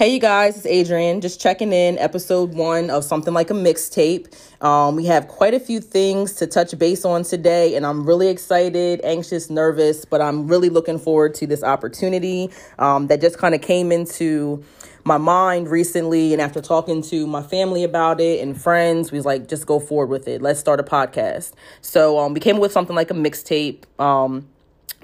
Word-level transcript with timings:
Hey, 0.00 0.14
you 0.14 0.18
guys, 0.18 0.56
it's 0.56 0.64
Adrian. 0.64 1.20
Just 1.20 1.42
checking 1.42 1.74
in, 1.74 1.98
episode 1.98 2.54
one 2.54 2.88
of 2.88 3.04
something 3.04 3.34
like 3.34 3.50
a 3.50 3.52
mixtape. 3.52 4.32
Um, 4.64 4.96
we 4.96 5.04
have 5.04 5.28
quite 5.28 5.52
a 5.52 5.60
few 5.60 5.78
things 5.78 6.32
to 6.36 6.46
touch 6.46 6.78
base 6.78 7.04
on 7.04 7.22
today, 7.22 7.76
and 7.76 7.84
I'm 7.84 8.06
really 8.06 8.28
excited, 8.28 9.02
anxious, 9.04 9.50
nervous, 9.50 10.06
but 10.06 10.22
I'm 10.22 10.48
really 10.48 10.70
looking 10.70 10.98
forward 10.98 11.34
to 11.34 11.46
this 11.46 11.62
opportunity 11.62 12.48
um, 12.78 13.08
that 13.08 13.20
just 13.20 13.36
kind 13.36 13.54
of 13.54 13.60
came 13.60 13.92
into 13.92 14.64
my 15.04 15.18
mind 15.18 15.68
recently. 15.68 16.32
And 16.32 16.40
after 16.40 16.62
talking 16.62 17.02
to 17.02 17.26
my 17.26 17.42
family 17.42 17.84
about 17.84 18.22
it 18.22 18.40
and 18.40 18.58
friends, 18.58 19.12
we 19.12 19.18
was 19.18 19.26
like, 19.26 19.48
just 19.48 19.66
go 19.66 19.78
forward 19.78 20.08
with 20.08 20.28
it. 20.28 20.40
Let's 20.40 20.58
start 20.58 20.80
a 20.80 20.82
podcast. 20.82 21.52
So 21.82 22.18
um, 22.18 22.32
we 22.32 22.40
came 22.40 22.58
with 22.58 22.72
something 22.72 22.96
like 22.96 23.10
a 23.10 23.14
mixtape. 23.14 23.82
Um, 24.00 24.48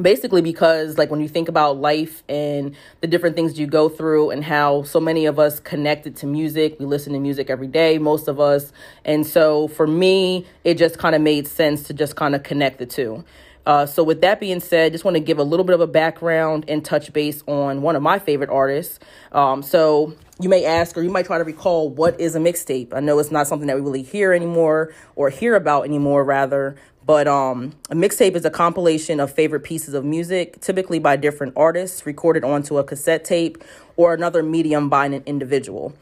basically 0.00 0.42
because 0.42 0.98
like 0.98 1.10
when 1.10 1.20
you 1.20 1.28
think 1.28 1.48
about 1.48 1.78
life 1.78 2.22
and 2.28 2.74
the 3.00 3.06
different 3.06 3.34
things 3.34 3.58
you 3.58 3.66
go 3.66 3.88
through 3.88 4.30
and 4.30 4.44
how 4.44 4.82
so 4.82 5.00
many 5.00 5.26
of 5.26 5.38
us 5.38 5.58
connected 5.60 6.16
to 6.16 6.26
music 6.26 6.76
we 6.78 6.86
listen 6.86 7.12
to 7.12 7.18
music 7.18 7.48
every 7.48 7.66
day 7.66 7.98
most 7.98 8.28
of 8.28 8.38
us. 8.38 8.72
And 9.04 9.26
so 9.26 9.68
for 9.68 9.86
me 9.86 10.46
it 10.64 10.74
just 10.74 10.98
kind 10.98 11.14
of 11.14 11.22
made 11.22 11.46
sense 11.46 11.84
to 11.84 11.94
just 11.94 12.16
kind 12.16 12.34
of 12.34 12.42
connect 12.42 12.78
the 12.78 12.86
two. 12.86 13.24
Uh, 13.64 13.84
so 13.84 14.04
with 14.04 14.20
that 14.20 14.38
being 14.38 14.60
said 14.60 14.92
just 14.92 15.04
want 15.04 15.14
to 15.14 15.20
give 15.20 15.38
a 15.38 15.44
little 15.44 15.64
bit 15.64 15.74
of 15.74 15.80
a 15.80 15.86
background 15.86 16.64
and 16.68 16.84
touch 16.84 17.12
base 17.12 17.42
on 17.46 17.80
one 17.80 17.96
of 17.96 18.02
my 18.02 18.18
favorite 18.18 18.50
artists. 18.50 18.98
Um, 19.32 19.62
so 19.62 20.14
you 20.40 20.48
may 20.48 20.64
ask 20.64 20.96
or 20.96 21.02
you 21.02 21.10
might 21.10 21.26
try 21.26 21.38
to 21.38 21.44
recall 21.44 21.88
what 21.88 22.18
is 22.20 22.34
a 22.34 22.38
mixtape 22.38 22.92
i 22.92 23.00
know 23.00 23.18
it's 23.18 23.30
not 23.30 23.46
something 23.46 23.66
that 23.66 23.76
we 23.76 23.82
really 23.82 24.02
hear 24.02 24.32
anymore 24.32 24.92
or 25.14 25.30
hear 25.30 25.54
about 25.54 25.84
anymore 25.84 26.24
rather 26.24 26.76
but 27.06 27.28
um, 27.28 27.72
a 27.88 27.94
mixtape 27.94 28.34
is 28.34 28.44
a 28.44 28.50
compilation 28.50 29.20
of 29.20 29.32
favorite 29.32 29.60
pieces 29.60 29.94
of 29.94 30.04
music, 30.04 30.60
typically 30.60 30.98
by 30.98 31.14
different 31.14 31.52
artists, 31.56 32.04
recorded 32.04 32.42
onto 32.42 32.78
a 32.78 32.84
cassette 32.84 33.24
tape 33.24 33.62
or 33.96 34.12
another 34.12 34.42
medium 34.42 34.88
by 34.88 35.06
an 35.06 35.22
individual. 35.24 35.94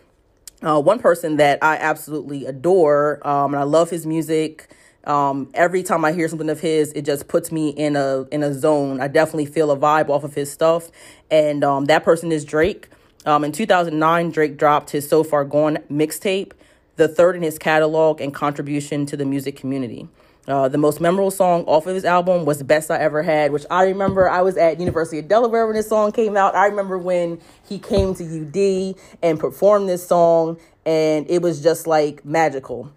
Uh, 0.63 0.81
one 0.81 0.99
person 0.99 1.37
that 1.37 1.59
I 1.63 1.77
absolutely 1.77 2.47
adore, 2.47 3.21
um, 3.27 3.53
and 3.53 3.61
I 3.61 3.65
love 3.65 3.91
his 3.91 4.07
music. 4.07 4.75
Um, 5.05 5.51
every 5.53 5.83
time 5.83 6.07
I 6.07 6.13
hear 6.13 6.27
something 6.27 6.49
of 6.49 6.61
his, 6.61 6.91
it 6.93 7.03
just 7.03 7.29
puts 7.29 7.53
me 7.53 7.69
in 7.69 7.97
a 7.97 8.23
in 8.33 8.43
a 8.43 8.55
zone. 8.55 9.03
I 9.03 9.09
definitely 9.09 9.45
feel 9.45 9.71
a 9.71 9.77
vibe 9.77 10.09
off 10.09 10.25
of 10.25 10.35
his 10.35 10.51
stuff, 10.51 10.91
and 11.31 11.63
um, 11.63 11.85
that 11.85 12.03
person 12.03 12.33
is 12.33 12.47
Drake. 12.47 12.89
Um, 13.27 13.45
in 13.45 13.53
2009, 13.53 14.31
Drake 14.31 14.57
dropped 14.57 14.91
his 14.91 15.09
"So 15.09 15.25
Far 15.25 15.45
Gone" 15.45 15.79
mixtape, 15.91 16.53
the 16.97 17.09
third 17.09 17.37
in 17.37 17.43
his 17.43 17.59
catalog 17.59 18.21
and 18.21 18.35
contribution 18.35 19.07
to 19.07 19.17
the 19.17 19.25
music 19.25 19.57
community. 19.57 20.09
Uh, 20.47 20.69
the 20.69 20.77
most 20.77 21.01
memorable 21.01 21.31
song 21.31 21.65
off 21.65 21.87
of 21.87 21.95
his 21.95 22.05
album 22.05 22.45
was 22.45 22.63
"Best 22.63 22.91
I 22.91 22.99
Ever 22.99 23.23
Had," 23.23 23.51
which 23.51 23.65
I 23.71 23.85
remember. 23.85 24.29
I 24.29 24.43
was 24.43 24.59
at 24.59 24.79
University 24.79 25.19
of 25.19 25.27
Delaware 25.27 25.67
when 25.67 25.75
this 25.75 25.89
song 25.89 26.13
came 26.13 26.37
out. 26.37 26.55
I 26.55 26.67
remember 26.67 26.99
when 26.99 27.41
he 27.67 27.79
came 27.79 28.15
to 28.17 28.25
UD 28.25 28.97
and 29.23 29.41
performed 29.41 29.89
this 29.89 30.07
song, 30.07 30.59
and 30.85 31.29
it 31.31 31.41
was 31.41 31.63
just 31.63 31.87
like 31.87 32.27
magical. 32.27 32.93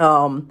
Um, 0.00 0.50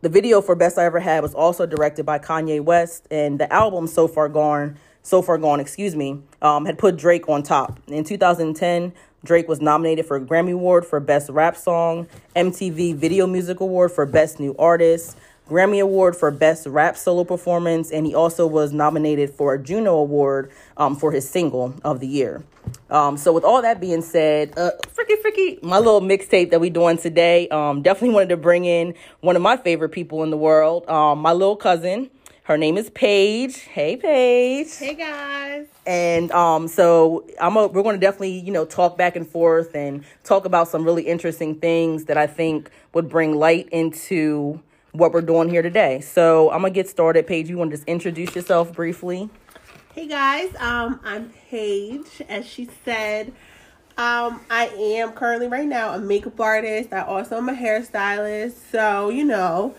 the 0.00 0.08
video 0.08 0.40
for 0.40 0.56
"Best 0.56 0.78
I 0.78 0.84
Ever 0.84 0.98
Had" 0.98 1.22
was 1.22 1.32
also 1.32 1.64
directed 1.64 2.04
by 2.04 2.18
Kanye 2.18 2.60
West, 2.60 3.06
and 3.08 3.38
the 3.38 3.52
album 3.52 3.86
"So 3.86 4.08
Far 4.08 4.28
Gone," 4.28 4.78
"So 5.02 5.22
Far 5.22 5.38
Gone," 5.38 5.60
excuse 5.60 5.96
me, 5.96 6.20
um, 6.42 6.66
had 6.66 6.78
put 6.78 6.96
Drake 6.96 7.28
on 7.28 7.42
top. 7.42 7.78
In 7.88 8.04
2010, 8.04 8.92
Drake 9.24 9.48
was 9.48 9.60
nominated 9.60 10.06
for 10.06 10.16
a 10.16 10.20
Grammy 10.20 10.52
Award 10.52 10.86
for 10.86 10.98
Best 10.98 11.28
Rap 11.28 11.56
Song, 11.56 12.06
MTV 12.34 12.94
Video 12.94 13.26
Music 13.26 13.60
Award 13.60 13.92
for 13.92 14.06
Best 14.06 14.40
New 14.40 14.54
Artist, 14.58 15.16
Grammy 15.50 15.82
Award 15.82 16.16
for 16.16 16.30
Best 16.30 16.66
Rap 16.66 16.96
Solo 16.96 17.24
Performance, 17.24 17.90
and 17.90 18.06
he 18.06 18.14
also 18.14 18.46
was 18.46 18.72
nominated 18.72 19.30
for 19.30 19.54
a 19.54 19.62
Juno 19.62 19.96
Award 19.96 20.52
um, 20.76 20.96
for 20.96 21.12
his 21.12 21.28
single 21.28 21.74
of 21.84 22.00
the 22.00 22.06
year. 22.06 22.42
Um, 22.88 23.16
so 23.16 23.32
with 23.32 23.44
all 23.44 23.60
that 23.62 23.80
being 23.80 24.00
said, 24.00 24.56
uh, 24.56 24.70
freaky 24.92 25.16
freaky, 25.16 25.58
my 25.62 25.78
little 25.78 26.00
mixtape 26.00 26.50
that 26.50 26.60
we 26.60 26.70
doing 26.70 26.98
today, 26.98 27.48
um, 27.48 27.82
definitely 27.82 28.14
wanted 28.14 28.28
to 28.30 28.36
bring 28.36 28.64
in 28.64 28.94
one 29.20 29.34
of 29.34 29.42
my 29.42 29.56
favorite 29.56 29.90
people 29.90 30.22
in 30.22 30.30
the 30.30 30.36
world, 30.36 30.88
um, 30.88 31.18
my 31.18 31.32
little 31.32 31.56
cousin. 31.56 32.10
Her 32.44 32.56
name 32.56 32.78
is 32.78 32.90
Paige. 32.90 33.58
Hey, 33.58 33.96
Paige. 33.96 34.74
Hey 34.76 34.94
guys. 34.94 35.66
And 35.86 36.32
um, 36.32 36.68
so 36.68 37.26
I'm 37.38 37.56
a, 37.56 37.66
we're 37.66 37.82
going 37.82 37.94
to 37.94 38.00
definitely 38.00 38.40
you 38.40 38.50
know 38.50 38.64
talk 38.64 38.96
back 38.96 39.14
and 39.14 39.28
forth 39.28 39.74
and 39.74 40.04
talk 40.24 40.46
about 40.46 40.68
some 40.68 40.84
really 40.84 41.02
interesting 41.02 41.54
things 41.56 42.06
that 42.06 42.16
I 42.16 42.26
think 42.26 42.70
would 42.94 43.08
bring 43.08 43.34
light 43.34 43.68
into 43.70 44.60
what 44.92 45.12
we're 45.12 45.20
doing 45.20 45.50
here 45.50 45.62
today. 45.62 46.00
So 46.00 46.50
I'm 46.50 46.62
gonna 46.62 46.70
get 46.70 46.88
started. 46.88 47.26
Paige, 47.26 47.48
you 47.48 47.58
want 47.58 47.70
to 47.70 47.76
just 47.76 47.88
introduce 47.88 48.34
yourself 48.34 48.72
briefly? 48.72 49.28
Hey 49.94 50.06
guys, 50.06 50.54
um, 50.58 50.98
I'm 51.04 51.30
Paige. 51.50 52.22
As 52.28 52.46
she 52.46 52.68
said, 52.84 53.28
um, 53.98 54.40
I 54.50 54.66
am 54.74 55.12
currently 55.12 55.46
right 55.46 55.68
now 55.68 55.94
a 55.94 55.98
makeup 55.98 56.40
artist. 56.40 56.92
I 56.92 57.02
also 57.02 57.36
am 57.36 57.48
a 57.48 57.54
hairstylist. 57.54 58.54
So 58.72 59.10
you 59.10 59.24
know 59.24 59.74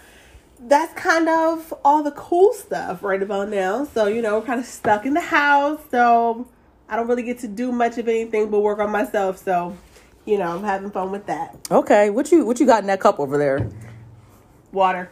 that's 0.62 0.94
kind 0.94 1.28
of 1.28 1.74
all 1.84 2.04
the 2.04 2.12
cool 2.12 2.54
stuff 2.54 3.04
right 3.04 3.22
about 3.22 3.50
now. 3.50 3.86
So, 3.86 4.08
you 4.08 4.22
know, 4.22 4.40
we're 4.40 4.46
kind 4.46 4.60
of 4.60 4.66
stuck 4.66 5.06
in 5.06 5.14
the 5.14 5.22
house. 5.22 5.80
So, 5.90 6.48
I 6.88 6.96
don't 6.96 7.08
really 7.08 7.24
get 7.24 7.40
to 7.40 7.48
do 7.48 7.72
much 7.72 7.98
of 7.98 8.08
anything 8.08 8.52
but 8.52 8.60
work 8.60 8.80
on 8.80 8.92
myself. 8.92 9.38
So, 9.38 9.78
you 10.26 10.38
know, 10.38 10.56
I'm 10.56 10.64
having 10.64 10.92
fun 10.92 11.12
with 11.12 11.26
that. 11.28 11.58
Okay, 11.72 12.10
what 12.10 12.32
you 12.32 12.46
what 12.46 12.60
you 12.60 12.66
got 12.66 12.82
in 12.82 12.88
that 12.88 13.00
cup 13.00 13.20
over 13.20 13.38
there? 13.38 13.70
Water. 14.72 15.12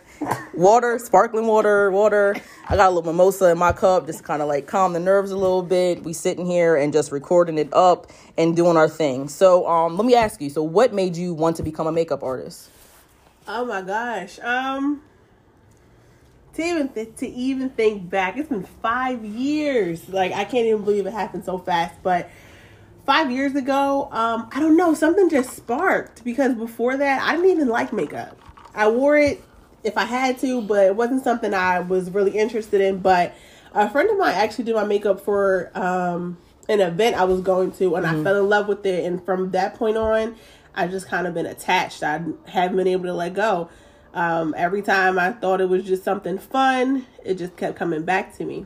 water, 0.54 1.00
sparkling 1.00 1.48
water, 1.48 1.90
water. 1.92 2.36
I 2.68 2.76
got 2.76 2.88
a 2.88 2.92
little 2.92 3.12
mimosa 3.12 3.52
in 3.52 3.58
my 3.58 3.72
cup, 3.72 4.06
just 4.06 4.24
kind 4.24 4.42
of 4.42 4.48
like 4.48 4.68
calm 4.68 4.94
the 4.94 5.00
nerves 5.00 5.32
a 5.32 5.38
little 5.38 5.64
bit. 5.64 6.04
We 6.04 6.14
sitting 6.14 6.46
here 6.46 6.76
and 6.76 6.94
just 6.94 7.12
recording 7.12 7.58
it 7.58 7.74
up 7.74 8.08
and 8.38 8.56
doing 8.56 8.78
our 8.78 8.88
thing. 8.88 9.28
So, 9.28 9.68
um, 9.68 9.98
let 9.98 10.06
me 10.06 10.16
ask 10.16 10.42
you. 10.42 10.50
So, 10.50 10.64
what 10.64 10.94
made 10.94 11.18
you 11.18 11.34
want 11.34 11.56
to 11.58 11.64
become 11.64 11.88
a 11.88 11.92
makeup 11.92 12.24
artist? 12.24 12.70
Oh 13.48 13.66
my 13.66 13.82
gosh. 13.82 14.38
Um, 14.40 15.02
to 16.60 16.66
even 16.66 16.90
th- 16.90 17.16
to 17.18 17.28
even 17.28 17.70
think 17.70 18.10
back, 18.10 18.38
it's 18.38 18.50
been 18.50 18.64
five 18.82 19.24
years. 19.24 20.08
Like 20.10 20.32
I 20.32 20.44
can't 20.44 20.66
even 20.68 20.84
believe 20.84 21.06
it 21.06 21.14
happened 21.14 21.46
so 21.46 21.58
fast. 21.58 21.96
But 22.04 22.30
five 23.06 23.32
years 23.32 23.56
ago, 23.56 24.10
um, 24.12 24.50
I 24.52 24.60
don't 24.60 24.78
know, 24.78 24.94
something 24.94 25.30
just 25.30 25.56
sparked 25.56 26.24
because 26.24 26.56
before 26.56 26.98
that, 26.98 27.22
I 27.22 27.36
didn't 27.36 27.52
even 27.52 27.68
like 27.70 27.94
makeup. 27.94 28.38
I 28.76 28.90
wore 28.90 29.18
it 29.18 29.44
if 29.84 29.98
I 29.98 30.06
had 30.06 30.38
to, 30.40 30.62
but 30.62 30.86
it 30.86 30.96
wasn't 30.96 31.24
something 31.24 31.54
I 31.54 31.80
was 31.80 32.12
really 32.12 32.38
interested 32.38 32.82
in. 32.82 33.00
But 33.00 33.34
a 33.74 33.90
friend 33.90 34.10
of 34.10 34.18
mine 34.18 34.36
actually 34.36 34.66
did 34.66 34.76
my 34.76 34.86
makeup 34.86 35.22
for 35.22 35.72
um, 35.76 36.38
an 36.68 36.82
event 36.82 37.16
I 37.16 37.24
was 37.24 37.42
going 37.42 37.72
to, 37.74 37.96
and 37.96 38.06
mm-hmm. 38.06 38.20
I 38.20 38.24
fell 38.24 38.40
in 38.40 38.50
love 38.50 38.68
with 38.68 38.86
it. 38.86 39.06
And 39.06 39.24
from 39.24 39.52
that 39.52 39.76
point 39.76 39.98
on, 39.98 40.36
I've 40.76 40.92
just 40.92 41.08
kind 41.08 41.26
of 41.26 41.34
been 41.34 41.46
attached. 41.46 42.04
I 42.04 42.22
haven't 42.48 42.78
been 42.78 42.88
able 42.88 43.06
to 43.06 43.14
let 43.14 43.34
go. 43.34 43.70
Um, 44.14 44.56
every 44.58 44.82
time 44.82 45.20
I 45.20 45.32
thought 45.32 45.62
it 45.62 45.70
was 45.70 45.84
just 45.84 46.04
something 46.04 46.38
fun, 46.40 47.06
it 47.24 47.36
just 47.36 47.56
kept 47.56 47.78
coming 47.78 48.04
back 48.04 48.36
to 48.38 48.46
me. 48.46 48.66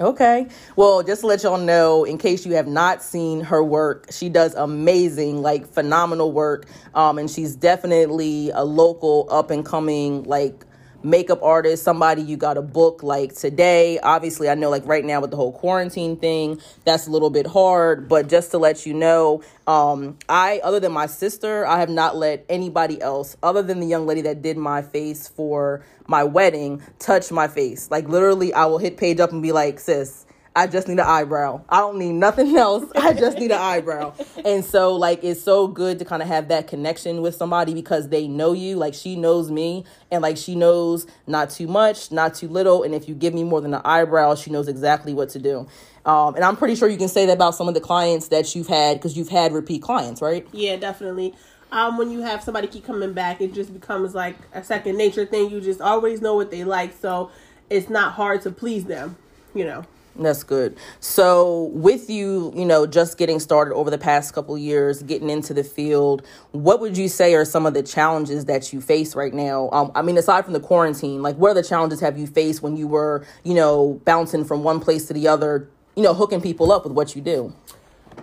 Okay. 0.00 0.48
Well, 0.74 1.04
just 1.04 1.20
to 1.20 1.28
let 1.28 1.44
y'all 1.44 1.56
know, 1.56 2.02
in 2.02 2.18
case 2.18 2.44
you 2.44 2.54
have 2.54 2.66
not 2.66 3.00
seen 3.00 3.40
her 3.42 3.62
work, 3.62 4.08
she 4.10 4.28
does 4.28 4.54
amazing, 4.54 5.40
like 5.40 5.66
phenomenal 5.66 6.32
work. 6.32 6.66
Um, 6.94 7.18
and 7.18 7.30
she's 7.30 7.54
definitely 7.54 8.50
a 8.50 8.64
local 8.64 9.28
up 9.30 9.52
and 9.52 9.64
coming, 9.64 10.24
like 10.24 10.66
makeup 11.04 11.42
artist, 11.42 11.82
somebody 11.82 12.22
you 12.22 12.36
got 12.36 12.56
a 12.56 12.62
book 12.62 13.02
like 13.02 13.34
today. 13.34 13.98
Obviously, 14.00 14.48
I 14.48 14.54
know 14.54 14.70
like 14.70 14.86
right 14.86 15.04
now 15.04 15.20
with 15.20 15.30
the 15.30 15.36
whole 15.36 15.52
quarantine 15.52 16.16
thing, 16.16 16.60
that's 16.84 17.06
a 17.06 17.10
little 17.10 17.30
bit 17.30 17.46
hard, 17.46 18.08
but 18.08 18.28
just 18.28 18.50
to 18.52 18.58
let 18.58 18.86
you 18.86 18.94
know, 18.94 19.42
um 19.66 20.18
I 20.28 20.60
other 20.64 20.80
than 20.80 20.92
my 20.92 21.06
sister, 21.06 21.66
I 21.66 21.80
have 21.80 21.90
not 21.90 22.16
let 22.16 22.44
anybody 22.48 23.00
else 23.00 23.36
other 23.42 23.62
than 23.62 23.80
the 23.80 23.86
young 23.86 24.06
lady 24.06 24.22
that 24.22 24.42
did 24.42 24.56
my 24.56 24.82
face 24.82 25.28
for 25.28 25.84
my 26.06 26.24
wedding 26.24 26.82
touch 26.98 27.30
my 27.30 27.48
face. 27.48 27.90
Like 27.90 28.08
literally 28.08 28.52
I 28.52 28.66
will 28.66 28.78
hit 28.78 28.96
Paige 28.96 29.20
up 29.20 29.32
and 29.32 29.42
be 29.42 29.52
like, 29.52 29.80
"Sis, 29.80 30.23
I 30.56 30.68
just 30.68 30.86
need 30.86 31.00
an 31.00 31.06
eyebrow. 31.06 31.62
I 31.68 31.78
don't 31.78 31.98
need 31.98 32.12
nothing 32.12 32.56
else. 32.56 32.90
I 32.94 33.12
just 33.12 33.38
need 33.38 33.50
an 33.50 33.60
eyebrow. 33.60 34.14
And 34.44 34.64
so 34.64 34.94
like 34.94 35.24
it's 35.24 35.42
so 35.42 35.66
good 35.66 35.98
to 35.98 36.04
kind 36.04 36.22
of 36.22 36.28
have 36.28 36.48
that 36.48 36.68
connection 36.68 37.22
with 37.22 37.34
somebody 37.34 37.74
because 37.74 38.08
they 38.08 38.28
know 38.28 38.52
you. 38.52 38.76
Like 38.76 38.94
she 38.94 39.16
knows 39.16 39.50
me 39.50 39.84
and 40.10 40.22
like 40.22 40.36
she 40.36 40.54
knows 40.54 41.06
not 41.26 41.50
too 41.50 41.66
much, 41.66 42.12
not 42.12 42.34
too 42.34 42.48
little. 42.48 42.84
And 42.84 42.94
if 42.94 43.08
you 43.08 43.14
give 43.14 43.34
me 43.34 43.42
more 43.42 43.60
than 43.60 43.74
an 43.74 43.82
eyebrow, 43.84 44.36
she 44.36 44.50
knows 44.50 44.68
exactly 44.68 45.12
what 45.12 45.30
to 45.30 45.38
do. 45.40 45.66
Um, 46.06 46.34
and 46.34 46.44
I'm 46.44 46.56
pretty 46.56 46.76
sure 46.76 46.88
you 46.88 46.98
can 46.98 47.08
say 47.08 47.26
that 47.26 47.32
about 47.32 47.54
some 47.54 47.66
of 47.66 47.74
the 47.74 47.80
clients 47.80 48.28
that 48.28 48.54
you've 48.54 48.68
had 48.68 48.98
because 48.98 49.16
you've 49.16 49.30
had 49.30 49.52
repeat 49.52 49.82
clients, 49.82 50.20
right? 50.22 50.46
Yeah, 50.52 50.76
definitely. 50.76 51.34
Um, 51.72 51.98
when 51.98 52.12
you 52.12 52.20
have 52.20 52.42
somebody 52.42 52.68
keep 52.68 52.84
coming 52.84 53.12
back, 53.14 53.40
it 53.40 53.52
just 53.52 53.72
becomes 53.72 54.14
like 54.14 54.36
a 54.52 54.62
second 54.62 54.96
nature 54.96 55.26
thing. 55.26 55.50
You 55.50 55.60
just 55.60 55.80
always 55.80 56.20
know 56.20 56.36
what 56.36 56.52
they 56.52 56.62
like, 56.62 56.92
so 57.00 57.30
it's 57.70 57.88
not 57.88 58.12
hard 58.12 58.42
to 58.42 58.52
please 58.52 58.84
them, 58.84 59.16
you 59.54 59.64
know. 59.64 59.84
That's 60.16 60.44
good. 60.44 60.76
So, 61.00 61.64
with 61.72 62.08
you, 62.08 62.52
you 62.54 62.64
know, 62.64 62.86
just 62.86 63.18
getting 63.18 63.40
started 63.40 63.74
over 63.74 63.90
the 63.90 63.98
past 63.98 64.32
couple 64.32 64.56
years, 64.56 65.02
getting 65.02 65.28
into 65.28 65.52
the 65.52 65.64
field, 65.64 66.24
what 66.52 66.80
would 66.80 66.96
you 66.96 67.08
say 67.08 67.34
are 67.34 67.44
some 67.44 67.66
of 67.66 67.74
the 67.74 67.82
challenges 67.82 68.44
that 68.44 68.72
you 68.72 68.80
face 68.80 69.16
right 69.16 69.34
now? 69.34 69.68
Um, 69.72 69.90
I 69.94 70.02
mean, 70.02 70.16
aside 70.16 70.44
from 70.44 70.52
the 70.52 70.60
quarantine, 70.60 71.20
like 71.20 71.34
what 71.36 71.50
are 71.50 71.54
the 71.54 71.64
challenges 71.64 71.98
have 71.98 72.16
you 72.16 72.28
faced 72.28 72.62
when 72.62 72.76
you 72.76 72.86
were, 72.86 73.26
you 73.42 73.54
know, 73.54 74.00
bouncing 74.04 74.44
from 74.44 74.62
one 74.62 74.78
place 74.78 75.06
to 75.06 75.14
the 75.14 75.26
other, 75.26 75.68
you 75.96 76.04
know, 76.04 76.14
hooking 76.14 76.40
people 76.40 76.70
up 76.70 76.84
with 76.84 76.92
what 76.92 77.16
you 77.16 77.22
do? 77.22 77.52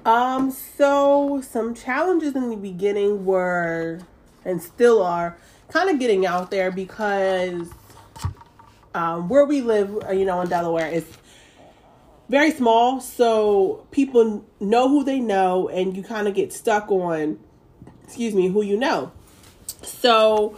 Um, 0.05 0.49
so 0.49 1.41
some 1.41 1.75
challenges 1.75 2.35
in 2.35 2.49
the 2.49 2.55
beginning 2.55 3.25
were 3.25 3.99
and 4.45 4.61
still 4.61 5.03
are 5.03 5.37
kind 5.69 5.89
of 5.89 5.99
getting 5.99 6.25
out 6.25 6.51
there 6.51 6.71
because 6.71 7.69
um, 8.93 9.29
where 9.29 9.45
we 9.45 9.61
live, 9.61 10.03
uh, 10.07 10.11
you 10.11 10.25
know, 10.25 10.41
in 10.41 10.49
Delaware 10.49 10.87
is 10.87 11.05
very 12.31 12.51
small. 12.51 13.01
So 13.01 13.85
people 13.91 14.45
know 14.59 14.87
who 14.87 15.03
they 15.03 15.19
know, 15.19 15.67
and 15.67 15.95
you 15.95 16.01
kind 16.01 16.27
of 16.27 16.33
get 16.33 16.53
stuck 16.53 16.89
on, 16.89 17.37
excuse 18.05 18.33
me, 18.33 18.47
who 18.47 18.63
you 18.63 18.77
know. 18.77 19.11
So 19.83 20.57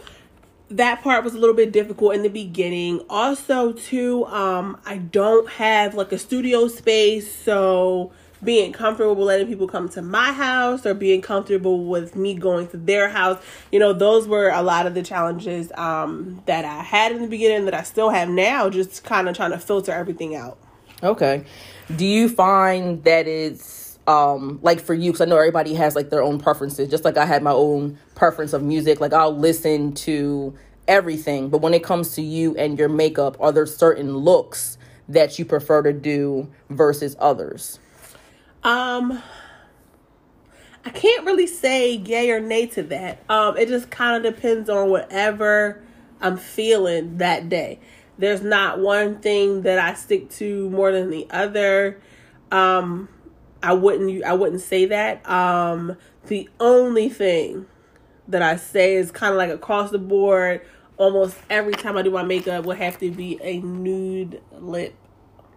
that 0.70 1.02
part 1.02 1.24
was 1.24 1.34
a 1.34 1.38
little 1.38 1.54
bit 1.54 1.72
difficult 1.72 2.14
in 2.14 2.22
the 2.22 2.28
beginning. 2.28 3.04
Also, 3.10 3.72
too, 3.72 4.24
um, 4.26 4.80
I 4.86 4.98
don't 4.98 5.48
have 5.50 5.94
like 5.94 6.12
a 6.12 6.18
studio 6.18 6.68
space, 6.68 7.34
so 7.34 8.12
being 8.42 8.72
comfortable 8.72 9.24
letting 9.24 9.46
people 9.46 9.66
come 9.66 9.88
to 9.88 10.02
my 10.02 10.30
house 10.30 10.84
or 10.84 10.92
being 10.92 11.22
comfortable 11.22 11.86
with 11.86 12.14
me 12.14 12.34
going 12.34 12.68
to 12.68 12.76
their 12.76 13.08
house, 13.08 13.42
you 13.72 13.78
know, 13.78 13.92
those 13.92 14.28
were 14.28 14.50
a 14.50 14.62
lot 14.62 14.86
of 14.86 14.94
the 14.94 15.02
challenges 15.02 15.72
um, 15.76 16.42
that 16.46 16.64
I 16.64 16.82
had 16.82 17.12
in 17.12 17.22
the 17.22 17.28
beginning 17.28 17.64
that 17.64 17.74
I 17.74 17.82
still 17.82 18.10
have 18.10 18.28
now, 18.28 18.68
just 18.68 19.02
kind 19.02 19.28
of 19.28 19.36
trying 19.36 19.52
to 19.52 19.58
filter 19.58 19.92
everything 19.92 20.36
out. 20.36 20.58
Okay. 21.04 21.44
Do 21.94 22.06
you 22.06 22.28
find 22.28 23.04
that 23.04 23.28
it's 23.28 23.84
um 24.06 24.58
like 24.62 24.80
for 24.80 24.92
you 24.92 25.10
because 25.12 25.22
i 25.22 25.24
know 25.24 25.38
everybody 25.38 25.72
has 25.72 25.96
like 25.96 26.10
their 26.10 26.22
own 26.22 26.38
preferences 26.38 26.90
just 26.90 27.06
like 27.06 27.16
i 27.16 27.24
had 27.24 27.42
my 27.42 27.50
own 27.50 27.98
preference 28.14 28.52
of 28.52 28.62
music 28.62 29.00
like 29.00 29.14
i'll 29.14 29.34
listen 29.34 29.94
to 29.94 30.54
everything 30.86 31.48
but 31.48 31.62
when 31.62 31.72
it 31.72 31.82
comes 31.82 32.14
to 32.14 32.20
you 32.20 32.54
and 32.56 32.78
your 32.78 32.90
makeup 32.90 33.34
are 33.40 33.50
there 33.50 33.64
certain 33.64 34.14
looks 34.14 34.76
that 35.08 35.38
you 35.38 35.44
prefer 35.46 35.82
to 35.82 35.90
do 35.90 36.46
versus 36.68 37.16
others 37.18 37.78
um 38.62 39.22
I 40.86 40.90
can't 40.90 41.24
really 41.24 41.46
say 41.46 41.94
yay 41.94 42.30
or 42.30 42.40
nay 42.40 42.66
to 42.66 42.82
that. 42.84 43.24
Um 43.30 43.56
it 43.56 43.68
just 43.68 43.90
kind 43.90 44.24
of 44.24 44.34
depends 44.34 44.68
on 44.68 44.90
whatever 44.90 45.82
I'm 46.20 46.36
feeling 46.36 47.18
that 47.18 47.48
day. 47.48 47.80
There's 48.18 48.42
not 48.42 48.78
one 48.78 49.18
thing 49.18 49.62
that 49.62 49.78
I 49.78 49.94
stick 49.94 50.30
to 50.32 50.70
more 50.70 50.92
than 50.92 51.10
the 51.10 51.26
other. 51.30 52.00
Um 52.50 53.08
I 53.62 53.72
wouldn't 53.72 54.24
I 54.24 54.34
wouldn't 54.34 54.60
say 54.60 54.86
that. 54.86 55.28
Um 55.28 55.96
the 56.26 56.48
only 56.60 57.08
thing 57.08 57.66
that 58.28 58.42
I 58.42 58.56
say 58.56 58.94
is 58.94 59.10
kind 59.10 59.32
of 59.32 59.38
like 59.38 59.50
across 59.50 59.90
the 59.90 59.98
board 59.98 60.62
almost 60.96 61.36
every 61.50 61.72
time 61.72 61.96
I 61.96 62.02
do 62.02 62.10
my 62.10 62.22
makeup 62.22 62.64
would 62.64 62.78
have 62.78 62.98
to 62.98 63.10
be 63.10 63.38
a 63.42 63.60
nude 63.60 64.40
lip. 64.52 64.94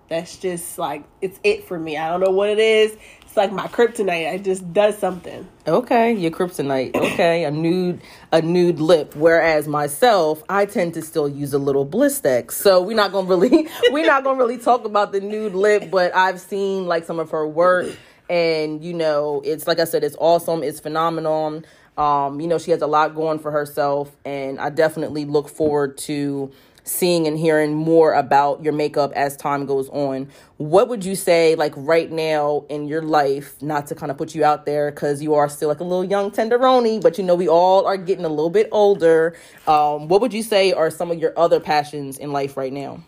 That's 0.09 0.37
just 0.37 0.77
like 0.77 1.03
it's 1.21 1.39
it 1.43 1.67
for 1.67 1.77
me. 1.77 1.97
I 1.97 2.09
don't 2.09 2.21
know 2.21 2.31
what 2.31 2.49
it 2.49 2.59
is. 2.59 2.97
It's 3.37 3.43
like 3.43 3.51
my 3.51 3.67
kryptonite. 3.67 4.33
It 4.33 4.43
just 4.43 4.73
does 4.73 4.97
something. 4.97 5.47
Okay, 5.67 6.11
your 6.11 6.31
kryptonite. 6.31 6.95
Okay, 6.95 7.43
a 7.43 7.51
nude 7.51 8.01
a 8.31 8.41
nude 8.41 8.79
lip. 8.79 9.15
Whereas 9.15 9.67
myself, 9.67 10.41
I 10.49 10.65
tend 10.65 10.95
to 10.95 11.03
still 11.03 11.29
use 11.29 11.53
a 11.53 11.59
little 11.59 11.85
Blistex. 11.85 12.53
So 12.53 12.81
we're 12.81 12.97
not 12.97 13.11
gonna 13.11 13.27
really 13.27 13.67
we're 13.91 14.07
not 14.07 14.23
gonna 14.23 14.39
really 14.39 14.57
talk 14.57 14.85
about 14.85 15.11
the 15.11 15.19
nude 15.19 15.53
lip, 15.53 15.91
but 15.91 16.15
I've 16.15 16.41
seen 16.41 16.87
like 16.87 17.05
some 17.05 17.19
of 17.19 17.29
her 17.29 17.47
work 17.47 17.95
and 18.27 18.83
you 18.83 18.95
know, 18.95 19.43
it's 19.45 19.67
like 19.67 19.79
I 19.79 19.83
said, 19.83 20.03
it's 20.03 20.17
awesome, 20.17 20.63
it's 20.63 20.79
phenomenal. 20.79 21.61
Um, 21.95 22.41
you 22.41 22.47
know, 22.47 22.57
she 22.57 22.71
has 22.71 22.81
a 22.81 22.87
lot 22.87 23.13
going 23.13 23.37
for 23.37 23.51
herself, 23.51 24.15
and 24.25 24.59
I 24.59 24.69
definitely 24.69 25.25
look 25.25 25.47
forward 25.47 25.97
to 25.99 26.51
seeing 26.87 27.27
and 27.27 27.37
hearing 27.37 27.75
more 27.75 28.13
about 28.13 28.63
your 28.63 28.73
makeup 28.73 29.11
as 29.13 29.35
time 29.35 29.65
goes 29.65 29.89
on. 29.89 30.29
What 30.57 30.87
would 30.87 31.03
you 31.03 31.15
say, 31.15 31.55
like 31.55 31.73
right 31.75 32.09
now 32.11 32.65
in 32.69 32.87
your 32.87 33.01
life, 33.01 33.61
not 33.61 33.87
to 33.87 33.95
kind 33.95 34.11
of 34.11 34.17
put 34.17 34.33
you 34.33 34.43
out 34.43 34.65
there 34.65 34.89
because 34.89 35.21
you 35.21 35.35
are 35.35 35.49
still 35.49 35.69
like 35.69 35.79
a 35.79 35.83
little 35.83 36.05
young 36.05 36.31
tenderoni, 36.31 37.01
but 37.01 37.17
you 37.17 37.23
know, 37.23 37.35
we 37.35 37.47
all 37.47 37.85
are 37.85 37.97
getting 37.97 38.25
a 38.25 38.29
little 38.29 38.49
bit 38.49 38.69
older. 38.71 39.37
Um, 39.67 40.07
what 40.07 40.21
would 40.21 40.33
you 40.33 40.43
say 40.43 40.73
are 40.73 40.89
some 40.89 41.11
of 41.11 41.19
your 41.19 41.37
other 41.37 41.59
passions 41.59 42.17
in 42.17 42.31
life 42.31 42.57
right 42.57 42.73
now? 42.73 43.03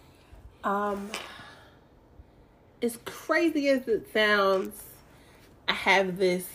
Um, 0.63 1.09
as 2.81 2.97
crazy 3.05 3.69
as 3.69 3.87
it 3.87 4.11
sounds, 4.13 4.83
I 5.67 5.73
have 5.73 6.17
this 6.17 6.45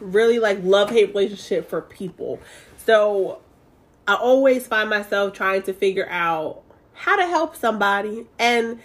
really 0.00 0.38
like 0.38 0.60
love 0.62 0.90
hate 0.90 1.08
relationship 1.08 1.68
for 1.68 1.80
people. 1.80 2.40
So 2.84 3.40
I 4.08 4.14
always 4.14 4.66
find 4.66 4.88
myself 4.88 5.34
trying 5.34 5.62
to 5.64 5.74
figure 5.74 6.08
out 6.08 6.62
how 6.94 7.16
to 7.16 7.26
help 7.26 7.54
somebody 7.54 8.26
and 8.38 8.80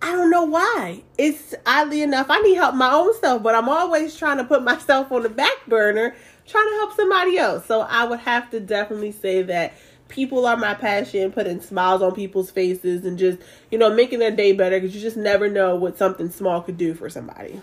I 0.00 0.12
don't 0.12 0.30
know 0.30 0.44
why. 0.44 1.02
It's 1.18 1.54
oddly 1.66 2.00
enough, 2.00 2.26
I 2.30 2.40
need 2.40 2.54
help 2.54 2.74
my 2.74 2.90
own 2.90 3.14
self, 3.20 3.42
but 3.42 3.54
I'm 3.54 3.68
always 3.68 4.16
trying 4.16 4.38
to 4.38 4.44
put 4.44 4.62
myself 4.64 5.12
on 5.12 5.24
the 5.24 5.28
back 5.28 5.66
burner, 5.68 6.16
trying 6.46 6.68
to 6.70 6.74
help 6.76 6.94
somebody 6.94 7.36
else. 7.36 7.66
So 7.66 7.82
I 7.82 8.04
would 8.04 8.20
have 8.20 8.50
to 8.52 8.60
definitely 8.60 9.12
say 9.12 9.42
that 9.42 9.74
people 10.08 10.46
are 10.46 10.56
my 10.56 10.72
passion, 10.72 11.30
putting 11.30 11.60
smiles 11.60 12.00
on 12.00 12.14
people's 12.14 12.50
faces 12.50 13.04
and 13.04 13.18
just, 13.18 13.38
you 13.70 13.76
know, 13.76 13.94
making 13.94 14.20
their 14.20 14.34
day 14.34 14.52
better 14.52 14.80
because 14.80 14.94
you 14.94 15.02
just 15.02 15.18
never 15.18 15.50
know 15.50 15.76
what 15.76 15.98
something 15.98 16.30
small 16.30 16.62
could 16.62 16.78
do 16.78 16.94
for 16.94 17.10
somebody 17.10 17.60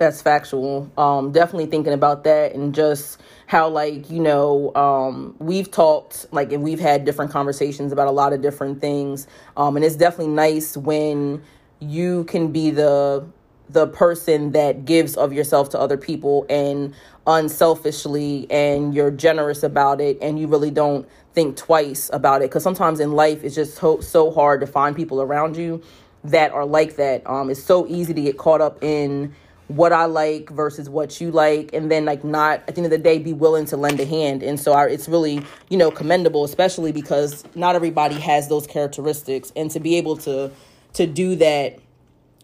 that's 0.00 0.22
factual. 0.22 0.90
Um, 0.98 1.30
definitely 1.30 1.66
thinking 1.66 1.92
about 1.92 2.24
that 2.24 2.54
and 2.54 2.74
just 2.74 3.20
how 3.46 3.68
like 3.68 4.10
you 4.10 4.18
know 4.18 4.74
um, 4.74 5.36
we've 5.38 5.70
talked 5.70 6.26
like 6.32 6.52
and 6.52 6.62
we've 6.62 6.80
had 6.80 7.04
different 7.04 7.30
conversations 7.30 7.92
about 7.92 8.08
a 8.08 8.10
lot 8.10 8.32
of 8.32 8.40
different 8.40 8.80
things. 8.80 9.28
Um, 9.56 9.76
and 9.76 9.84
it's 9.84 9.96
definitely 9.96 10.32
nice 10.32 10.76
when 10.76 11.42
you 11.80 12.24
can 12.24 12.50
be 12.50 12.70
the 12.70 13.26
the 13.68 13.86
person 13.88 14.50
that 14.52 14.84
gives 14.84 15.16
of 15.16 15.32
yourself 15.32 15.68
to 15.70 15.78
other 15.78 15.96
people 15.96 16.44
and 16.48 16.94
unselfishly 17.26 18.50
and 18.50 18.94
you're 18.94 19.12
generous 19.12 19.62
about 19.62 20.00
it 20.00 20.18
and 20.20 20.40
you 20.40 20.48
really 20.48 20.70
don't 20.72 21.08
think 21.34 21.56
twice 21.56 22.10
about 22.12 22.40
it 22.42 22.50
because 22.50 22.64
sometimes 22.64 22.98
in 22.98 23.12
life 23.12 23.44
it's 23.44 23.54
just 23.54 23.76
so, 23.76 24.00
so 24.00 24.32
hard 24.32 24.60
to 24.60 24.66
find 24.66 24.96
people 24.96 25.22
around 25.22 25.56
you 25.56 25.80
that 26.24 26.50
are 26.50 26.66
like 26.66 26.96
that 26.96 27.24
um 27.28 27.48
it's 27.48 27.62
so 27.62 27.86
easy 27.86 28.12
to 28.12 28.22
get 28.22 28.36
caught 28.36 28.60
up 28.60 28.82
in 28.82 29.32
what 29.70 29.92
I 29.92 30.06
like 30.06 30.50
versus 30.50 30.88
what 30.88 31.20
you 31.20 31.30
like, 31.30 31.72
and 31.72 31.90
then 31.90 32.04
like 32.04 32.24
not 32.24 32.62
at 32.66 32.74
the 32.74 32.78
end 32.78 32.86
of 32.86 32.90
the 32.90 32.98
day 32.98 33.18
be 33.18 33.32
willing 33.32 33.66
to 33.66 33.76
lend 33.76 34.00
a 34.00 34.04
hand. 34.04 34.42
And 34.42 34.58
so 34.58 34.72
I, 34.72 34.86
it's 34.86 35.08
really 35.08 35.42
you 35.68 35.78
know 35.78 35.90
commendable, 35.90 36.44
especially 36.44 36.92
because 36.92 37.44
not 37.54 37.74
everybody 37.76 38.16
has 38.16 38.48
those 38.48 38.66
characteristics, 38.66 39.52
and 39.54 39.70
to 39.70 39.80
be 39.80 39.96
able 39.96 40.16
to 40.18 40.50
to 40.94 41.06
do 41.06 41.36
that 41.36 41.78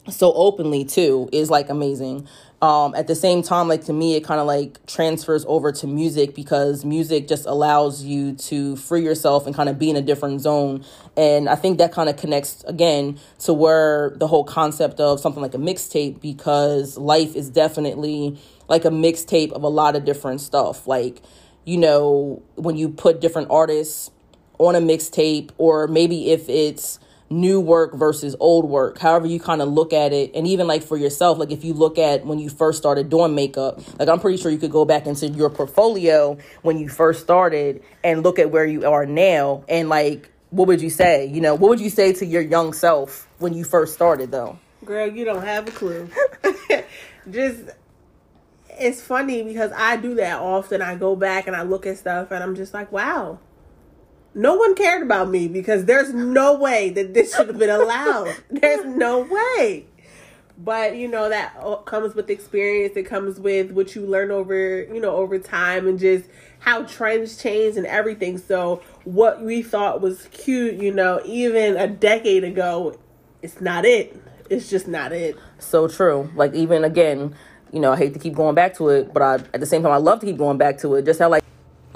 so 0.09 0.33
openly 0.33 0.85
too 0.85 1.29
is 1.33 1.51
like 1.51 1.69
amazing. 1.69 2.27
Um, 2.63 2.95
at 2.95 3.07
the 3.07 3.15
same 3.15 3.43
time 3.43 3.69
like 3.69 3.85
to 3.85 3.93
me 3.93 4.17
it 4.17 4.25
kind 4.25 4.41
of 4.41 4.47
like 4.47 4.85
transfers 4.87 5.45
over 5.47 5.73
to 5.73 5.87
music 5.87 6.35
because 6.35 6.87
music 6.87 7.29
just 7.29 7.45
allows 7.45 8.03
you 8.03 8.33
to 8.35 8.77
free 8.77 9.05
yourself 9.05 9.47
and 9.47 9.55
kind 9.55 9.69
of 9.69 9.79
be 9.79 9.91
in 9.91 9.97
a 9.97 10.01
different 10.01 10.41
zone. 10.41 10.85
And 11.17 11.49
i 11.49 11.55
think 11.55 11.79
that 11.79 11.93
kind 11.93 12.09
of 12.09 12.17
connects 12.17 12.65
again 12.67 13.19
to 13.41 13.53
where 13.53 14.15
the 14.17 14.27
whole 14.27 14.45
concept 14.45 15.01
of 15.01 15.21
something 15.21 15.43
like 15.43 15.55
a 15.55 15.59
mixtape 15.59 16.21
because 16.21 16.97
life 16.97 17.37
is 17.37 17.51
definitely 17.51 18.39
like 18.69 18.85
a 18.85 18.91
mixtape 18.91 19.53
of 19.53 19.63
a 19.63 19.69
lot 19.69 19.95
of 19.95 20.05
different 20.05 20.41
stuff. 20.41 20.87
Like 20.87 21.21
you 21.65 21.77
know 21.77 22.43
when 22.55 22.77
you 22.77 22.89
put 22.89 23.21
different 23.21 23.49
artists 23.51 24.11
on 24.59 24.75
a 24.75 24.81
mixtape 24.81 25.51
or 25.59 25.87
maybe 25.89 26.31
if 26.31 26.49
it's 26.49 26.99
new 27.29 27.61
work 27.61 27.95
versus 27.95 28.37
old 28.39 28.65
work 28.65 28.99
however 28.99 29.27
you 29.27 29.41
kind 29.41 29.61
of 29.61 29.69
look 29.69 29.93
at 29.93 30.13
it. 30.13 30.31
And 30.35 30.47
even 30.47 30.67
like 30.67 30.83
for 30.83 30.97
yourself 30.97 31.39
like 31.39 31.51
if 31.51 31.65
you 31.65 31.75
look 31.75 31.99
at 31.99 32.25
when 32.25 32.39
you 32.39 32.49
first 32.49 32.79
started 32.79 33.11
doing 33.11 33.35
makeup 33.35 33.81
like 33.99 34.09
i'm 34.09 34.21
pretty 34.21 34.39
sure 34.39 34.51
you 34.51 34.59
could 34.59 34.71
go 34.71 34.85
back 34.85 35.07
into 35.07 35.29
your 35.29 35.51
portfolio 35.51 36.39
when 36.63 36.79
you 36.79 36.89
first 36.89 37.23
started 37.23 37.83
and 38.05 38.23
look 38.23 38.39
at 38.39 38.51
where 38.51 38.65
you 38.65 38.87
are 38.87 39.07
now 39.07 39.65
and 39.69 39.89
like 39.89 40.31
what 40.51 40.69
would 40.69 40.81
you 40.81 40.91
say? 40.91 41.27
You 41.27 41.41
know 41.41 41.55
what 41.55 41.69
would 41.71 41.81
you 41.81 41.91
say 41.91 42.13
to 42.15 42.27
your 42.27 42.43
young 42.43 42.73
self 42.73 43.29
when 43.39 43.55
you 43.55 43.65
first 43.65 43.95
started 43.95 44.31
though? 44.31 44.59
Girl 44.85 45.07
you 45.07 45.25
don't 45.25 45.45
have 45.45 45.69
a 45.69 45.71
clue. 45.71 46.09
Just 47.31 47.61
it's 48.79 49.01
funny 49.01 49.43
because 49.43 49.73
i 49.75 49.97
do 49.97 50.15
that 50.17 50.41
often. 50.41 50.83
I 50.83 50.97
go 50.97 51.17
back 51.17 51.47
and 51.47 51.57
i 51.57 51.63
look 51.63 51.87
at 51.87 51.97
stuff 51.97 52.31
and 52.31 52.45
i'm 52.45 52.55
just 52.55 52.75
like 52.75 52.93
wow 52.93 53.39
no 54.37 54.55
one 54.55 54.75
cared 54.75 55.03
about 55.03 55.31
me 55.31 55.49
because 55.49 55.87
there's 55.87 56.13
no 56.13 56.59
way 56.59 56.91
that 56.91 57.15
this 57.15 57.35
should 57.35 57.49
have 57.49 57.59
been 57.59 57.71
allowed. 57.71 58.37
There's 58.51 58.85
no 58.85 59.21
way. 59.21 59.87
But 60.59 60.97
you 60.97 61.09
know 61.09 61.29
that 61.29 61.55
comes 61.87 62.15
with 62.15 62.31
experience. 62.31 62.97
It 62.97 63.05
comes 63.05 63.41
with 63.41 63.73
what 63.73 63.95
you 63.95 64.07
learn 64.07 64.31
over 64.31 64.85
you 64.85 65.01
know 65.01 65.17
over 65.17 65.39
time 65.39 65.87
and 65.87 65.99
just 65.99 66.27
how 66.61 66.83
trends 66.85 67.41
change 67.43 67.77
and 67.77 67.87
everything. 67.87 68.39
So 68.39 68.83
what 69.05 69.43
we 69.43 69.63
thought 69.63 70.01
was 70.01 70.29
cute, 70.33 70.75
you 70.77 70.93
know, 70.93 71.21
even 71.25 71.77
a 71.77 71.87
decade 71.87 72.45
ago, 72.45 72.99
it's 73.43 73.61
not 73.61 73.85
it. 73.85 74.21
It's 74.49 74.69
just 74.71 74.87
not 74.87 75.13
it. 75.13 75.37
So 75.59 75.89
true. 75.89 76.31
Like 76.35 76.55
even 76.55 76.85
again, 76.85 77.35
you 77.73 77.81
know, 77.81 77.93
I 77.93 77.97
hate 77.97 78.13
to 78.15 78.19
keep 78.19 78.35
going 78.35 78.55
back 78.55 78.75
to 78.77 78.89
it, 78.91 79.13
but 79.13 79.23
I 79.23 79.35
at 79.55 79.61
the 79.61 79.67
same 79.67 79.83
time 79.83 79.93
I 79.93 79.99
love 79.99 80.21
to 80.21 80.27
keep 80.27 80.39
going 80.39 80.59
back 80.59 80.79
to 80.79 80.95
it. 80.95 81.05
Just 81.05 81.21
how 81.21 81.31
like 81.31 81.45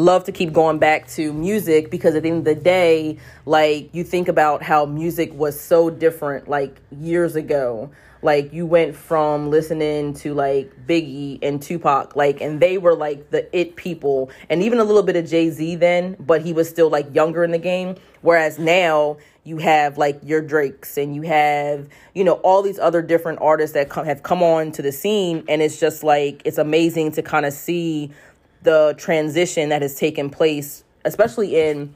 love 0.01 0.25
to 0.25 0.33
keep 0.33 0.53
going 0.53 0.79
back 0.79 1.07
to 1.09 1.33
music 1.33 1.91
because 1.91 2.15
at 2.15 2.23
the 2.25 2.29
end 2.31 2.39
of 2.39 2.45
the 2.45 2.55
day, 2.55 3.19
like 3.47 3.95
you 3.95 4.03
think 4.05 4.29
about 4.29 4.63
how 4.63 4.87
music 4.87 5.33
was 5.35 5.61
so 5.61 5.91
different 5.91 6.49
like 6.49 6.81
years 6.91 7.37
ago. 7.37 7.91
like 8.23 8.53
you 8.53 8.67
went 8.67 8.95
from 8.95 9.51
listening 9.51 10.15
to 10.15 10.35
like 10.35 10.87
Biggie 10.87 11.39
and 11.43 11.63
Tupac, 11.63 12.17
like, 12.17 12.41
and 12.41 12.61
they 12.61 12.79
were 12.79 12.95
like 12.95 13.31
the 13.31 13.55
it 13.57 13.77
people, 13.77 14.31
and 14.49 14.63
even 14.63 14.79
a 14.79 14.85
little 14.85 15.03
bit 15.03 15.17
of 15.17 15.29
Jay 15.29 15.51
Z 15.51 15.77
then, 15.77 16.17
but 16.21 16.43
he 16.43 16.53
was 16.53 16.69
still 16.69 16.91
like 16.91 17.15
younger 17.15 17.45
in 17.45 17.51
the 17.51 17.59
game. 17.59 17.97
Whereas 18.23 18.59
now 18.59 19.17
you 19.45 19.57
have 19.59 19.97
like 19.97 20.21
your 20.23 20.43
Drakes 20.43 20.99
and 20.99 21.15
you 21.15 21.23
have, 21.23 21.89
you 22.15 22.23
know, 22.23 22.35
all 22.35 22.61
these 22.61 22.79
other 22.79 23.01
different 23.01 23.39
artists 23.41 23.73
that 23.73 23.89
come, 23.89 24.05
have 24.05 24.23
come 24.23 24.43
on 24.43 24.73
to 24.73 24.83
the 24.83 24.93
scene, 24.93 25.45
and 25.49 25.63
it's 25.63 25.81
just 25.81 26.05
like 26.05 26.43
it's 26.45 26.59
amazing 26.59 27.13
to 27.13 27.23
kind 27.23 27.47
of 27.47 27.53
see 27.53 28.11
the 28.63 28.95
transition 28.99 29.71
that 29.71 29.83
has 29.83 29.97
taken 29.97 30.31
place, 30.31 30.85
especially 31.05 31.61
in 31.61 31.95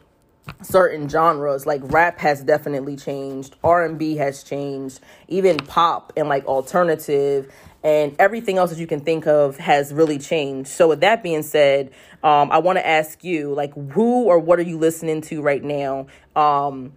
certain 0.62 1.08
genres 1.08 1.64
like 1.66 1.80
rap 1.84 2.18
has 2.18 2.42
definitely 2.42 2.96
changed 2.96 3.56
r&b 3.64 4.16
has 4.16 4.42
changed 4.42 5.00
even 5.28 5.56
pop 5.56 6.12
and 6.18 6.28
like 6.28 6.44
alternative 6.44 7.50
and 7.82 8.16
everything 8.18 8.56
else 8.58 8.70
that 8.70 8.78
you 8.78 8.86
can 8.86 9.00
think 9.00 9.26
of 9.26 9.58
has 9.58 9.92
really 9.92 10.18
changed. 10.18 10.70
So 10.70 10.88
with 10.88 11.00
that 11.00 11.22
being 11.22 11.42
said 11.42 11.90
um, 12.22 12.50
i 12.50 12.58
want 12.58 12.78
to 12.78 12.86
ask 12.86 13.22
you 13.24 13.52
like 13.54 13.74
who 13.92 14.24
or 14.24 14.38
what 14.38 14.58
are 14.58 14.62
you 14.62 14.78
listening 14.78 15.20
to 15.22 15.42
right 15.42 15.62
now? 15.62 16.06
Um, 16.34 16.92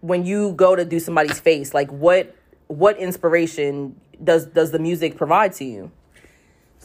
when 0.00 0.24
you 0.26 0.52
go 0.52 0.76
to 0.76 0.84
do 0.84 1.00
somebody's 1.00 1.40
face 1.40 1.74
like 1.74 1.90
what 1.90 2.34
what 2.68 2.98
inspiration 2.98 4.00
does 4.22 4.46
does 4.46 4.70
the 4.70 4.78
music 4.78 5.16
provide 5.16 5.52
to 5.54 5.64
you? 5.64 5.90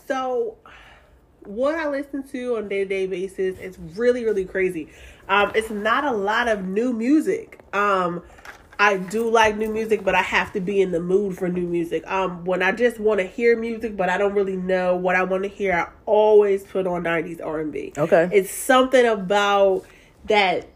So 0.08 0.58
what 1.46 1.76
I 1.76 1.88
listen 1.90 2.24
to 2.30 2.58
on 2.58 2.68
day 2.68 2.80
to 2.80 2.86
day 2.86 3.08
basis 3.08 3.60
is 3.60 3.78
really 3.96 4.26
really 4.26 4.46
crazy. 4.46 4.90
Um, 5.28 5.52
it's 5.56 5.70
not 5.70 6.04
a 6.06 6.12
lot 6.12 6.48
of 6.48 6.66
new 6.66 6.94
music. 6.94 7.60
Um, 7.74 8.24
I 8.82 8.96
do 8.96 9.30
like 9.30 9.58
new 9.58 9.72
music, 9.72 10.06
but 10.06 10.16
I 10.16 10.22
have 10.22 10.54
to 10.54 10.62
be 10.62 10.82
in 10.82 10.92
the 10.92 11.02
mood 11.02 11.38
for 11.38 11.50
new 11.50 11.68
music. 11.68 12.08
Um, 12.08 12.46
when 12.46 12.64
I 12.64 12.72
just 12.72 12.98
want 12.98 13.20
to 13.20 13.28
hear 13.28 13.60
music, 13.60 13.98
but 13.98 14.10
I 14.10 14.18
don't 14.18 14.34
really 14.34 14.56
know 14.56 14.96
what 14.96 15.18
I 15.18 15.24
want 15.24 15.44
to 15.44 15.50
hear, 15.50 15.74
I 15.74 15.90
always 16.06 16.64
put 16.64 16.88
on 16.88 17.04
'90s 17.04 17.46
R&B. 17.46 17.94
Okay, 17.98 18.30
it's 18.32 18.52
something 18.52 19.06
about 19.06 19.86
that 20.26 20.68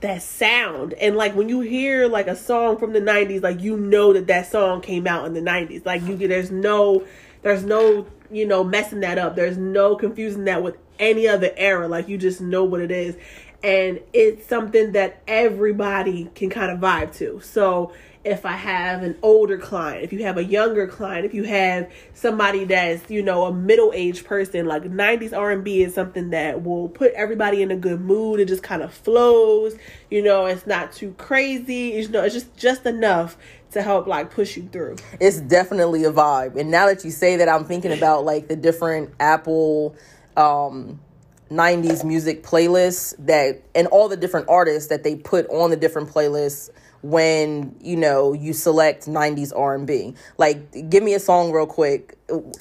that 0.00 0.22
sound 0.22 0.92
and 0.94 1.16
like 1.16 1.34
when 1.34 1.48
you 1.48 1.60
hear 1.60 2.06
like 2.06 2.26
a 2.26 2.36
song 2.36 2.76
from 2.76 2.92
the 2.92 3.00
90s 3.00 3.42
like 3.42 3.60
you 3.62 3.78
know 3.78 4.12
that 4.12 4.26
that 4.26 4.46
song 4.50 4.82
came 4.82 5.06
out 5.06 5.24
in 5.24 5.32
the 5.32 5.40
90s 5.40 5.86
like 5.86 6.02
you 6.02 6.16
there's 6.28 6.50
no 6.50 7.02
there's 7.46 7.64
no 7.64 8.06
you 8.30 8.46
know, 8.46 8.64
messing 8.64 9.00
that 9.00 9.18
up. 9.18 9.36
There's 9.36 9.56
no 9.56 9.96
confusing 9.96 10.44
that 10.44 10.62
with 10.62 10.76
any 10.98 11.28
other 11.28 11.50
era. 11.56 11.88
Like 11.88 12.08
you 12.08 12.18
just 12.18 12.40
know 12.40 12.64
what 12.64 12.80
it 12.80 12.90
is. 12.90 13.16
And 13.62 14.00
it's 14.12 14.46
something 14.46 14.92
that 14.92 15.22
everybody 15.26 16.30
can 16.34 16.50
kind 16.50 16.70
of 16.70 16.78
vibe 16.78 17.16
to. 17.16 17.40
So 17.40 17.92
if 18.26 18.44
I 18.44 18.52
have 18.52 19.04
an 19.04 19.16
older 19.22 19.56
client, 19.56 20.02
if 20.02 20.12
you 20.12 20.24
have 20.24 20.36
a 20.36 20.44
younger 20.44 20.88
client, 20.88 21.24
if 21.24 21.32
you 21.32 21.44
have 21.44 21.88
somebody 22.12 22.64
that's, 22.64 23.08
you 23.08 23.22
know, 23.22 23.44
a 23.44 23.52
middle-aged 23.52 24.24
person, 24.26 24.66
like 24.66 24.82
90s 24.82 25.32
R&B 25.32 25.82
is 25.82 25.94
something 25.94 26.30
that 26.30 26.64
will 26.64 26.88
put 26.88 27.12
everybody 27.12 27.62
in 27.62 27.70
a 27.70 27.76
good 27.76 28.00
mood. 28.00 28.40
It 28.40 28.48
just 28.48 28.64
kind 28.64 28.82
of 28.82 28.92
flows, 28.92 29.76
you 30.10 30.22
know, 30.22 30.46
it's 30.46 30.66
not 30.66 30.92
too 30.92 31.12
crazy. 31.18 31.92
You 31.94 32.08
know, 32.08 32.24
it's 32.24 32.34
just 32.34 32.56
just 32.56 32.84
enough 32.84 33.36
to 33.70 33.80
help 33.80 34.08
like 34.08 34.32
push 34.32 34.56
you 34.56 34.68
through. 34.72 34.96
It's 35.20 35.40
definitely 35.40 36.02
a 36.02 36.12
vibe. 36.12 36.56
And 36.56 36.68
now 36.68 36.86
that 36.86 37.04
you 37.04 37.12
say 37.12 37.36
that, 37.36 37.48
I'm 37.48 37.64
thinking 37.64 37.92
about 37.92 38.24
like 38.24 38.48
the 38.48 38.56
different 38.56 39.14
Apple 39.20 39.94
um 40.36 41.00
90s 41.48 42.02
music 42.02 42.42
playlists 42.42 43.14
that 43.24 43.62
and 43.76 43.86
all 43.86 44.08
the 44.08 44.16
different 44.16 44.48
artists 44.48 44.88
that 44.88 45.04
they 45.04 45.14
put 45.14 45.48
on 45.48 45.70
the 45.70 45.76
different 45.76 46.10
playlists 46.10 46.70
when 47.02 47.76
you 47.80 47.96
know 47.96 48.32
you 48.32 48.52
select 48.52 49.06
90s 49.06 49.52
R&B. 49.56 50.14
Like 50.38 50.90
give 50.90 51.02
me 51.02 51.14
a 51.14 51.20
song 51.20 51.52
real 51.52 51.66
quick 51.66 52.18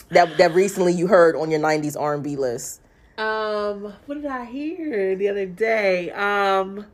that 0.10 0.38
that 0.38 0.54
recently 0.54 0.94
you 0.94 1.08
heard 1.08 1.36
on 1.36 1.52
your 1.52 1.60
90s 1.60 2.00
R&B 2.00 2.36
list. 2.36 2.82
Um 3.18 3.94
what 4.06 4.16
did 4.16 4.26
I 4.26 4.46
hear 4.46 5.16
the 5.16 5.30
other 5.30 5.46
day? 5.46 6.12
Um 6.12 6.86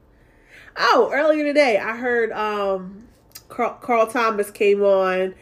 oh, 0.77 1.09
earlier 1.13 1.43
today 1.43 1.77
I 1.77 1.97
heard 1.97 2.31
um 2.31 3.07
Carl, 3.49 3.77
Carl 3.81 4.07
Thomas 4.07 4.49
came 4.49 4.81
on. 4.81 5.35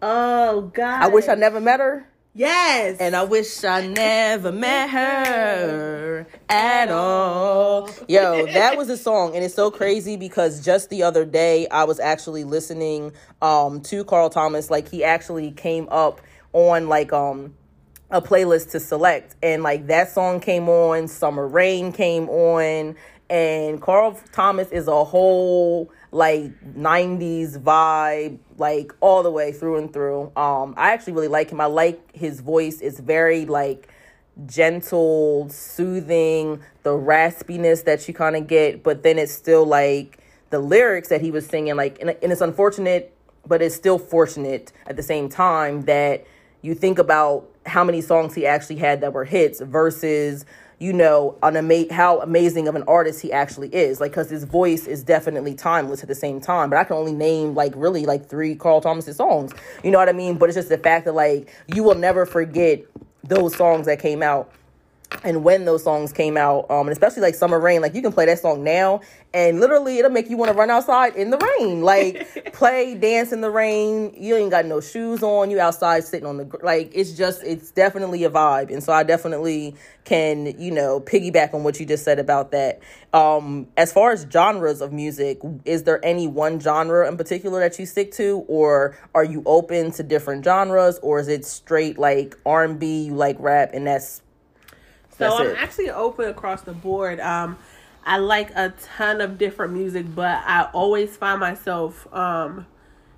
Oh 0.00 0.62
God! 0.74 1.02
I 1.02 1.08
wish 1.08 1.28
I 1.28 1.34
never 1.34 1.60
met 1.60 1.80
her. 1.80 2.08
Yes. 2.36 2.96
And 2.98 3.14
I 3.14 3.22
wish 3.22 3.62
I 3.62 3.86
never 3.86 4.50
met 4.50 4.90
her 4.90 6.26
at 6.48 6.90
all. 6.90 7.88
Yo, 8.08 8.46
that 8.46 8.76
was 8.76 8.90
a 8.90 8.96
song. 8.96 9.36
And 9.36 9.44
it's 9.44 9.54
so 9.54 9.70
crazy 9.70 10.16
because 10.16 10.64
just 10.64 10.90
the 10.90 11.04
other 11.04 11.24
day 11.24 11.68
I 11.68 11.84
was 11.84 12.00
actually 12.00 12.42
listening 12.42 13.12
um 13.40 13.80
to 13.82 14.02
Carl 14.02 14.30
Thomas. 14.30 14.68
Like 14.68 14.88
he 14.88 15.04
actually 15.04 15.52
came 15.52 15.88
up 15.92 16.20
on 16.52 16.88
like 16.88 17.12
um 17.12 17.54
a 18.10 18.20
playlist 18.20 18.72
to 18.72 18.80
select 18.80 19.36
and 19.40 19.62
like 19.62 19.86
that 19.86 20.10
song 20.10 20.40
came 20.40 20.68
on, 20.68 21.06
Summer 21.06 21.46
Rain 21.46 21.92
came 21.92 22.28
on, 22.28 22.96
and 23.30 23.80
Carl 23.80 24.20
Thomas 24.32 24.68
is 24.72 24.88
a 24.88 25.04
whole 25.04 25.88
like 26.14 26.52
90s 26.76 27.58
vibe 27.58 28.38
like 28.56 28.94
all 29.00 29.24
the 29.24 29.30
way 29.30 29.50
through 29.50 29.76
and 29.78 29.92
through. 29.92 30.32
Um 30.36 30.74
i 30.76 30.92
actually 30.92 31.12
really 31.14 31.28
like 31.28 31.50
him. 31.50 31.60
I 31.60 31.66
like 31.66 32.14
his 32.14 32.40
voice. 32.40 32.80
It's 32.80 33.00
very 33.00 33.44
like 33.46 33.88
gentle 34.46 35.48
soothing 35.48 36.60
the 36.82 36.90
raspiness 36.90 37.84
that 37.84 38.08
you 38.08 38.12
kind 38.12 38.34
of 38.34 38.48
get 38.48 38.82
but 38.82 39.04
then 39.04 39.16
it's 39.16 39.32
still 39.32 39.64
like 39.64 40.18
the 40.50 40.58
lyrics 40.58 41.08
that 41.08 41.20
he 41.20 41.30
was 41.30 41.46
singing 41.46 41.76
like 41.76 42.00
and, 42.00 42.10
and 42.10 42.32
it's 42.32 42.40
unfortunate 42.40 43.16
but 43.46 43.62
it's 43.62 43.76
still 43.76 43.96
fortunate 43.96 44.72
at 44.88 44.96
the 44.96 45.04
same 45.04 45.28
time 45.28 45.82
that 45.82 46.26
you 46.62 46.74
think 46.74 46.98
about 46.98 47.48
how 47.64 47.84
many 47.84 48.00
songs 48.00 48.34
he 48.34 48.44
actually 48.44 48.76
had 48.76 49.00
that 49.02 49.12
were 49.12 49.24
hits 49.24 49.60
versus 49.60 50.44
you 50.84 50.92
know, 50.92 51.34
an 51.42 51.56
ama- 51.56 51.90
how 51.90 52.20
amazing 52.20 52.68
of 52.68 52.74
an 52.74 52.84
artist 52.86 53.22
he 53.22 53.32
actually 53.32 53.74
is. 53.74 54.02
Like, 54.02 54.10
because 54.10 54.28
his 54.28 54.44
voice 54.44 54.86
is 54.86 55.02
definitely 55.02 55.54
timeless 55.54 56.02
at 56.02 56.08
the 56.08 56.14
same 56.14 56.42
time. 56.42 56.68
But 56.68 56.78
I 56.78 56.84
can 56.84 56.96
only 56.96 57.14
name 57.14 57.54
like 57.54 57.72
really 57.74 58.04
like 58.04 58.28
three 58.28 58.54
Carl 58.54 58.82
Thomas's 58.82 59.16
songs. 59.16 59.52
You 59.82 59.90
know 59.90 59.96
what 59.96 60.10
I 60.10 60.12
mean? 60.12 60.36
But 60.36 60.50
it's 60.50 60.56
just 60.56 60.68
the 60.68 60.76
fact 60.76 61.06
that 61.06 61.14
like 61.14 61.50
you 61.74 61.82
will 61.82 61.94
never 61.94 62.26
forget 62.26 62.84
those 63.22 63.56
songs 63.56 63.86
that 63.86 63.98
came 63.98 64.22
out 64.22 64.52
and 65.22 65.44
when 65.44 65.64
those 65.64 65.84
songs 65.84 66.12
came 66.12 66.36
out, 66.36 66.70
um, 66.70 66.86
and 66.86 66.90
especially 66.90 67.22
like 67.22 67.34
Summer 67.34 67.60
Rain, 67.60 67.80
like 67.80 67.94
you 67.94 68.02
can 68.02 68.12
play 68.12 68.26
that 68.26 68.38
song 68.38 68.64
now, 68.64 69.00
and 69.32 69.60
literally 69.60 69.98
it'll 69.98 70.10
make 70.10 70.28
you 70.30 70.36
want 70.36 70.50
to 70.50 70.56
run 70.56 70.70
outside 70.70 71.16
in 71.16 71.30
the 71.30 71.38
rain, 71.58 71.82
like 71.82 72.52
play, 72.52 72.94
dance 72.94 73.32
in 73.32 73.40
the 73.40 73.50
rain. 73.50 74.14
You 74.16 74.36
ain't 74.36 74.50
got 74.50 74.66
no 74.66 74.80
shoes 74.80 75.22
on, 75.22 75.50
you 75.50 75.60
outside 75.60 76.04
sitting 76.04 76.26
on 76.26 76.36
the 76.38 76.58
like. 76.62 76.90
It's 76.94 77.12
just, 77.12 77.42
it's 77.42 77.70
definitely 77.70 78.24
a 78.24 78.30
vibe, 78.30 78.72
and 78.72 78.82
so 78.82 78.92
I 78.92 79.02
definitely 79.02 79.74
can, 80.04 80.58
you 80.60 80.70
know, 80.70 81.00
piggyback 81.00 81.54
on 81.54 81.64
what 81.64 81.80
you 81.80 81.86
just 81.86 82.04
said 82.04 82.18
about 82.18 82.50
that. 82.52 82.80
Um, 83.12 83.68
as 83.76 83.92
far 83.92 84.12
as 84.12 84.26
genres 84.30 84.80
of 84.80 84.92
music, 84.92 85.40
is 85.64 85.84
there 85.84 86.04
any 86.04 86.26
one 86.26 86.60
genre 86.60 87.08
in 87.08 87.16
particular 87.16 87.60
that 87.60 87.78
you 87.78 87.86
stick 87.86 88.12
to, 88.12 88.44
or 88.48 88.98
are 89.14 89.24
you 89.24 89.42
open 89.46 89.92
to 89.92 90.02
different 90.02 90.44
genres, 90.44 90.98
or 90.98 91.18
is 91.18 91.28
it 91.28 91.44
straight 91.44 91.98
like 91.98 92.36
R 92.44 92.64
and 92.64 92.78
B, 92.78 93.04
you 93.04 93.14
like 93.14 93.36
rap, 93.38 93.70
and 93.72 93.86
that's 93.86 94.20
so 95.16 95.28
That's 95.28 95.40
I'm 95.40 95.46
it. 95.48 95.56
actually 95.58 95.90
open 95.90 96.28
across 96.28 96.62
the 96.62 96.72
board. 96.72 97.20
Um, 97.20 97.56
I 98.04 98.18
like 98.18 98.50
a 98.50 98.74
ton 98.96 99.20
of 99.20 99.38
different 99.38 99.72
music, 99.72 100.06
but 100.14 100.42
I 100.44 100.68
always 100.72 101.16
find 101.16 101.40
myself 101.40 102.06
um, 102.12 102.66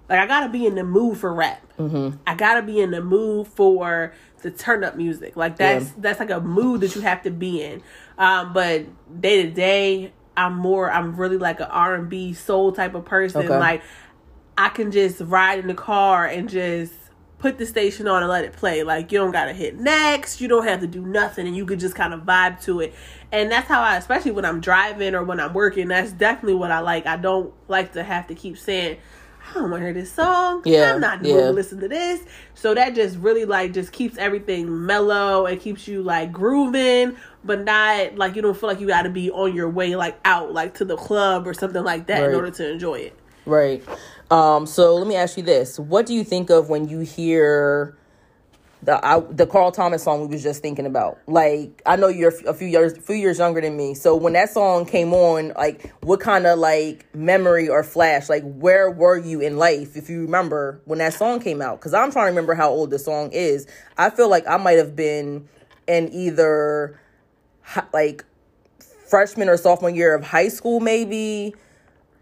like 0.09 0.21
I 0.21 0.27
gotta 0.27 0.49
be 0.49 0.67
in 0.67 0.75
the 0.75 0.85
mood 0.85 1.19
for 1.19 1.33
rap. 1.33 1.63
Mm-hmm. 1.79 2.19
I 2.27 2.35
gotta 2.35 2.63
be 2.63 2.81
in 2.81 2.93
the 2.93 3.03
mood 3.03 3.49
for 3.49 4.13
the 4.43 4.51
turn 4.51 4.85
up 4.85 4.97
music. 4.97 5.37
Like 5.37 5.57
that's 5.57 5.87
yeah. 5.87 5.93
that's 5.99 6.21
like 6.21 6.31
a 6.31 6.41
mood 6.41 6.83
that 6.83 6.95
you 6.95 7.01
have 7.01 7.23
to 7.23 7.31
be 7.31 7.63
in. 7.63 7.83
Um, 8.17 8.53
but 8.53 8.87
day 9.21 9.43
to 9.43 9.51
day, 9.51 10.13
I'm 10.37 10.55
more. 10.57 10.91
I'm 10.91 11.17
really 11.17 11.39
like 11.39 11.61
an 11.61 11.67
R 11.67 11.95
and 11.95 12.09
B 12.09 12.33
soul 12.33 12.73
type 12.73 12.95
of 12.95 13.05
person. 13.05 13.45
Okay. 13.45 13.59
Like 13.59 13.83
I 14.57 14.69
can 14.69 14.93
just 14.93 15.21
ride 15.21 15.59
in 15.59 15.67
the 15.67 15.75
car 15.75 16.27
and 16.27 16.49
just 16.49 16.93
put 17.39 17.59
the 17.59 17.67
station 17.67 18.09
on 18.09 18.23
and 18.23 18.31
let 18.31 18.45
it 18.45 18.53
play. 18.53 18.83
Like 18.83 19.13
you 19.13 19.19
don't 19.19 19.33
gotta 19.33 19.53
hit 19.53 19.79
next, 19.79 20.41
you 20.41 20.49
don't 20.49 20.67
have 20.67 20.81
to 20.81 20.87
do 20.87 21.05
nothing, 21.05 21.47
and 21.47 21.57
you 21.57 21.67
could 21.67 21.81
just 21.81 21.95
kind 21.95 22.15
of 22.15 22.23
vibe 22.23 22.63
to 22.65 22.81
it. 22.81 22.95
And 23.33 23.51
that's 23.51 23.69
how 23.69 23.81
I, 23.81 23.97
especially 23.97 24.31
when 24.31 24.45
I'm 24.45 24.61
driving 24.61 25.15
or 25.15 25.23
when 25.23 25.41
I'm 25.41 25.53
working, 25.53 25.89
that's 25.89 26.13
definitely 26.13 26.55
what 26.55 26.71
I 26.71 26.81
like. 26.81 27.07
I 27.07 27.17
don't 27.17 27.53
like 27.69 27.93
to 27.93 28.03
have 28.05 28.29
to 28.29 28.35
keep 28.35 28.57
saying, 28.57 28.99
I 29.51 29.55
don't 29.55 29.71
want 29.71 29.81
to 29.81 29.87
hear 29.87 29.95
this 29.95 30.13
song. 30.13 30.63
Yeah, 30.65 30.95
I'm 30.95 31.01
not 31.01 31.23
going 31.23 31.37
to 31.37 31.51
listen 31.51 31.81
to 31.81 31.89
this. 31.89 32.21
So 32.55 32.75
that 32.75 32.95
just 32.95 33.17
really 33.19 33.45
like 33.45 33.73
just 33.73 33.93
keeps 33.93 34.19
everything 34.19 34.87
mellow. 34.87 35.47
It 35.47 35.61
keeps 35.61 35.87
you 35.87 36.03
like 36.03 36.33
grooving, 36.33 37.17
but 37.45 37.65
not 37.65 38.17
like 38.17 38.35
you 38.35 38.43
don't 38.43 38.57
feel 38.57 38.69
like 38.69 38.81
you 38.81 38.87
got 38.87 39.03
to 39.03 39.11
be 39.11 39.31
on 39.31 39.55
your 39.55 39.69
way 39.71 39.95
like 39.95 40.19
out 40.25 40.53
like 40.53 40.75
to 40.75 40.85
the 40.85 40.97
club 40.97 41.47
or 41.47 41.55
something 41.55 41.85
like 41.85 42.07
that 42.07 42.21
right. 42.21 42.31
in 42.31 42.35
order 42.35 42.51
to 42.51 42.73
enjoy 42.73 42.97
it. 42.97 43.19
Right. 43.45 43.85
Um, 44.31 44.67
so 44.67 44.97
let 44.97 45.07
me 45.07 45.17
ask 45.17 45.37
you 45.37 45.43
this: 45.43 45.79
What 45.79 46.07
do 46.07 46.15
you 46.15 46.25
think 46.25 46.51
of 46.51 46.69
when 46.69 46.89
you 46.89 47.01
hear 47.01 47.97
the 48.87 49.05
I, 49.05 49.21
the 49.31 49.47
Carl 49.47 49.73
Thomas 49.73 50.05
song 50.05 50.21
we 50.21 50.27
was 50.29 50.43
just 50.43 50.63
thinking 50.63 50.87
about. 50.87 51.19
Like 51.27 51.83
I 51.85 51.97
know 51.97 52.09
you're 52.09 52.33
a 52.47 52.55
few 52.55 52.69
years 52.69 52.97
few 52.97 53.17
years 53.17 53.39
younger 53.39 53.61
than 53.61 53.77
me, 53.77 53.95
so 53.95 54.15
when 54.15 54.35
that 54.35 54.51
song 54.51 54.87
came 54.87 55.13
on, 55.13 55.53
like 55.57 55.93
what 56.03 56.21
kind 56.21 56.47
of 56.47 56.59
like 56.59 57.13
memory 57.15 57.69
or 57.69 57.83
flash, 57.83 58.29
like 58.29 58.45
where 58.45 58.91
were 58.91 59.19
you 59.19 59.41
in 59.41 59.57
life 59.59 59.97
if 59.97 60.09
you 60.09 60.23
remember 60.23 60.81
when 60.85 61.01
that 61.01 61.15
song 61.15 61.41
came 61.41 61.61
out? 61.61 61.81
Because 61.81 61.95
I'm 61.95 62.13
trying 62.13 62.27
to 62.27 62.31
remember 62.31 62.55
how 62.55 62.71
old 62.71 62.91
the 62.91 62.99
song 62.99 63.31
is. 63.33 63.67
I 63.99 64.11
feel 64.11 64.29
like 64.29 64.47
I 64.47 64.57
might 64.57 64.79
have 64.79 64.95
been 64.95 65.49
in 65.89 66.13
either 66.13 67.01
like 67.93 68.25
freshman 69.09 69.49
or 69.49 69.57
sophomore 69.57 69.91
year 69.91 70.15
of 70.15 70.23
high 70.23 70.49
school, 70.49 70.81
maybe. 70.81 71.55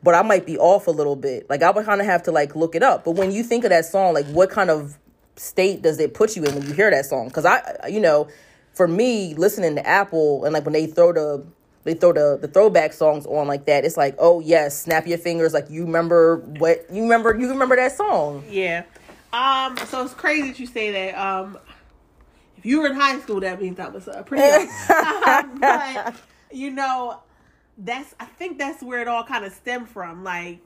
But 0.04 0.14
I 0.14 0.22
might 0.22 0.44
be 0.44 0.58
off 0.58 0.86
a 0.86 0.90
little 0.90 1.16
bit. 1.16 1.48
Like 1.48 1.62
I 1.62 1.70
would 1.70 1.86
kind 1.86 2.00
of 2.00 2.06
have 2.06 2.22
to 2.24 2.30
like 2.30 2.54
look 2.54 2.74
it 2.74 2.82
up. 2.82 3.04
But 3.04 3.12
when 3.12 3.32
you 3.32 3.42
think 3.42 3.64
of 3.64 3.70
that 3.70 3.86
song, 3.86 4.12
like 4.12 4.26
what 4.26 4.50
kind 4.50 4.70
of 4.70 4.98
state 5.36 5.82
does 5.82 5.98
it 5.98 6.14
put 6.14 6.36
you 6.36 6.44
in 6.44 6.54
when 6.54 6.66
you 6.66 6.74
hear 6.74 6.90
that 6.90 7.06
song? 7.06 7.28
Because 7.28 7.46
I, 7.46 7.88
you 7.88 8.00
know, 8.00 8.28
for 8.74 8.86
me, 8.86 9.34
listening 9.34 9.76
to 9.76 9.86
Apple 9.86 10.44
and 10.44 10.52
like 10.52 10.64
when 10.64 10.74
they 10.74 10.86
throw 10.86 11.12
the 11.12 11.44
they 11.84 11.94
throw 11.94 12.12
the 12.12 12.38
the 12.40 12.48
throwback 12.48 12.92
songs 12.92 13.24
on 13.24 13.48
like 13.48 13.64
that, 13.64 13.84
it's 13.84 13.96
like, 13.96 14.14
oh 14.18 14.40
yes, 14.40 14.78
snap 14.78 15.06
your 15.06 15.18
fingers, 15.18 15.54
like 15.54 15.70
you 15.70 15.84
remember 15.84 16.36
what 16.58 16.86
you 16.92 17.02
remember 17.02 17.38
you 17.38 17.48
remember 17.48 17.76
that 17.76 17.92
song. 17.92 18.44
Yeah. 18.48 18.84
Um. 19.32 19.76
So 19.86 20.04
it's 20.04 20.14
crazy 20.14 20.48
that 20.48 20.58
you 20.58 20.66
say 20.66 20.90
that. 20.92 21.18
Um. 21.18 21.58
If 22.58 22.66
you 22.66 22.80
were 22.80 22.86
in 22.88 22.94
high 22.94 23.18
school, 23.20 23.40
that 23.40 23.60
means 23.60 23.78
I 23.78 23.88
was 23.88 24.08
uh, 24.08 24.22
pretty 24.22 24.68
but 25.60 26.14
you 26.50 26.70
know, 26.70 27.20
that's 27.78 28.14
I 28.20 28.26
think 28.26 28.58
that's 28.58 28.82
where 28.82 29.00
it 29.00 29.08
all 29.08 29.24
kind 29.24 29.44
of 29.44 29.52
stemmed 29.52 29.88
from. 29.88 30.24
Like 30.24 30.60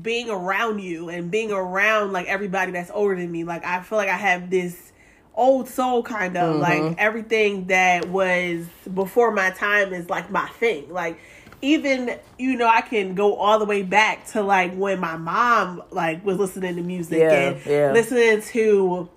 being 0.00 0.30
around 0.30 0.80
you 0.80 1.08
and 1.08 1.30
being 1.30 1.52
around 1.52 2.12
like 2.12 2.26
everybody 2.26 2.72
that's 2.72 2.90
older 2.92 3.16
than 3.16 3.30
me. 3.30 3.44
Like 3.44 3.64
I 3.64 3.80
feel 3.82 3.98
like 3.98 4.08
I 4.08 4.16
have 4.16 4.50
this 4.50 4.92
old 5.34 5.68
soul 5.68 6.02
kind 6.02 6.36
of 6.36 6.54
mm-hmm. 6.56 6.88
like 6.88 6.98
everything 6.98 7.66
that 7.66 8.08
was 8.08 8.66
before 8.92 9.30
my 9.30 9.50
time 9.50 9.92
is 9.92 10.08
like 10.08 10.30
my 10.30 10.48
thing. 10.48 10.92
Like 10.92 11.18
even 11.62 12.18
you 12.38 12.56
know 12.56 12.68
I 12.68 12.82
can 12.82 13.14
go 13.14 13.36
all 13.36 13.58
the 13.58 13.64
way 13.64 13.82
back 13.82 14.26
to 14.28 14.42
like 14.42 14.74
when 14.74 15.00
my 15.00 15.16
mom 15.16 15.82
like 15.90 16.24
was 16.24 16.38
listening 16.38 16.76
to 16.76 16.82
music 16.82 17.18
yeah, 17.18 17.30
and 17.32 17.66
yeah. 17.66 17.92
listening 17.92 18.42
to 18.42 19.08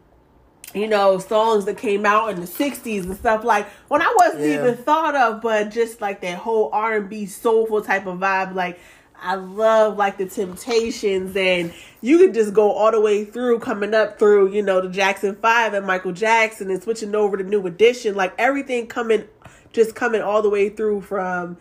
you 0.74 0.88
know 0.88 1.18
songs 1.18 1.66
that 1.66 1.78
came 1.78 2.06
out 2.06 2.30
in 2.30 2.40
the 2.40 2.46
60s 2.46 3.04
and 3.04 3.16
stuff 3.18 3.44
like 3.44 3.68
when 3.88 4.02
I 4.02 4.14
wasn't 4.18 4.44
yeah. 4.44 4.62
even 4.62 4.78
thought 4.78 5.16
of 5.16 5.42
but 5.42 5.72
just 5.72 6.00
like 6.00 6.22
that 6.22 6.38
whole 6.38 6.70
R&B 6.72 7.26
soulful 7.26 7.82
type 7.82 8.06
of 8.06 8.20
vibe 8.20 8.54
like 8.54 8.80
I 9.22 9.36
love 9.36 9.98
like 9.98 10.18
the 10.18 10.26
Temptations, 10.26 11.36
and 11.36 11.74
you 12.02 12.18
could 12.18 12.34
just 12.34 12.54
go 12.54 12.72
all 12.72 12.92
the 12.92 13.02
way 13.02 13.26
through, 13.26 13.60
coming 13.60 13.94
up 13.94 14.18
through, 14.18 14.54
you 14.54 14.62
know, 14.62 14.82
the 14.82 14.90
Jackson 14.90 15.36
Five 15.36 15.74
and 15.74 15.86
Michael 15.86 16.12
Jackson, 16.12 16.70
and 16.70 16.82
switching 16.82 17.14
over 17.16 17.38
to 17.38 17.44
New 17.44 17.66
Edition, 17.68 18.16
like 18.16 18.34
everything 18.38 18.88
coming, 18.88 19.26
just 19.74 19.96
coming 19.96 20.22
all 20.22 20.42
the 20.42 20.50
way 20.50 20.70
through 20.70 21.02
from 21.02 21.58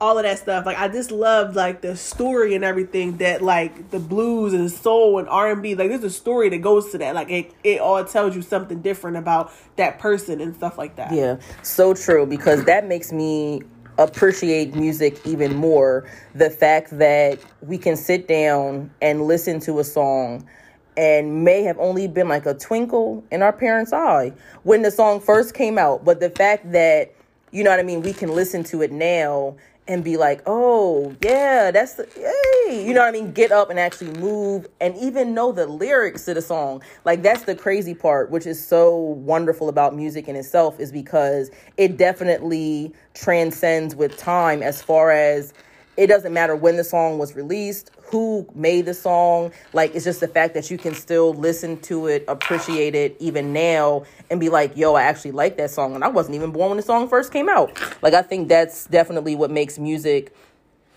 all 0.00 0.18
of 0.18 0.24
that 0.24 0.38
stuff. 0.38 0.66
Like 0.66 0.78
I 0.78 0.88
just 0.88 1.10
loved 1.10 1.56
like 1.56 1.80
the 1.80 1.96
story 1.96 2.54
and 2.54 2.64
everything 2.64 3.18
that 3.18 3.42
like 3.42 3.90
the 3.90 3.98
blues 3.98 4.52
and 4.52 4.70
soul 4.70 5.18
and 5.18 5.28
R 5.28 5.52
and 5.52 5.62
B. 5.62 5.74
Like 5.74 5.88
there's 5.88 6.04
a 6.04 6.10
story 6.10 6.48
that 6.50 6.58
goes 6.58 6.90
to 6.92 6.98
that. 6.98 7.14
Like 7.14 7.30
it, 7.30 7.52
it 7.62 7.80
all 7.80 8.04
tells 8.04 8.34
you 8.34 8.42
something 8.42 8.82
different 8.82 9.16
about 9.16 9.52
that 9.76 9.98
person 9.98 10.40
and 10.40 10.54
stuff 10.54 10.78
like 10.78 10.96
that. 10.96 11.12
Yeah, 11.12 11.38
so 11.62 11.94
true 11.94 12.26
because 12.26 12.64
that 12.64 12.86
makes 12.86 13.12
me 13.12 13.62
appreciate 13.98 14.74
music 14.74 15.24
even 15.24 15.54
more 15.54 16.08
the 16.34 16.50
fact 16.50 16.98
that 16.98 17.38
we 17.60 17.78
can 17.78 17.96
sit 17.96 18.26
down 18.26 18.90
and 19.00 19.22
listen 19.22 19.60
to 19.60 19.78
a 19.78 19.84
song 19.84 20.44
and 20.96 21.44
may 21.44 21.62
have 21.62 21.78
only 21.78 22.06
been 22.06 22.28
like 22.28 22.46
a 22.46 22.54
twinkle 22.54 23.24
in 23.30 23.42
our 23.42 23.52
parents' 23.52 23.92
eye 23.92 24.32
when 24.62 24.82
the 24.82 24.90
song 24.90 25.20
first 25.20 25.54
came 25.54 25.78
out. 25.78 26.04
But 26.04 26.20
the 26.20 26.30
fact 26.30 26.70
that, 26.72 27.12
you 27.50 27.64
know 27.64 27.70
what 27.70 27.80
I 27.80 27.84
mean, 27.84 28.02
we 28.02 28.12
can 28.12 28.30
listen 28.30 28.64
to 28.64 28.82
it 28.82 28.92
now 28.92 29.56
and 29.86 30.02
be 30.02 30.16
like, 30.16 30.42
oh, 30.46 31.14
yeah, 31.22 31.70
that's 31.70 31.94
the, 31.94 32.08
hey, 32.14 32.86
you 32.86 32.94
know 32.94 33.00
what 33.00 33.08
I 33.08 33.12
mean? 33.12 33.32
Get 33.32 33.52
up 33.52 33.68
and 33.68 33.78
actually 33.78 34.12
move 34.18 34.66
and 34.80 34.96
even 34.96 35.34
know 35.34 35.52
the 35.52 35.66
lyrics 35.66 36.24
to 36.24 36.34
the 36.34 36.42
song. 36.42 36.82
Like, 37.04 37.22
that's 37.22 37.42
the 37.42 37.54
crazy 37.54 37.94
part, 37.94 38.30
which 38.30 38.46
is 38.46 38.64
so 38.64 38.96
wonderful 38.96 39.68
about 39.68 39.94
music 39.94 40.26
in 40.26 40.36
itself, 40.36 40.80
is 40.80 40.90
because 40.90 41.50
it 41.76 41.96
definitely 41.98 42.94
transcends 43.12 43.94
with 43.94 44.16
time 44.16 44.62
as 44.62 44.80
far 44.80 45.10
as 45.10 45.52
it 45.96 46.08
doesn't 46.08 46.32
matter 46.32 46.56
when 46.56 46.76
the 46.76 46.84
song 46.84 47.18
was 47.18 47.36
released, 47.36 47.90
who 48.10 48.46
made 48.54 48.86
the 48.86 48.94
song. 48.94 49.52
Like, 49.72 49.94
it's 49.94 50.04
just 50.04 50.20
the 50.20 50.28
fact 50.28 50.54
that 50.54 50.70
you 50.70 50.78
can 50.78 50.94
still 50.94 51.34
listen 51.34 51.80
to 51.82 52.06
it, 52.06 52.24
appreciate 52.28 52.94
it 52.94 53.16
even 53.20 53.52
now, 53.52 54.04
and 54.30 54.40
be 54.40 54.48
like, 54.48 54.76
yo, 54.76 54.94
I 54.94 55.02
actually 55.02 55.32
like 55.32 55.56
that 55.58 55.70
song. 55.70 55.94
And 55.94 56.02
I 56.02 56.08
wasn't 56.08 56.34
even 56.36 56.50
born 56.50 56.70
when 56.70 56.76
the 56.76 56.82
song 56.82 57.08
first 57.08 57.32
came 57.32 57.48
out. 57.48 57.78
Like, 58.02 58.14
I 58.14 58.22
think 58.22 58.48
that's 58.48 58.86
definitely 58.86 59.36
what 59.36 59.50
makes 59.50 59.78
music 59.78 60.34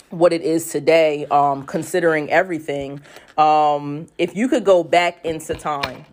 what 0.09 0.31
it 0.31 0.41
is 0.41 0.69
today, 0.69 1.25
um, 1.25 1.65
considering 1.65 2.29
everything. 2.29 3.01
Um, 3.37 4.07
if 4.17 4.35
you 4.35 4.47
could 4.47 4.63
go 4.63 4.83
back 4.83 5.23
into 5.25 5.53
time, 5.53 6.05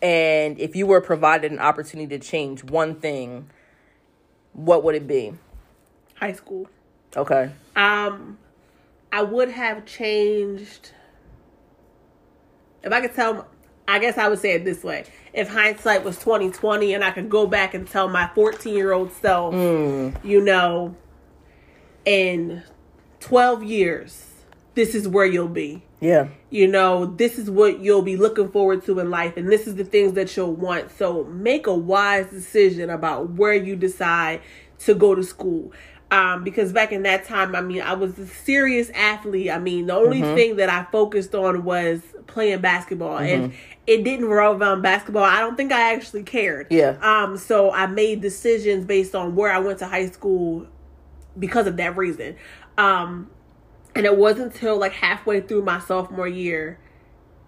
and 0.00 0.58
if 0.58 0.76
you 0.76 0.86
were 0.86 1.00
provided 1.00 1.52
an 1.52 1.58
opportunity 1.58 2.18
to 2.18 2.24
change 2.24 2.64
one 2.64 2.94
thing, 2.94 3.48
what 4.52 4.82
would 4.84 4.94
it 4.94 5.06
be? 5.06 5.34
High 6.14 6.32
school. 6.32 6.68
Okay. 7.16 7.50
Um, 7.76 8.38
I 9.12 9.22
would 9.22 9.50
have 9.50 9.86
changed. 9.86 10.90
If 12.82 12.92
I 12.92 13.00
could 13.00 13.14
tell, 13.14 13.48
I 13.86 13.98
guess 13.98 14.18
I 14.18 14.28
would 14.28 14.38
say 14.38 14.52
it 14.52 14.64
this 14.64 14.82
way: 14.82 15.04
If 15.32 15.48
hindsight 15.48 16.04
was 16.04 16.18
twenty 16.18 16.50
twenty, 16.50 16.94
and 16.94 17.04
I 17.04 17.10
could 17.10 17.30
go 17.30 17.46
back 17.46 17.74
and 17.74 17.88
tell 17.88 18.08
my 18.08 18.30
fourteen 18.34 18.74
year 18.74 18.92
old 18.92 19.12
self, 19.12 19.54
mm. 19.54 20.24
you 20.24 20.40
know, 20.40 20.96
in 22.04 22.62
twelve 23.20 23.62
years, 23.62 24.32
this 24.74 24.94
is 24.94 25.06
where 25.06 25.26
you'll 25.26 25.48
be. 25.48 25.82
Yeah. 26.00 26.28
You 26.50 26.68
know, 26.68 27.06
this 27.06 27.38
is 27.38 27.48
what 27.48 27.80
you'll 27.80 28.02
be 28.02 28.16
looking 28.16 28.50
forward 28.50 28.84
to 28.84 28.98
in 28.98 29.10
life, 29.10 29.36
and 29.36 29.50
this 29.50 29.66
is 29.66 29.76
the 29.76 29.84
things 29.84 30.12
that 30.14 30.36
you'll 30.36 30.54
want. 30.54 30.90
So 30.90 31.24
make 31.24 31.66
a 31.66 31.74
wise 31.74 32.26
decision 32.26 32.90
about 32.90 33.30
where 33.30 33.54
you 33.54 33.74
decide 33.76 34.42
to 34.80 34.94
go 34.94 35.14
to 35.14 35.22
school. 35.22 35.72
Um, 36.14 36.44
because 36.44 36.72
back 36.72 36.92
in 36.92 37.02
that 37.02 37.24
time, 37.24 37.56
I 37.56 37.60
mean, 37.60 37.82
I 37.82 37.94
was 37.94 38.16
a 38.20 38.26
serious 38.28 38.88
athlete. 38.90 39.50
I 39.50 39.58
mean, 39.58 39.86
the 39.86 39.94
only 39.94 40.20
mm-hmm. 40.20 40.36
thing 40.36 40.56
that 40.56 40.70
I 40.70 40.84
focused 40.92 41.34
on 41.34 41.64
was 41.64 42.02
playing 42.28 42.60
basketball, 42.60 43.18
mm-hmm. 43.18 43.44
and 43.44 43.54
it 43.88 44.04
didn't 44.04 44.26
revolve 44.26 44.60
around 44.60 44.82
basketball. 44.82 45.24
I 45.24 45.40
don't 45.40 45.56
think 45.56 45.72
I 45.72 45.92
actually 45.92 46.22
cared. 46.22 46.68
Yeah. 46.70 46.96
Um. 47.02 47.36
So 47.36 47.72
I 47.72 47.88
made 47.88 48.20
decisions 48.20 48.84
based 48.84 49.16
on 49.16 49.34
where 49.34 49.50
I 49.50 49.58
went 49.58 49.80
to 49.80 49.88
high 49.88 50.06
school 50.06 50.68
because 51.36 51.66
of 51.66 51.76
that 51.78 51.96
reason. 51.96 52.36
Um, 52.78 53.28
and 53.96 54.06
it 54.06 54.16
wasn't 54.16 54.52
until 54.52 54.76
like 54.78 54.92
halfway 54.92 55.40
through 55.40 55.62
my 55.62 55.80
sophomore 55.80 56.28
year, 56.28 56.78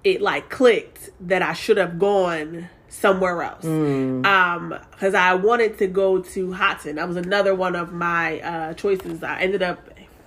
it 0.03 0.21
like 0.21 0.51
clicked 0.51 1.11
that 1.21 1.41
I 1.41 1.53
should 1.53 1.77
have 1.77 2.01
gone 2.01 2.69
somewhere 3.01 3.43
else. 3.43 3.65
Mm. 3.65 4.25
Um, 4.27 4.79
because 4.91 5.15
I 5.15 5.35
wanted 5.35 5.79
to 5.79 5.87
go 5.87 6.21
to 6.21 6.53
Hodgson. 6.53 6.97
That 6.97 7.09
was 7.09 7.17
another 7.17 7.55
one 7.55 7.77
of 7.77 7.93
my 7.93 8.41
uh, 8.41 8.75
choices. 8.75 9.23
I 9.23 9.41
ended 9.41 9.63
up 9.63 9.79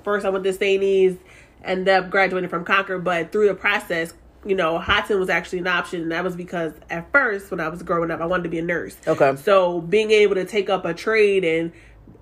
first 0.03 0.25
I 0.25 0.29
went 0.29 0.43
to 0.45 0.53
St. 0.53 0.81
E's, 0.81 1.17
ended 1.63 1.89
up 1.89 2.09
graduating 2.09 2.49
from 2.49 2.65
Concord, 2.65 3.03
but 3.03 3.31
through 3.31 3.47
the 3.47 3.53
process, 3.53 4.13
you 4.45 4.55
know, 4.55 4.77
Hodgson 4.77 5.19
was 5.19 5.29
actually 5.29 5.59
an 5.59 5.67
option, 5.67 6.01
and 6.01 6.11
that 6.11 6.23
was 6.23 6.35
because 6.35 6.73
at 6.89 7.11
first, 7.11 7.51
when 7.51 7.59
I 7.59 7.67
was 7.67 7.83
growing 7.83 8.09
up, 8.09 8.21
I 8.21 8.25
wanted 8.25 8.43
to 8.43 8.49
be 8.49 8.59
a 8.59 8.63
nurse. 8.63 8.95
Okay. 9.05 9.35
So 9.35 9.81
being 9.81 10.11
able 10.11 10.35
to 10.35 10.45
take 10.45 10.69
up 10.69 10.85
a 10.85 10.93
trade 10.93 11.43
and 11.43 11.71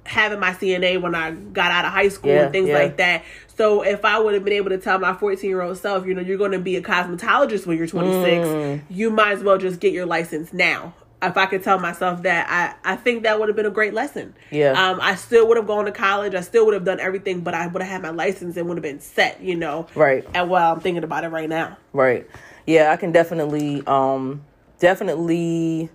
having 0.07 0.39
my 0.39 0.51
CNA 0.51 1.01
when 1.01 1.13
I 1.13 1.31
got 1.31 1.71
out 1.71 1.85
of 1.85 1.91
high 1.91 2.09
school 2.09 2.31
yeah, 2.31 2.43
and 2.43 2.51
things 2.51 2.69
yeah. 2.69 2.77
like 2.77 2.97
that. 2.97 3.23
So 3.57 3.81
if 3.81 4.05
I 4.05 4.19
would 4.19 4.33
have 4.33 4.43
been 4.43 4.53
able 4.53 4.69
to 4.69 4.77
tell 4.77 4.99
my 4.99 5.13
14 5.13 5.49
year 5.49 5.61
old 5.61 5.77
self, 5.77 6.05
you 6.05 6.13
know, 6.13 6.21
you're 6.21 6.37
going 6.37 6.51
to 6.51 6.59
be 6.59 6.75
a 6.75 6.81
cosmetologist 6.81 7.65
when 7.65 7.77
you're 7.77 7.87
26, 7.87 8.47
mm. 8.47 8.81
you 8.89 9.09
might 9.09 9.33
as 9.33 9.43
well 9.43 9.57
just 9.57 9.79
get 9.79 9.93
your 9.93 10.05
license 10.05 10.53
now. 10.53 10.93
If 11.19 11.35
I 11.35 11.47
could 11.47 11.63
tell 11.63 11.79
myself 11.79 12.21
that, 12.23 12.47
I, 12.47 12.93
I 12.93 12.95
think 12.95 13.23
that 13.23 13.39
would 13.39 13.49
have 13.49 13.55
been 13.55 13.65
a 13.65 13.71
great 13.71 13.95
lesson. 13.95 14.35
Yeah. 14.51 14.73
Um, 14.73 14.99
I 15.01 15.15
still 15.15 15.47
would 15.47 15.57
have 15.57 15.65
gone 15.65 15.85
to 15.85 15.91
college. 15.91 16.35
I 16.35 16.41
still 16.41 16.65
would 16.65 16.75
have 16.75 16.85
done 16.85 16.99
everything, 16.99 17.41
but 17.41 17.55
I 17.55 17.65
would 17.65 17.81
have 17.81 17.91
had 17.91 18.01
my 18.03 18.11
license 18.11 18.55
and 18.55 18.67
would 18.67 18.77
have 18.77 18.83
been 18.83 18.99
set, 18.99 19.41
you 19.41 19.55
know. 19.55 19.87
Right. 19.95 20.23
And 20.35 20.47
while 20.47 20.73
I'm 20.73 20.79
thinking 20.79 21.03
about 21.03 21.23
it 21.23 21.29
right 21.29 21.49
now. 21.49 21.77
Right. 21.91 22.29
Yeah, 22.67 22.91
I 22.91 22.97
can 22.97 23.11
definitely, 23.11 23.81
um, 23.87 24.45
definitely 24.77 25.89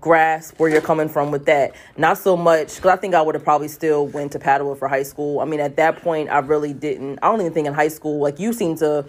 grasp 0.00 0.58
where 0.58 0.70
you're 0.70 0.80
coming 0.80 1.08
from 1.08 1.30
with 1.30 1.46
that. 1.46 1.74
Not 1.96 2.18
so 2.18 2.36
much 2.36 2.76
because 2.76 2.90
I 2.90 2.96
think 2.96 3.14
I 3.14 3.22
would 3.22 3.34
have 3.34 3.44
probably 3.44 3.68
still 3.68 4.06
went 4.06 4.32
to 4.32 4.38
Padua 4.38 4.76
for 4.76 4.88
high 4.88 5.02
school. 5.02 5.40
I 5.40 5.44
mean, 5.44 5.60
at 5.60 5.76
that 5.76 6.02
point, 6.02 6.30
I 6.30 6.38
really 6.38 6.72
didn't. 6.72 7.18
I 7.22 7.30
don't 7.30 7.40
even 7.40 7.52
think 7.52 7.66
in 7.66 7.74
high 7.74 7.88
school 7.88 8.20
like 8.20 8.38
you 8.38 8.52
seem 8.52 8.76
to. 8.78 9.04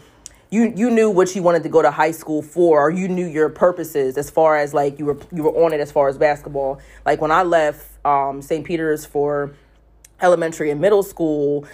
You, 0.52 0.72
you 0.76 0.92
knew 0.92 1.10
what 1.10 1.36
you 1.36 1.42
wanted 1.42 1.64
to 1.64 1.70
go 1.70 1.82
to 1.82 1.92
high 1.92 2.12
school 2.12 2.42
for 2.42 2.80
or 2.80 2.90
you 2.90 3.08
knew 3.08 3.26
your 3.26 3.50
purposes 3.50 4.16
as 4.16 4.30
far 4.30 4.58
as 4.58 4.74
like 4.74 5.00
you 5.00 5.06
were 5.06 5.18
you 5.34 5.44
were 5.44 5.66
on 5.66 5.74
it 5.74 5.82
as 5.82 5.92
far 5.92 6.08
as 6.08 6.20
basketball 6.20 6.80
like 7.04 7.20
when 7.20 7.32
i 7.32 7.42
left 7.42 7.88
um, 8.06 8.44
st 8.44 8.64
peter's 8.64 9.06
for 9.06 9.54
elementary 10.22 10.70
and 10.70 10.80
middle 10.80 11.04
school 11.04 11.66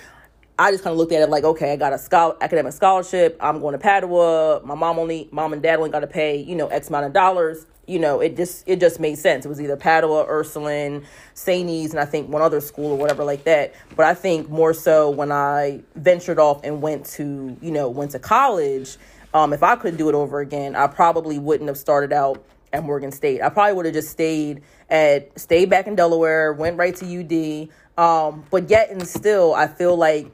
I 0.62 0.70
just 0.70 0.84
kind 0.84 0.92
of 0.92 1.00
looked 1.00 1.12
at 1.12 1.24
it 1.24 1.30
like, 1.32 1.44
okay, 1.44 1.74
I 1.74 1.76
got 1.76 1.92
a 1.92 1.98
scholar, 1.98 2.36
academic 2.40 2.74
scholarship. 2.74 3.36
I'm 3.40 3.62
going 3.62 3.74
to 3.74 3.80
Padua. 3.80 4.62
My 4.64 4.76
mom 4.76 5.00
only, 5.00 5.28
mom 5.32 5.54
and 5.54 5.62
dad 5.62 5.78
only 5.78 5.90
got 5.90 6.02
to 6.02 6.08
pay, 6.08 6.38
you 6.38 6.56
know, 6.56 6.68
X 6.68 6.90
amount 6.90 7.08
of 7.08 7.14
dollars. 7.14 7.66
You 7.88 7.98
know, 7.98 8.20
it 8.20 8.38
just 8.38 8.64
it 8.68 8.80
just 8.80 9.00
made 9.00 9.18
sense. 9.18 9.44
It 9.44 9.50
was 9.50 9.60
either 9.60 9.76
Padua, 9.76 10.24
Ursuline, 10.30 11.04
St. 11.34 11.68
and 11.68 12.00
I 12.00 12.06
think 12.06 12.30
one 12.30 12.44
other 12.44 12.62
school 12.62 12.92
or 12.92 12.98
whatever 12.98 13.24
like 13.24 13.44
that. 13.46 13.74
But 13.96 14.06
I 14.06 14.14
think 14.14 14.50
more 14.50 14.72
so 14.76 15.10
when 15.10 15.32
I 15.32 15.82
ventured 15.96 16.38
off 16.38 16.64
and 16.64 16.80
went 16.80 17.08
to, 17.08 17.58
you 17.60 17.72
know, 17.72 17.90
went 17.90 18.12
to 18.12 18.20
college. 18.20 18.98
Um, 19.34 19.54
if 19.54 19.64
I 19.64 19.76
could 19.78 19.98
do 19.98 20.10
it 20.10 20.16
over 20.16 20.42
again, 20.42 20.76
I 20.76 20.86
probably 20.86 21.40
wouldn't 21.40 21.70
have 21.70 21.78
started 21.78 22.14
out 22.14 22.46
at 22.72 22.84
Morgan 22.84 23.12
State. 23.12 23.42
I 23.42 23.50
probably 23.50 23.74
would 23.74 23.86
have 23.86 23.96
just 23.96 24.10
stayed 24.10 24.62
at 24.92 25.40
stayed 25.40 25.72
back 25.72 25.88
in 25.88 25.96
Delaware, 25.96 26.54
went 26.54 26.78
right 26.78 26.96
to 26.98 27.06
UD. 27.06 27.70
Um, 27.98 28.46
but 28.52 28.70
yet 28.70 28.92
and 28.92 29.08
still, 29.08 29.56
I 29.56 29.68
feel 29.68 29.98
like 29.98 30.32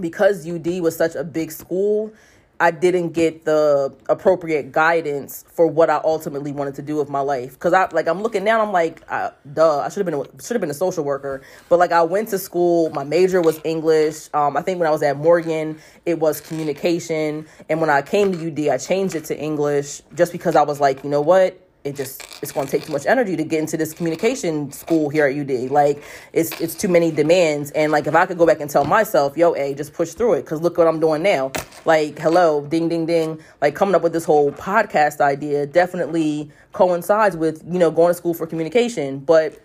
because 0.00 0.48
UD 0.48 0.80
was 0.80 0.96
such 0.96 1.14
a 1.14 1.24
big 1.24 1.52
school, 1.52 2.12
I 2.60 2.72
didn't 2.72 3.10
get 3.10 3.44
the 3.44 3.94
appropriate 4.08 4.72
guidance 4.72 5.44
for 5.48 5.68
what 5.68 5.90
I 5.90 6.00
ultimately 6.02 6.50
wanted 6.50 6.74
to 6.76 6.82
do 6.82 6.96
with 6.96 7.08
my 7.08 7.20
life. 7.20 7.56
Cause 7.60 7.72
I 7.72 7.88
like 7.92 8.08
I'm 8.08 8.20
looking 8.20 8.42
now, 8.42 8.60
I'm 8.60 8.72
like, 8.72 9.02
uh, 9.08 9.30
duh, 9.52 9.80
I 9.80 9.88
should 9.88 10.04
have 10.04 10.06
been 10.06 10.40
should 10.40 10.54
have 10.54 10.60
been 10.60 10.70
a 10.70 10.74
social 10.74 11.04
worker. 11.04 11.42
But 11.68 11.78
like 11.78 11.92
I 11.92 12.02
went 12.02 12.28
to 12.30 12.38
school, 12.38 12.90
my 12.90 13.04
major 13.04 13.40
was 13.40 13.60
English. 13.64 14.28
Um, 14.34 14.56
I 14.56 14.62
think 14.62 14.80
when 14.80 14.88
I 14.88 14.90
was 14.90 15.02
at 15.04 15.16
Morgan, 15.16 15.78
it 16.04 16.18
was 16.18 16.40
communication, 16.40 17.46
and 17.68 17.80
when 17.80 17.90
I 17.90 18.02
came 18.02 18.32
to 18.32 18.48
UD, 18.48 18.74
I 18.74 18.78
changed 18.78 19.14
it 19.14 19.26
to 19.26 19.38
English 19.38 20.02
just 20.14 20.32
because 20.32 20.56
I 20.56 20.62
was 20.62 20.80
like, 20.80 21.04
you 21.04 21.10
know 21.10 21.20
what, 21.20 21.67
it 21.88 21.96
just 21.96 22.22
it's 22.42 22.52
going 22.52 22.66
to 22.66 22.70
take 22.70 22.86
too 22.86 22.92
much 22.92 23.06
energy 23.06 23.36
to 23.36 23.44
get 23.44 23.60
into 23.60 23.76
this 23.76 23.92
communication 23.92 24.70
school 24.70 25.08
here 25.08 25.26
at 25.26 25.36
UD. 25.36 25.70
Like 25.70 26.02
it's 26.32 26.60
it's 26.60 26.74
too 26.74 26.88
many 26.88 27.10
demands, 27.10 27.70
and 27.72 27.90
like 27.90 28.06
if 28.06 28.14
I 28.14 28.26
could 28.26 28.38
go 28.38 28.46
back 28.46 28.60
and 28.60 28.70
tell 28.70 28.84
myself, 28.84 29.36
yo, 29.36 29.54
a 29.54 29.74
just 29.74 29.92
push 29.92 30.12
through 30.12 30.34
it, 30.34 30.42
because 30.42 30.60
look 30.60 30.78
what 30.78 30.86
I'm 30.86 31.00
doing 31.00 31.22
now. 31.22 31.52
Like 31.84 32.18
hello, 32.18 32.64
ding 32.66 32.88
ding 32.88 33.06
ding, 33.06 33.40
like 33.60 33.74
coming 33.74 33.94
up 33.94 34.02
with 34.02 34.12
this 34.12 34.24
whole 34.24 34.52
podcast 34.52 35.20
idea 35.20 35.66
definitely 35.66 36.50
coincides 36.72 37.36
with 37.36 37.62
you 37.66 37.78
know 37.78 37.90
going 37.90 38.10
to 38.10 38.14
school 38.14 38.34
for 38.34 38.46
communication, 38.46 39.18
but 39.18 39.60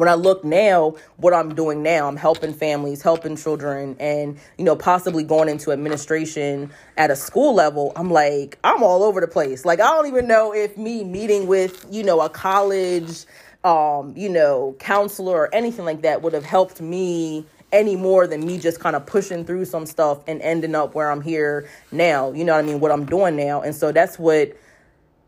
when 0.00 0.08
I 0.08 0.14
look 0.14 0.42
now, 0.44 0.94
what 1.18 1.34
I'm 1.34 1.54
doing 1.54 1.82
now, 1.82 2.08
I'm 2.08 2.16
helping 2.16 2.54
families, 2.54 3.02
helping 3.02 3.36
children, 3.36 3.96
and 4.00 4.38
you 4.56 4.64
know, 4.64 4.74
possibly 4.74 5.22
going 5.22 5.50
into 5.50 5.72
administration 5.72 6.70
at 6.96 7.10
a 7.10 7.16
school 7.16 7.54
level. 7.54 7.92
I'm 7.96 8.10
like, 8.10 8.58
I'm 8.64 8.82
all 8.82 9.02
over 9.02 9.20
the 9.20 9.28
place. 9.28 9.66
Like, 9.66 9.78
I 9.78 9.88
don't 9.88 10.06
even 10.06 10.26
know 10.26 10.54
if 10.54 10.78
me 10.78 11.04
meeting 11.04 11.46
with, 11.46 11.84
you 11.90 12.02
know, 12.02 12.22
a 12.22 12.30
college, 12.30 13.26
um, 13.62 14.14
you 14.16 14.30
know, 14.30 14.74
counselor 14.78 15.36
or 15.36 15.54
anything 15.54 15.84
like 15.84 16.00
that 16.00 16.22
would 16.22 16.32
have 16.32 16.46
helped 16.46 16.80
me 16.80 17.44
any 17.70 17.94
more 17.94 18.26
than 18.26 18.40
me 18.46 18.58
just 18.58 18.80
kind 18.80 18.96
of 18.96 19.04
pushing 19.04 19.44
through 19.44 19.66
some 19.66 19.84
stuff 19.84 20.22
and 20.26 20.40
ending 20.40 20.74
up 20.74 20.94
where 20.94 21.10
I'm 21.10 21.20
here 21.20 21.68
now. 21.92 22.32
You 22.32 22.44
know 22.44 22.54
what 22.54 22.64
I 22.64 22.66
mean? 22.66 22.80
What 22.80 22.90
I'm 22.90 23.04
doing 23.04 23.36
now. 23.36 23.60
And 23.60 23.74
so 23.74 23.92
that's 23.92 24.18
what 24.18 24.56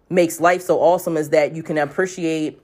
makes 0.08 0.40
life 0.40 0.62
so 0.62 0.80
awesome 0.80 1.18
is 1.18 1.28
that 1.28 1.54
you 1.54 1.62
can 1.62 1.76
appreciate 1.76 2.58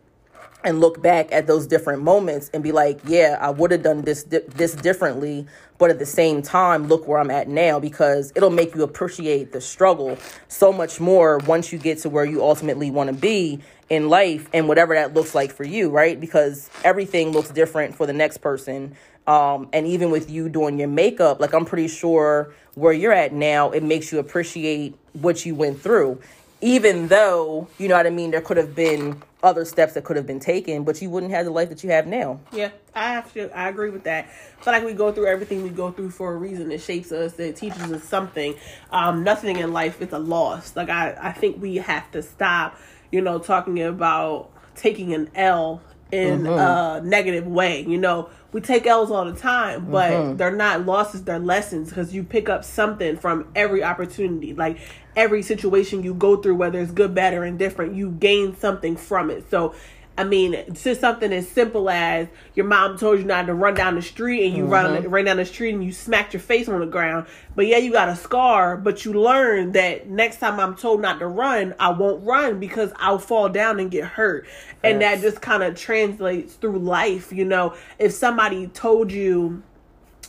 and 0.64 0.81
look 0.81 1.01
back 1.01 1.31
at 1.31 1.47
those 1.47 1.66
different 1.66 2.03
moments 2.03 2.51
and 2.53 2.62
be 2.62 2.73
like, 2.73 3.01
yeah, 3.07 3.38
I 3.40 3.51
would 3.51 3.71
have 3.71 3.83
done 3.83 4.03
this 4.03 4.25
this 4.25 4.75
differently, 4.75 5.47
but 5.79 5.90
at 5.90 5.99
the 5.99 6.07
same 6.07 6.42
time, 6.42 6.88
look 6.88 7.07
where 7.07 7.18
I'm 7.18 7.31
at 7.31 7.49
now 7.49 7.79
because 7.79 8.33
it'll 8.35 8.51
make 8.51 8.75
you 8.75 8.83
appreciate 8.83 9.53
the 9.53 9.61
struggle 9.61 10.18
so 10.49 10.73
much 10.73 11.01
more 11.01 11.38
once 11.38 11.73
you 11.73 11.79
get 11.79 11.99
to 11.99 12.09
where 12.09 12.25
you 12.25 12.42
ultimately 12.42 12.90
want 12.90 13.09
to 13.09 13.14
be 13.14 13.61
in 13.88 14.09
life 14.09 14.49
and 14.53 14.68
whatever 14.68 14.94
that 14.94 15.14
looks 15.14 15.35
like 15.35 15.53
for 15.53 15.64
you, 15.64 15.90
right? 15.90 16.21
Because 16.21 16.68
everything 16.85 17.31
looks 17.31 17.51
different 17.51 17.94
for 17.94 18.07
the 18.07 18.12
next 18.12 18.38
person. 18.38 18.97
Um, 19.27 19.68
and 19.73 19.87
even 19.87 20.11
with 20.11 20.31
you 20.31 20.49
doing 20.49 20.79
your 20.79 20.88
makeup, 20.88 21.38
like 21.38 21.53
I'm 21.53 21.66
pretty 21.66 21.88
sure 21.88 22.53
where 22.75 22.92
you're 22.92 23.12
at 23.12 23.33
now, 23.33 23.71
it 23.71 23.83
makes 23.83 24.11
you 24.11 24.18
appreciate 24.18 24.97
what 25.12 25.47
you 25.47 25.55
went 25.55 25.81
through 25.81 26.21
even 26.61 27.07
though 27.07 27.68
you 27.79 27.87
know 27.87 27.97
what 27.97 28.07
I 28.07 28.11
mean, 28.11 28.33
there 28.33 28.40
could 28.40 28.57
have 28.57 28.75
been 28.75 29.23
other 29.42 29.64
steps 29.64 29.94
that 29.94 30.05
could 30.05 30.16
have 30.16 30.27
been 30.27 30.40
taken, 30.40 30.85
but 30.85 31.01
you 31.01 31.11
wouldn't 31.11 31.33
have 31.33 31.44
the 31.44 31.51
life 31.51 31.68
that 31.68 31.85
you 31.85 31.90
have 31.90 32.07
now. 32.07 32.40
Yeah, 32.53 32.70
I 32.94 33.12
have 33.12 33.33
to. 33.35 33.57
I 33.57 33.68
agree 33.68 33.90
with 33.90 34.05
that. 34.05 34.31
Feel 34.61 34.72
like 34.72 34.85
we 34.85 34.92
go 34.92 35.12
through 35.12 35.27
everything 35.27 35.62
we 35.62 35.70
go 35.70 35.92
through 35.92 36.11
for 36.11 36.33
a 36.33 36.37
reason. 36.37 36.72
It 36.72 36.81
shapes 36.81 37.12
us. 37.12 37.38
It 37.38 37.57
teaches 37.57 37.83
us 37.92 38.03
something. 38.05 38.55
Um, 38.90 39.22
nothing 39.22 39.57
in 39.57 39.72
life 39.72 40.03
is 40.03 40.12
a 40.12 40.18
loss. 40.18 40.74
Like 40.74 40.88
I, 40.88 41.16
I 41.20 41.33
think 41.33 41.62
we 41.62 41.77
have 41.77 42.11
to 42.12 42.22
stop. 42.22 42.77
You 43.11 43.22
know, 43.22 43.38
talking 43.38 43.81
about 43.83 44.51
taking 44.74 45.14
an 45.14 45.31
L 45.35 45.83
in 46.11 46.42
mm-hmm. 46.42 46.48
a 46.48 47.01
negative 47.07 47.46
way. 47.46 47.83
You 47.83 47.98
know, 47.98 48.31
we 48.53 48.61
take 48.61 48.87
L's 48.87 49.11
all 49.11 49.24
the 49.24 49.38
time, 49.38 49.90
but 49.90 50.11
mm-hmm. 50.11 50.37
they're 50.37 50.55
not 50.55 50.87
losses, 50.87 51.24
they're 51.24 51.38
lessons 51.38 51.90
because 51.90 52.14
you 52.14 52.24
pick 52.24 52.48
up 52.48 52.64
something 52.64 53.16
from 53.16 53.51
every 53.55 53.85
opportunity. 53.85 54.55
Like 54.55 54.79
every 55.18 55.42
situation 55.42 56.02
you 56.02 56.14
go 56.14 56.37
through, 56.37 56.54
whether 56.54 56.81
it's 56.81 56.92
good, 56.92 57.14
bad, 57.14 57.35
or 57.35 57.44
indifferent, 57.44 57.94
you 57.94 58.11
gain 58.12 58.57
something 58.57 58.96
from 58.96 59.31
it. 59.31 59.50
So 59.50 59.74
I 60.18 60.24
mean, 60.24 60.52
it's 60.52 60.83
just 60.83 61.00
something 61.00 61.33
as 61.33 61.48
simple 61.48 61.88
as 61.88 62.26
your 62.57 62.66
mom 62.66 62.98
told 62.98 63.20
you 63.20 63.24
not 63.24 63.46
to 63.46 63.54
run 63.54 63.74
down 63.74 63.94
the 63.94 64.02
street 64.02 64.48
and 64.48 64.57
you 64.57 64.64
mm-hmm. 64.64 64.72
run 64.72 65.09
ran 65.09 65.26
down 65.26 65.37
the 65.37 65.44
street 65.44 65.74
and 65.74 65.85
you 65.85 65.92
smacked 65.92 66.33
your 66.33 66.40
face 66.40 66.68
on 66.68 66.81
the 66.81 66.87
ground. 66.87 67.28
But 67.54 67.68
yeah, 67.68 67.76
you 67.76 67.92
got 67.92 68.09
a 68.09 68.16
scar, 68.16 68.76
but 68.76 69.04
you 69.04 69.12
learn 69.12 69.72
that 69.72 70.09
next 70.09 70.38
time 70.38 70.59
I'm 70.59 70.74
told 70.74 71.00
not 71.00 71.20
to 71.20 71.28
run, 71.28 71.72
I 71.78 71.90
won't 71.90 72.26
run 72.26 72.59
because 72.59 72.92
I'll 72.96 73.20
fall 73.20 73.48
down 73.48 73.78
and 73.78 73.92
get 73.92 74.07
hurt. 74.07 74.44
Yes. 74.46 74.76
And 74.83 75.02
that 75.02 75.20
just 75.20 75.40
kind 75.40 75.62
of 75.62 75.76
translates 75.76 76.54
through 76.54 76.81
life, 76.81 77.33
you 77.33 77.44
know. 77.44 77.76
If 78.00 78.12
somebody 78.12 78.66
told 78.66 79.12
you 79.12 79.62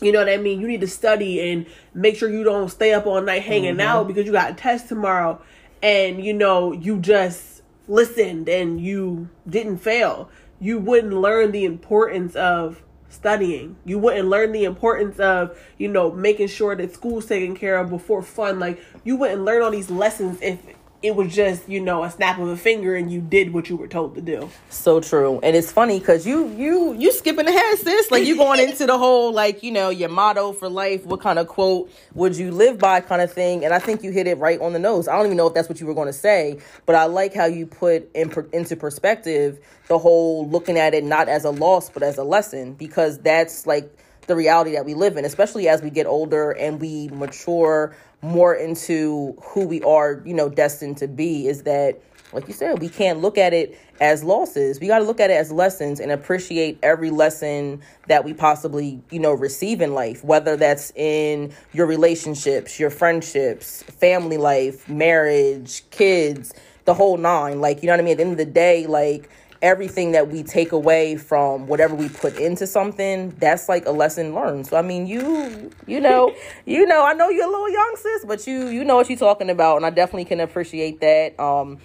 you 0.02 0.12
know 0.12 0.20
what 0.20 0.30
I 0.30 0.38
mean? 0.38 0.60
You 0.60 0.68
need 0.68 0.82
to 0.82 0.88
study 0.88 1.52
and 1.52 1.66
make 1.94 2.16
sure 2.16 2.30
you 2.30 2.44
don't 2.44 2.70
stay 2.70 2.94
up 2.94 3.06
all 3.06 3.22
night 3.22 3.44
hanging 3.44 3.72
mm-hmm. 3.72 3.82
out 3.82 4.08
because 4.08 4.26
you 4.26 4.32
got 4.32 4.52
a 4.52 4.54
test 4.54 4.88
tomorrow 4.88 5.42
and 5.82 6.24
you 6.24 6.34
know, 6.34 6.72
you 6.72 7.00
just 7.00 7.62
listened 7.88 8.48
and 8.48 8.80
you 8.80 9.30
didn't 9.48 9.78
fail, 9.78 10.30
you 10.60 10.78
wouldn't 10.78 11.14
learn 11.14 11.52
the 11.52 11.66
importance 11.66 12.36
of 12.36 12.84
studying. 13.10 13.76
You 13.86 13.98
wouldn't 13.98 14.30
learn 14.30 14.52
the 14.52 14.66
importance 14.66 15.20
of, 15.20 15.60
you 15.78 15.88
know, 15.88 16.12
making 16.12 16.48
sure 16.48 16.76
that 16.76 16.94
school's 16.94 17.26
taken 17.26 17.56
care 17.56 17.78
of 17.78 17.90
before 17.90 18.22
fun. 18.22 18.60
Like 18.60 18.84
you 19.04 19.16
wouldn't 19.16 19.44
learn 19.44 19.62
all 19.62 19.72
these 19.72 19.90
lessons 19.90 20.40
if 20.42 20.60
it 21.02 21.16
was 21.16 21.34
just 21.34 21.68
you 21.70 21.80
know 21.80 22.04
a 22.04 22.12
snap 22.12 22.40
of 22.40 22.48
a 22.48 22.58
finger 22.58 22.96
and 22.96 23.12
you 23.12 23.22
did 23.22 23.54
what 23.54 23.70
you 23.70 23.76
were 23.76 23.88
told 23.88 24.16
to 24.16 24.22
do. 24.22 24.50
So 24.70 25.00
true. 25.00 25.40
And 25.42 25.56
it's 25.56 25.72
funny 25.72 26.00
because 26.00 26.28
you 26.28 26.50
you 26.50 26.94
you 26.94 27.12
skipping 27.12 27.48
ahead 27.48 27.78
sis. 27.80 28.12
Like 28.12 28.26
you 28.26 28.36
going 28.36 28.60
into 28.60 28.86
the 28.86 28.98
whole 28.98 29.34
like 29.34 29.64
you 29.64 29.72
know 29.72 29.90
your 29.90 30.10
motto 30.10 30.52
for 30.52 30.70
life 30.70 31.06
what 31.06 31.22
kind 31.22 31.40
of 31.40 31.48
quote 31.48 31.92
would 32.14 32.36
you 32.36 32.52
live 32.52 32.80
by 32.80 33.02
kind 33.02 33.22
of 33.22 33.32
thing. 33.32 33.64
And 33.66 33.74
i 33.74 33.80
think 33.80 34.04
you 34.04 34.12
hit 34.12 34.28
it 34.28 34.38
right 34.38 34.60
on 34.60 34.74
the 34.74 34.80
nose. 34.80 35.08
I 35.08 35.16
don't 35.16 35.26
even 35.26 35.38
know 35.38 35.48
if 35.48 35.54
that's 35.54 35.70
what 35.70 35.80
you 35.80 35.88
were 35.88 35.94
going 35.94 36.08
to 36.08 36.14
say 36.14 36.60
but 36.86 36.96
i 36.96 37.06
like 37.06 37.34
how 37.34 37.46
you 37.46 37.66
put 37.66 38.10
in 38.16 38.34
into 38.54 38.76
perspective 38.76 39.60
the 39.88 39.98
whole 39.98 40.48
looking 40.50 40.78
at 40.78 40.94
it 40.94 41.04
not 41.04 41.30
as 41.30 41.46
a 41.46 41.52
loss 41.52 41.90
but 41.90 42.04
as 42.04 42.18
a 42.18 42.24
lesson 42.24 42.74
because 42.74 43.20
that's 43.20 43.66
like 43.66 43.92
the 44.28 44.36
reality 44.36 44.72
that 44.72 44.86
we 44.86 44.94
live 44.94 45.18
in 45.18 45.26
especially 45.26 45.68
as 45.68 45.82
we 45.82 45.90
get 45.90 46.06
older 46.06 46.52
and 46.52 46.80
we 46.80 47.08
mature 47.10 47.96
more 48.22 48.54
into 48.54 49.36
who 49.42 49.66
we 49.68 49.82
are, 49.84 50.22
you 50.26 50.34
know, 50.34 50.50
destined 50.50 50.98
to 50.98 51.08
be 51.08 51.48
is 51.48 51.64
that 51.64 52.02
like 52.32 52.48
you 52.48 52.54
said, 52.54 52.80
we 52.80 52.90
can't 52.90 53.22
look 53.22 53.38
at 53.38 53.54
it 53.54 53.80
as 54.00 54.24
losses. 54.24 54.80
We 54.80 54.88
got 54.88 55.00
to 55.00 55.06
look 55.06 55.20
at 55.20 55.32
it 55.32 55.34
as 55.34 55.52
lessons 55.52 56.00
and 56.00 56.12
appreciate 56.12 56.78
every 56.84 57.10
lesson 57.10 57.82
that 58.08 58.24
we 58.24 58.34
possibly, 58.34 59.02
you 59.10 59.20
know, 59.20 59.34
receive 59.34 59.82
in 59.82 59.94
life, 59.94 60.24
whether 60.24 60.56
that's 60.56 60.92
in 60.92 61.52
your 61.74 61.88
relationships, 61.88 62.80
your 62.80 62.92
friendships, 62.92 63.82
family 63.84 64.38
life, 64.38 64.88
marriage, 64.88 65.90
kids, 65.90 66.54
the 66.86 66.94
whole 66.94 67.18
nine. 67.18 67.62
Like, 67.62 67.82
you 67.82 67.88
know 67.88 67.94
what 67.94 68.02
I 68.02 68.04
mean? 68.04 68.12
At 68.12 68.18
the 68.18 68.24
end 68.24 68.32
of 68.34 68.38
the 68.38 68.46
day, 68.46 68.86
like, 68.86 69.30
everything 69.62 70.14
that 70.14 70.30
we 70.30 70.44
take 70.44 70.72
away 70.72 71.18
from 71.18 71.68
whatever 71.68 71.96
we 71.96 72.10
put 72.10 72.38
into 72.38 72.66
something, 72.66 73.30
that's 73.40 73.68
like 73.68 73.86
a 73.86 73.92
lesson 73.92 74.34
learned. 74.34 74.68
So 74.68 74.78
I 74.78 74.82
mean, 74.82 75.08
you 75.08 75.72
you 75.88 76.00
know, 76.00 76.34
you 76.66 76.86
know, 76.86 77.06
I 77.06 77.14
know 77.14 77.30
you're 77.30 77.48
a 77.48 77.50
little 77.50 77.70
young 77.70 77.96
sis, 77.98 78.26
but 78.26 78.48
you 78.48 78.68
you 78.68 78.84
know 78.84 78.96
what 78.96 79.10
you're 79.10 79.18
talking 79.18 79.50
about, 79.50 79.78
and 79.78 79.86
I 79.86 79.90
definitely 79.90 80.26
can 80.26 80.40
appreciate 80.40 81.02
that. 81.02 81.40
Um, 81.40 81.80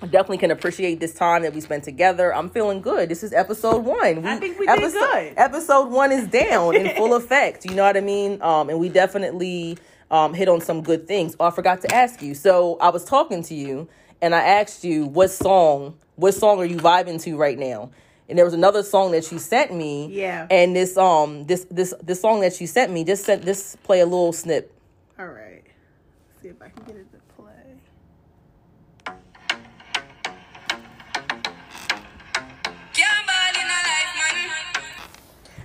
I 0.00 0.06
definitely 0.06 0.38
can 0.38 0.52
appreciate 0.52 1.00
this 1.00 1.14
time 1.14 1.42
that 1.42 1.52
we 1.52 1.60
spent 1.60 1.82
together. 1.82 2.32
I'm 2.32 2.50
feeling 2.50 2.80
good. 2.80 3.08
This 3.08 3.24
is 3.24 3.32
episode 3.32 3.84
one. 3.84 4.22
We, 4.22 4.28
I 4.28 4.36
think 4.36 4.56
we 4.56 4.68
episode, 4.68 4.92
did 4.92 4.92
good. 4.92 5.34
Episode 5.36 5.90
one 5.90 6.12
is 6.12 6.28
down 6.28 6.76
in 6.76 6.94
full 6.94 7.14
effect. 7.16 7.64
You 7.64 7.74
know 7.74 7.82
what 7.82 7.96
I 7.96 8.00
mean? 8.00 8.40
Um, 8.40 8.70
and 8.70 8.78
we 8.78 8.90
definitely 8.90 9.76
um, 10.10 10.34
hit 10.34 10.48
on 10.48 10.60
some 10.60 10.82
good 10.82 11.08
things. 11.08 11.34
Oh, 11.40 11.46
I 11.46 11.50
forgot 11.50 11.80
to 11.82 11.94
ask 11.94 12.22
you. 12.22 12.34
So 12.34 12.78
I 12.80 12.90
was 12.90 13.04
talking 13.04 13.42
to 13.44 13.54
you, 13.54 13.88
and 14.20 14.34
I 14.34 14.40
asked 14.40 14.84
you 14.84 15.06
what 15.06 15.30
song 15.30 15.98
what 16.18 16.34
song 16.34 16.58
are 16.58 16.64
you 16.64 16.78
vibing 16.78 17.22
to 17.22 17.36
right 17.36 17.56
now? 17.56 17.90
And 18.28 18.36
there 18.36 18.44
was 18.44 18.52
another 18.52 18.82
song 18.82 19.12
that 19.12 19.24
she 19.24 19.38
sent 19.38 19.72
me. 19.72 20.08
Yeah. 20.08 20.48
And 20.50 20.74
this 20.74 20.96
um 20.96 21.46
this 21.46 21.64
this 21.70 21.94
this 22.02 22.20
song 22.20 22.40
that 22.40 22.52
she 22.54 22.66
sent 22.66 22.92
me 22.92 23.04
just 23.04 23.24
sent 23.24 23.44
this 23.44 23.76
play 23.84 24.00
a 24.00 24.04
little 24.04 24.32
snip. 24.32 24.74
All 25.18 25.26
right. 25.26 25.62
Let's 25.64 26.42
see 26.42 26.48
if 26.48 26.60
I 26.60 26.68
can 26.70 26.84
get 26.84 26.96
it 26.96 27.06
to 27.12 27.18
play. 27.36 27.52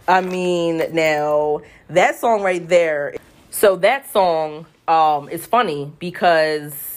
I 0.07 0.21
mean, 0.21 0.83
now 0.91 1.61
that 1.89 2.19
song 2.19 2.43
right 2.43 2.67
there. 2.67 3.15
So 3.49 3.75
that 3.77 4.11
song 4.11 4.67
um 4.87 5.29
is 5.29 5.47
funny 5.47 5.91
because 5.97 6.92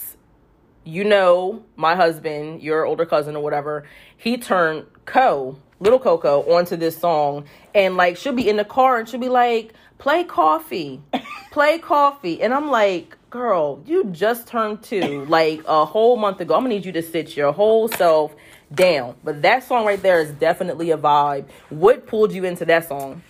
you 0.87 1.03
know 1.03 1.63
my 1.75 1.95
husband, 1.95 2.63
your 2.63 2.85
older 2.85 3.05
cousin 3.05 3.35
or 3.35 3.43
whatever, 3.43 3.83
he 4.15 4.37
turned 4.37 4.85
Co, 5.05 5.59
little 5.79 5.99
Coco, 5.99 6.41
onto 6.43 6.77
this 6.77 6.97
song 6.97 7.45
and 7.75 7.97
like 7.97 8.15
she'll 8.17 8.33
be 8.33 8.47
in 8.47 8.55
the 8.55 8.65
car 8.65 8.97
and 8.97 9.07
she'll 9.07 9.19
be 9.19 9.29
like, 9.29 9.73
play 9.97 10.23
Koffee. 10.23 11.01
play 11.51 11.77
Koffee. 11.79 12.39
And 12.41 12.53
I'm 12.53 12.71
like, 12.71 13.17
girl, 13.29 13.83
you 13.85 14.05
just 14.05 14.47
turned 14.47 14.81
two 14.81 15.25
like 15.25 15.61
a 15.67 15.85
whole 15.85 16.15
month 16.15 16.39
ago. 16.39 16.55
I'm 16.55 16.61
gonna 16.61 16.75
need 16.75 16.85
you 16.85 16.93
to 16.93 17.03
sit 17.03 17.35
your 17.35 17.51
whole 17.51 17.89
self 17.89 18.33
down. 18.73 19.15
But 19.23 19.41
that 19.41 19.63
song 19.63 19.85
right 19.85 20.01
there 20.01 20.21
is 20.21 20.31
definitely 20.31 20.91
a 20.91 20.97
vibe. 20.97 21.49
What 21.69 22.07
pulled 22.07 22.31
you 22.31 22.45
into 22.45 22.63
that 22.65 22.87
song? 22.87 23.21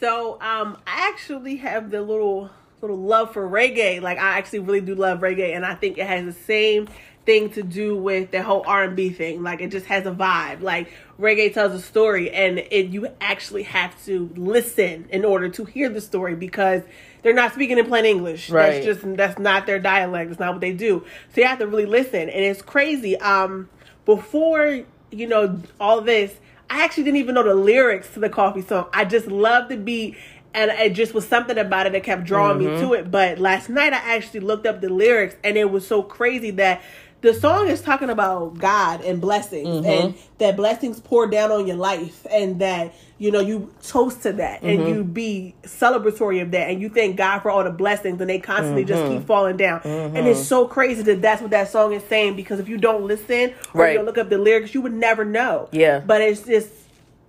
So 0.00 0.40
um 0.40 0.78
I 0.86 1.08
actually 1.08 1.56
have 1.56 1.90
the 1.90 2.00
little 2.00 2.50
little 2.82 2.98
love 2.98 3.32
for 3.32 3.48
reggae. 3.48 4.02
Like 4.02 4.18
I 4.18 4.38
actually 4.38 4.58
really 4.58 4.80
do 4.80 4.94
love 4.96 5.20
reggae 5.20 5.54
and 5.54 5.64
I 5.64 5.74
think 5.74 5.98
it 5.98 6.06
has 6.06 6.24
the 6.24 6.32
same 6.32 6.88
thing 7.24 7.50
to 7.50 7.62
do 7.62 7.96
with 7.96 8.32
the 8.32 8.42
whole 8.42 8.64
R&B 8.66 9.10
thing. 9.10 9.44
Like 9.44 9.60
it 9.60 9.70
just 9.70 9.86
has 9.86 10.04
a 10.04 10.10
vibe. 10.10 10.62
Like 10.62 10.92
reggae 11.18 11.54
tells 11.54 11.72
a 11.72 11.80
story 11.80 12.32
and 12.32 12.58
it 12.58 12.88
you 12.88 13.06
actually 13.20 13.62
have 13.62 14.04
to 14.06 14.28
listen 14.34 15.06
in 15.10 15.24
order 15.24 15.48
to 15.50 15.64
hear 15.64 15.88
the 15.88 16.00
story 16.00 16.34
because 16.34 16.82
they're 17.22 17.32
not 17.32 17.52
speaking 17.52 17.78
in 17.78 17.86
plain 17.86 18.04
English. 18.04 18.50
Right. 18.50 18.82
That's 18.82 18.84
just 18.84 19.16
that's 19.16 19.38
not 19.38 19.66
their 19.66 19.78
dialect. 19.78 20.32
It's 20.32 20.40
not 20.40 20.52
what 20.54 20.60
they 20.60 20.72
do. 20.72 21.04
So 21.32 21.40
you 21.40 21.46
have 21.46 21.60
to 21.60 21.68
really 21.68 21.86
listen 21.86 22.28
and 22.28 22.44
it's 22.44 22.62
crazy. 22.62 23.16
Um 23.18 23.68
before, 24.04 24.82
you 25.12 25.28
know, 25.28 25.60
all 25.78 26.00
this, 26.00 26.34
I 26.68 26.82
actually 26.82 27.04
didn't 27.04 27.18
even 27.18 27.36
know 27.36 27.44
the 27.44 27.54
lyrics 27.54 28.12
to 28.14 28.18
the 28.18 28.28
Koffee 28.30 28.66
song. 28.66 28.88
I 28.92 29.04
just 29.04 29.28
loved 29.28 29.68
the 29.68 29.76
beat 29.76 30.16
and 30.54 30.70
it 30.70 30.94
just 30.94 31.14
was 31.14 31.26
something 31.26 31.58
about 31.58 31.86
it 31.86 31.92
that 31.92 32.04
kept 32.04 32.24
drawing 32.24 32.58
me 32.58 32.66
to 32.66 32.70
mm-hmm. 32.70 32.94
it. 32.94 33.10
But 33.10 33.38
last 33.38 33.68
night 33.68 33.92
I 33.92 34.16
actually 34.16 34.40
looked 34.40 34.66
up 34.66 34.80
the 34.80 34.88
lyrics 34.88 35.36
and 35.42 35.56
it 35.56 35.70
was 35.70 35.86
so 35.86 36.02
crazy 36.02 36.50
that 36.52 36.82
the 37.22 37.32
song 37.32 37.68
is 37.68 37.80
talking 37.80 38.10
about 38.10 38.58
God 38.58 39.00
and 39.02 39.20
blessings 39.20 39.86
and 39.86 40.14
mm-hmm. 40.14 40.20
that 40.38 40.56
blessings 40.56 40.98
pour 40.98 41.28
down 41.28 41.52
on 41.52 41.68
your 41.68 41.76
life 41.76 42.26
and 42.30 42.60
that 42.60 42.92
you 43.18 43.30
know 43.30 43.38
you 43.38 43.72
toast 43.80 44.22
to 44.22 44.32
that 44.34 44.62
and 44.62 44.80
mm-hmm. 44.80 44.88
you 44.88 45.04
be 45.04 45.54
celebratory 45.62 46.42
of 46.42 46.50
that 46.50 46.68
and 46.68 46.82
you 46.82 46.88
thank 46.88 47.16
God 47.16 47.38
for 47.38 47.50
all 47.50 47.62
the 47.62 47.70
blessings 47.70 48.20
and 48.20 48.28
they 48.28 48.40
constantly 48.40 48.84
just 48.84 49.08
keep 49.10 49.24
falling 49.24 49.56
down. 49.56 49.80
And 49.84 50.26
it's 50.26 50.44
so 50.44 50.66
crazy 50.66 51.02
that 51.02 51.22
that's 51.22 51.40
what 51.40 51.52
that 51.52 51.68
song 51.68 51.92
is 51.92 52.02
saying 52.04 52.34
because 52.34 52.58
if 52.58 52.68
you 52.68 52.76
don't 52.76 53.04
listen 53.04 53.54
or 53.72 53.82
Right. 53.82 53.92
you 53.92 53.98
don't 53.98 54.06
look 54.06 54.18
up 54.18 54.28
the 54.28 54.38
lyrics 54.38 54.74
you 54.74 54.82
would 54.82 54.92
never 54.92 55.24
know. 55.24 55.68
Yeah. 55.70 56.00
but 56.00 56.20
it's 56.20 56.42
just 56.42 56.68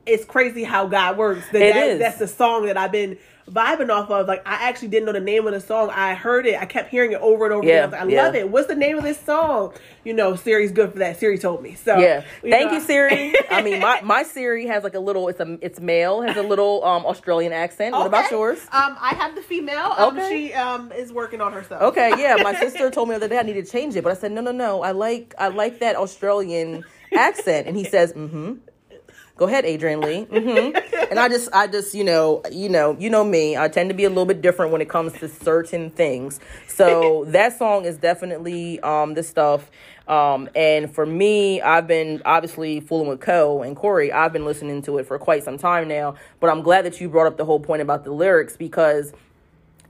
it's 0.05 0.25
crazy 0.25 0.63
how 0.63 0.87
God 0.87 1.17
works 1.17 1.45
that, 1.51 1.61
It 1.61 1.73
that- 1.73 1.87
is. 1.91 1.99
that's 1.99 2.17
the 2.19 2.27
song 2.27 2.65
that 2.65 2.77
I've 2.77 2.91
been 2.91 3.17
vibing 3.49 3.89
off 3.89 4.09
of 4.09 4.25
like 4.25 4.41
I 4.47 4.69
actually 4.69 4.87
didn't 4.87 5.05
know 5.05 5.11
the 5.11 5.19
name 5.19 5.45
of 5.47 5.53
the 5.53 5.59
song 5.59 5.89
I 5.89 6.13
heard 6.13 6.45
it 6.45 6.57
I 6.61 6.65
kept 6.65 6.89
hearing 6.89 7.11
it 7.11 7.19
over 7.19 7.43
and 7.43 7.53
over 7.53 7.67
Yeah, 7.67 7.83
again 7.83 7.83
I, 7.83 7.85
was 7.85 7.91
like, 7.93 8.01
I 8.01 8.07
yeah. 8.15 8.23
love 8.23 8.35
it 8.35 8.49
what's 8.49 8.67
the 8.69 8.75
name 8.75 8.97
of 8.97 9.03
this 9.03 9.19
song 9.19 9.73
you 10.05 10.13
know 10.13 10.37
Siri's 10.37 10.71
good 10.71 10.93
for 10.93 10.99
that 10.99 11.19
Siri 11.19 11.37
told 11.37 11.61
me 11.61 11.75
so 11.75 11.97
Yeah. 11.99 12.23
Thank 12.41 12.71
know, 12.71 12.77
you, 12.77 12.81
Siri. 12.81 13.33
I 13.49 13.61
mean, 13.61 13.81
my, 13.81 13.99
my 14.03 14.23
Siri 14.23 14.65
has 14.67 14.83
like 14.85 14.93
a 14.95 14.99
little. 14.99 15.27
It's 15.27 15.41
a 15.41 15.57
it's 15.61 15.79
male. 15.81 16.21
Has 16.21 16.37
a 16.37 16.41
little 16.41 16.83
um 16.85 17.05
Australian 17.05 17.51
accent. 17.51 17.91
What 17.93 18.07
about 18.07 18.31
yours? 18.31 18.59
Um, 18.71 18.95
I 18.99 19.13
have 19.17 19.35
the 19.35 19.41
female. 19.41 19.93
Um, 19.97 20.17
Okay. 20.17 20.47
she 20.49 20.53
um 20.53 20.91
is 20.93 21.11
working 21.11 21.41
on 21.41 21.51
herself. 21.53 21.81
Okay, 21.81 22.13
yeah. 22.17 22.37
My 22.41 22.53
sister 22.59 22.89
told 22.91 23.09
me 23.09 23.13
the 23.13 23.17
other 23.17 23.27
day 23.27 23.39
I 23.39 23.43
need 23.43 23.53
to 23.53 23.65
change 23.65 23.95
it, 23.97 24.03
but 24.05 24.11
I 24.11 24.15
said 24.15 24.31
no, 24.31 24.39
no, 24.41 24.51
no. 24.53 24.81
I 24.83 24.91
like 24.91 25.33
I 25.37 25.49
like 25.49 25.79
that 25.79 25.95
Australian 25.97 26.83
accent, 27.15 27.67
and 27.67 27.75
he 27.77 27.83
says, 27.95 28.13
mm-hmm. 28.13 28.53
Go 29.35 29.47
ahead, 29.47 29.65
Adrian 29.65 30.01
Lee. 30.01 30.23
hmm 30.25 30.75
And 31.09 31.19
I 31.19 31.27
just, 31.27 31.49
I 31.53 31.67
just, 31.67 31.95
you 31.95 32.03
know, 32.03 32.43
you 32.51 32.69
know, 32.69 32.95
you 32.99 33.09
know 33.09 33.23
me. 33.23 33.57
I 33.57 33.67
tend 33.67 33.89
to 33.89 33.95
be 33.95 34.03
a 34.03 34.09
little 34.09 34.25
bit 34.25 34.41
different 34.41 34.71
when 34.71 34.81
it 34.81 34.89
comes 34.89 35.13
to 35.13 35.27
certain 35.27 35.89
things. 35.89 36.39
So 36.67 37.25
that 37.29 37.57
song 37.57 37.85
is 37.85 37.97
definitely 37.97 38.79
um 38.81 39.15
the 39.15 39.23
stuff. 39.23 39.71
Um, 40.07 40.49
and 40.55 40.93
for 40.93 41.05
me, 41.05 41.61
I've 41.61 41.87
been 41.87 42.21
obviously 42.25 42.79
fooling 42.79 43.07
with 43.07 43.21
Co 43.21 43.63
and 43.63 43.75
Corey. 43.75 44.11
I've 44.11 44.33
been 44.33 44.45
listening 44.45 44.81
to 44.83 44.97
it 44.97 45.07
for 45.07 45.17
quite 45.17 45.43
some 45.43 45.57
time 45.57 45.87
now. 45.87 46.15
But 46.39 46.49
I'm 46.49 46.61
glad 46.61 46.85
that 46.85 46.99
you 47.01 47.09
brought 47.09 47.27
up 47.27 47.37
the 47.37 47.45
whole 47.45 47.59
point 47.59 47.81
about 47.81 48.03
the 48.03 48.11
lyrics 48.11 48.57
because 48.57 49.13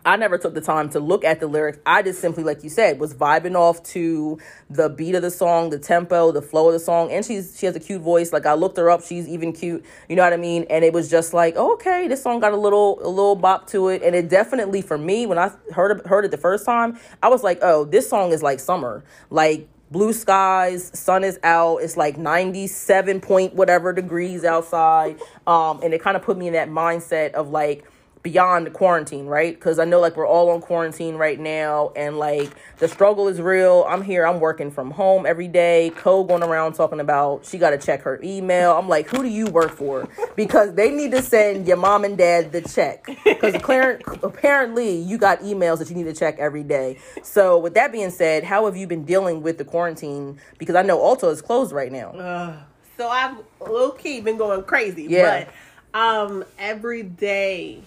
I 0.06 0.18
never 0.18 0.38
took 0.38 0.54
the 0.54 0.62
time 0.62 0.90
to 0.90 1.00
look 1.00 1.24
at 1.24 1.40
the 1.40 1.48
lyrics. 1.48 1.80
I 1.86 2.02
just 2.02 2.20
simply, 2.20 2.44
like 2.44 2.64
you 2.64 2.70
said, 2.70 3.00
was 3.00 3.14
vibing 3.14 3.56
off 3.56 3.82
to 3.84 4.38
the 4.70 4.90
beat 4.90 5.16
of 5.16 5.22
the 5.22 5.32
song, 5.32 5.70
the 5.70 5.80
tempo, 5.80 6.32
the 6.32 6.42
flow 6.42 6.68
of 6.68 6.74
the 6.74 6.80
song, 6.80 7.12
and 7.12 7.26
she's 7.26 7.58
she 7.58 7.66
has 7.66 7.76
a 7.76 7.80
cute 7.80 8.02
voice. 8.02 8.34
Like 8.34 8.46
I 8.46 8.54
looked 8.54 8.78
her 8.78 8.90
up, 8.90 9.04
she's 9.04 9.28
even 9.28 9.54
cute. 9.54 9.86
You 10.10 10.16
know 10.16 10.24
what 10.24 10.34
I 10.34 10.38
mean? 10.38 10.66
And 10.70 10.84
it 10.84 10.92
was 10.92 11.10
just 11.10 11.34
like, 11.34 11.56
okay, 11.56 12.08
this 12.08 12.22
song 12.22 12.40
got 12.42 12.52
a 12.52 12.58
little 12.58 13.00
a 13.02 13.08
little 13.08 13.36
bop 13.36 13.68
to 13.68 13.88
it, 13.90 14.04
and 14.04 14.16
it 14.16 14.30
definitely 14.30 14.82
for 14.82 14.98
me 14.98 15.26
when 15.26 15.38
I 15.38 15.52
heard 15.74 16.06
heard 16.06 16.26
it 16.26 16.32
the 16.32 16.38
first 16.38 16.66
time, 16.66 17.00
I 17.22 17.30
was 17.30 17.44
like, 17.44 17.60
oh, 17.62 17.86
this 17.86 18.10
song 18.10 18.32
is 18.32 18.44
like 18.44 18.60
summer, 18.60 19.06
like 19.30 19.70
blue 19.92 20.12
skies 20.12 20.90
sun 20.98 21.24
is 21.24 21.40
out 21.44 21.78
it's 21.78 21.96
like 21.96 22.18
97 22.18 23.22
point 23.22 23.54
whatever 23.54 23.94
degrees 23.94 24.44
outside 24.44 25.20
um 25.46 25.82
and 25.84 25.94
it 25.94 26.02
kind 26.02 26.18
of 26.18 26.24
put 26.24 26.36
me 26.36 26.48
in 26.48 26.54
that 26.54 26.68
mindset 26.68 27.34
of 27.34 27.50
like 27.52 27.86
beyond 28.24 28.66
the 28.66 28.72
quarantine 28.72 29.26
right? 29.26 29.54
Because 29.54 29.80
i 29.80 29.86
know 29.86 30.00
like 30.00 30.16
we're 30.16 30.28
all 30.28 30.50
on 30.50 30.62
quarantine 30.62 31.16
right 31.16 31.40
now 31.40 31.92
and 31.96 32.18
like 32.18 32.50
the 32.78 32.88
struggle 32.88 33.28
is 33.28 33.42
real. 33.42 33.86
I'm 33.88 34.02
here 34.02 34.26
i'm 34.26 34.40
working 34.40 34.72
from 34.72 34.92
home 34.92 35.26
every 35.26 35.50
day. 35.50 35.92
Co 35.96 36.24
going 36.24 36.42
around 36.42 36.74
talking 36.74 37.02
about 37.02 37.46
she 37.46 37.58
got 37.58 37.72
to 37.72 37.78
check 37.78 38.02
her 38.04 38.20
email. 38.24 38.78
I'm 38.78 38.88
like 38.88 39.08
who 39.10 39.22
do 39.22 39.28
you 39.28 39.48
work 39.48 39.72
for? 39.72 40.08
Because 40.36 40.74
they 40.74 40.90
need 40.90 41.12
to 41.12 41.22
send 41.22 41.68
your 41.68 41.78
mom 41.78 42.06
and 42.06 42.18
dad 42.18 42.54
the 42.54 42.62
check. 42.62 43.06
Because 43.26 43.56
apparently 43.56 44.98
you 44.98 45.18
got 45.18 45.42
emails 45.42 45.80
that 45.80 45.90
you 45.90 45.96
need 45.96 46.06
to 46.06 46.14
check 46.14 46.40
every 46.40 46.64
day. 46.64 46.98
So 47.22 47.60
with 47.60 47.74
that 47.74 47.92
being 47.92 48.10
said 48.10 48.46
how 48.46 48.66
have 48.66 48.78
you 48.78 48.88
been 48.88 49.04
dealing 49.04 49.44
with 49.44 49.58
the 49.58 49.66
quarantine? 49.66 50.40
Because 50.58 50.76
i 50.76 50.82
know 50.82 51.04
alto 51.04 51.30
is 51.30 51.42
closed 51.42 51.74
right 51.74 51.92
now. 51.92 52.64
So 52.96 53.10
I've 53.10 53.38
low 53.60 53.92
key 53.92 54.22
been 54.22 54.38
going 54.38 54.64
crazy. 54.64 55.08
Yeah. 55.10 55.46
But 55.46 56.00
um, 56.00 56.44
every 56.58 57.04
day 57.04 57.82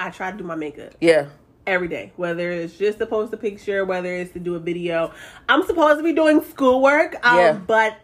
I 0.00 0.10
try 0.10 0.30
to 0.30 0.36
do 0.36 0.44
my 0.44 0.54
makeup. 0.56 0.94
yeah 1.00 1.26
Every 1.66 1.88
day, 1.88 2.12
whether 2.16 2.50
it's 2.50 2.76
just 2.76 2.98
to 2.98 3.06
post 3.06 3.32
a 3.32 3.38
picture, 3.38 3.86
whether 3.86 4.14
it's 4.14 4.32
to 4.34 4.38
do 4.38 4.54
a 4.54 4.58
video. 4.58 5.12
I'm 5.48 5.64
supposed 5.64 5.98
to 5.98 6.02
be 6.04 6.12
doing 6.12 6.42
schoolwork, 6.42 7.16
um, 7.26 7.38
Yeah. 7.38 7.52
but 7.54 7.96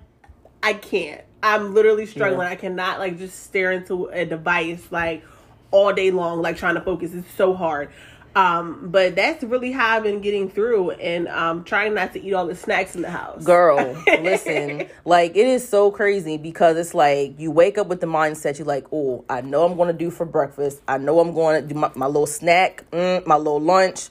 I 0.63 0.73
can't. 0.73 1.21
I'm 1.43 1.75
literally 1.75 2.07
struggling. 2.07 2.47
Yeah. 2.47 2.53
I 2.53 2.57
cannot 2.57 2.99
like 2.99 3.19
just 3.19 3.43
stare 3.45 3.73
into 3.73 4.07
a 4.07 4.25
device 4.25 4.87
like 4.91 5.25
all 5.73 5.93
day 5.93 6.11
long, 6.11 6.41
like 6.41 6.57
trying 6.57 6.77
to 6.77 6.81
focus. 6.81 7.13
It's 7.13 7.31
so 7.35 7.53
hard. 7.55 7.91
Um, 8.37 8.91
but 8.91 9.17
that's 9.17 9.43
really 9.43 9.73
how 9.73 9.97
I've 9.97 10.05
been 10.05 10.21
getting 10.21 10.49
through 10.49 10.93
and 10.93 11.27
um 11.29 11.65
trying 11.65 11.95
not 11.95 12.13
to 12.13 12.23
eat 12.23 12.33
all 12.33 12.47
the 12.47 12.55
snacks 12.55 12.95
in 12.95 13.03
the 13.03 13.11
house. 13.11 13.45
Girl, 13.45 13.77
listen, 14.07 14.87
like 15.05 15.33
it 15.33 15.47
is 15.47 15.69
so 15.69 15.91
crazy 15.91 16.37
because 16.37 16.77
it's 16.77 16.95
like 16.95 17.39
you 17.41 17.51
wake 17.51 17.77
up 17.77 17.89
with 17.89 18.01
the 18.01 18.07
mindset 18.07 18.59
you're 18.59 18.67
like, 18.67 18.87
oh, 18.93 19.25
I 19.29 19.41
know 19.41 19.65
I'm 19.65 19.77
going 19.77 19.89
to 19.89 19.99
do 19.99 20.11
for 20.11 20.25
breakfast. 20.25 20.81
I 20.87 20.99
know 20.99 21.19
I'm 21.19 21.35
going 21.35 21.61
to 21.61 21.67
do 21.67 21.75
my, 21.75 21.91
my 21.95 22.07
little 22.07 22.27
snack, 22.27 22.85
mm, 22.93 23.27
my 23.27 23.37
little 23.37 23.61
lunch. 23.61 24.09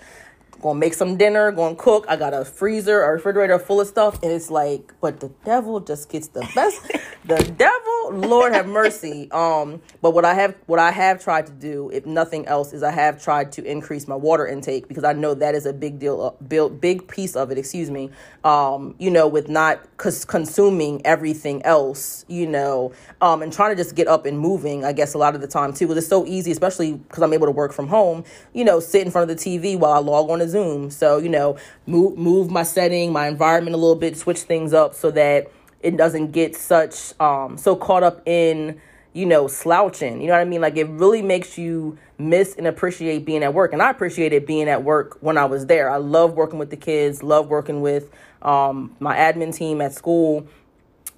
Gonna 0.62 0.78
make 0.78 0.94
some 0.94 1.16
dinner, 1.16 1.52
gonna 1.52 1.76
cook. 1.76 2.06
I 2.10 2.18
got 2.18 2.34
a 2.34 2.44
freezer, 2.44 3.02
a 3.02 3.14
refrigerator 3.14 3.58
full 3.60 3.80
of 3.80 3.88
stuff, 3.88 4.22
and 4.22 4.32
it's 4.32 4.52
like, 4.52 4.94
but 5.00 5.22
the 5.22 5.30
devil 5.46 5.80
just 5.80 6.10
gets 6.10 6.28
the 6.28 6.42
best. 6.54 6.82
the 7.26 7.38
devil, 7.58 8.28
Lord 8.28 8.54
have 8.54 8.68
mercy. 8.68 9.30
Um, 9.40 9.82
but 10.02 10.12
what 10.12 10.26
I 10.26 10.34
have, 10.34 10.56
what 10.66 10.80
I 10.80 10.92
have 10.92 11.24
tried 11.24 11.46
to 11.46 11.52
do, 11.54 11.90
if 11.92 12.06
nothing 12.06 12.46
else, 12.48 12.74
is 12.74 12.84
I 12.84 12.92
have 12.92 13.24
tried 13.24 13.52
to 13.54 13.64
increase 13.64 14.08
my 14.08 14.16
water 14.16 14.46
intake 14.46 14.88
because 14.88 15.04
I 15.04 15.14
know 15.14 15.34
that 15.34 15.56
is 15.56 15.66
a 15.66 15.72
big 15.72 15.98
deal, 15.98 16.22
uh, 16.22 16.44
build, 16.44 16.82
big 16.82 17.08
piece 17.08 17.36
of 17.36 17.52
it. 17.52 17.58
Excuse 17.58 17.90
me. 17.90 18.10
Um, 18.44 18.96
you 18.98 19.12
know, 19.12 19.28
with 19.28 19.48
not 19.48 19.82
cons- 19.98 20.26
consuming 20.26 21.06
everything 21.06 21.64
else, 21.64 22.26
you 22.28 22.48
know, 22.48 22.92
um, 23.22 23.42
and 23.42 23.54
trying 23.54 23.72
to 23.72 23.82
just 23.82 23.96
get 23.96 24.08
up 24.08 24.26
and 24.26 24.38
moving. 24.38 24.84
I 24.84 24.92
guess 24.92 25.14
a 25.14 25.18
lot 25.18 25.36
of 25.36 25.42
the 25.42 25.48
time 25.48 25.74
too, 25.74 25.86
because 25.88 25.98
it's 26.00 26.08
so 26.08 26.26
easy, 26.26 26.52
especially 26.52 26.94
because 26.94 27.24
I'm 27.24 27.34
able 27.34 27.48
to 27.48 27.52
work 27.52 27.72
from 27.72 27.88
home. 27.88 28.26
You 28.54 28.66
know, 28.66 28.80
sit 28.80 29.06
in 29.06 29.12
front 29.12 29.30
of 29.30 29.38
the 29.38 29.42
TV 29.42 29.78
while 29.78 29.94
I 29.94 30.00
log 30.00 30.30
on 30.30 30.40
to 30.40 30.49
Zoom. 30.50 30.90
So 30.90 31.18
you 31.18 31.30
know, 31.30 31.58
move 31.86 32.18
move 32.18 32.52
my 32.52 32.64
setting, 32.64 33.12
my 33.12 33.28
environment 33.28 33.76
a 33.76 33.78
little 33.78 33.96
bit, 33.96 34.18
switch 34.18 34.40
things 34.40 34.74
up 34.74 34.94
so 34.94 35.12
that 35.12 35.52
it 35.82 35.96
doesn't 35.98 36.32
get 36.32 36.56
such 36.56 37.20
um 37.20 37.58
so 37.58 37.76
caught 37.76 38.04
up 38.04 38.22
in 38.26 38.80
you 39.14 39.26
know 39.26 39.48
slouching. 39.48 40.22
You 40.22 40.28
know 40.28 40.34
what 40.34 40.42
I 40.42 40.46
mean? 40.46 40.62
Like 40.62 40.78
it 40.78 40.88
really 40.88 41.22
makes 41.22 41.58
you 41.58 41.98
miss 42.18 42.56
and 42.56 42.68
appreciate 42.68 43.26
being 43.26 43.44
at 43.44 43.54
work. 43.54 43.74
And 43.74 43.82
I 43.82 43.90
appreciated 43.90 44.46
being 44.46 44.68
at 44.68 44.84
work 44.84 45.18
when 45.22 45.38
I 45.38 45.46
was 45.46 45.66
there. 45.68 45.90
I 45.90 45.98
love 45.98 46.34
working 46.34 46.60
with 46.60 46.70
the 46.70 46.78
kids, 46.78 47.24
love 47.24 47.48
working 47.48 47.82
with 47.82 48.12
um 48.42 48.96
my 49.00 49.16
admin 49.16 49.54
team 49.54 49.82
at 49.82 49.94
school 49.94 50.48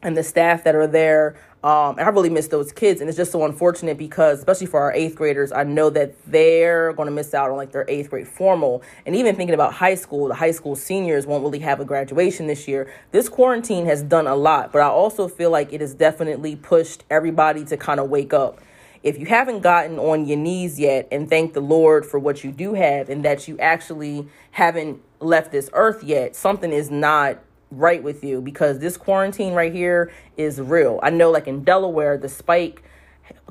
and 0.01 0.17
the 0.17 0.23
staff 0.23 0.63
that 0.63 0.75
are 0.75 0.87
there. 0.87 1.35
Um, 1.63 1.99
and 1.99 2.01
I 2.01 2.09
really 2.09 2.31
miss 2.31 2.47
those 2.47 2.71
kids, 2.71 3.01
and 3.01 3.07
it's 3.07 3.17
just 3.17 3.31
so 3.31 3.45
unfortunate 3.45 3.95
because, 3.95 4.39
especially 4.39 4.65
for 4.65 4.79
our 4.79 4.91
eighth 4.93 5.15
graders, 5.15 5.51
I 5.51 5.63
know 5.63 5.91
that 5.91 6.15
they're 6.25 6.91
going 6.93 7.05
to 7.05 7.11
miss 7.11 7.35
out 7.35 7.51
on 7.51 7.57
like 7.57 7.71
their 7.71 7.85
eighth 7.87 8.09
grade 8.09 8.27
formal. 8.27 8.81
And 9.05 9.15
even 9.15 9.35
thinking 9.35 9.53
about 9.53 9.73
high 9.73 9.93
school, 9.93 10.27
the 10.27 10.33
high 10.33 10.51
school 10.51 10.75
seniors 10.75 11.27
won't 11.27 11.43
really 11.43 11.59
have 11.59 11.79
a 11.79 11.85
graduation 11.85 12.47
this 12.47 12.67
year. 12.67 12.91
This 13.11 13.29
quarantine 13.29 13.85
has 13.85 14.01
done 14.01 14.25
a 14.25 14.35
lot, 14.35 14.71
but 14.71 14.81
I 14.81 14.87
also 14.87 15.27
feel 15.27 15.51
like 15.51 15.71
it 15.71 15.81
has 15.81 15.93
definitely 15.93 16.55
pushed 16.55 17.03
everybody 17.11 17.63
to 17.65 17.77
kind 17.77 17.99
of 17.99 18.09
wake 18.09 18.33
up. 18.33 18.59
if 19.03 19.17
you 19.17 19.25
haven't 19.25 19.61
gotten 19.61 19.97
on 19.97 20.25
your 20.25 20.37
knees 20.37 20.79
yet 20.79 21.07
and 21.11 21.29
thank 21.29 21.53
the 21.53 21.61
Lord 21.61 22.05
for 22.05 22.19
what 22.19 22.43
you 22.43 22.51
do 22.51 22.73
have 22.73 23.09
and 23.09 23.25
that 23.25 23.47
you 23.47 23.57
actually 23.59 24.27
haven't 24.51 25.01
left 25.19 25.51
this 25.51 25.69
earth 25.73 26.03
yet, 26.03 26.35
something 26.35 26.71
is 26.71 26.91
not 26.91 27.39
right 27.71 28.03
with 28.03 28.23
you 28.23 28.41
because 28.41 28.79
this 28.79 28.97
quarantine 28.97 29.53
right 29.53 29.73
here 29.73 30.11
is 30.37 30.59
real. 30.59 30.99
I 31.01 31.09
know, 31.09 31.31
like 31.31 31.47
in 31.47 31.63
Delaware, 31.63 32.17
the 32.17 32.29
spike 32.29 32.83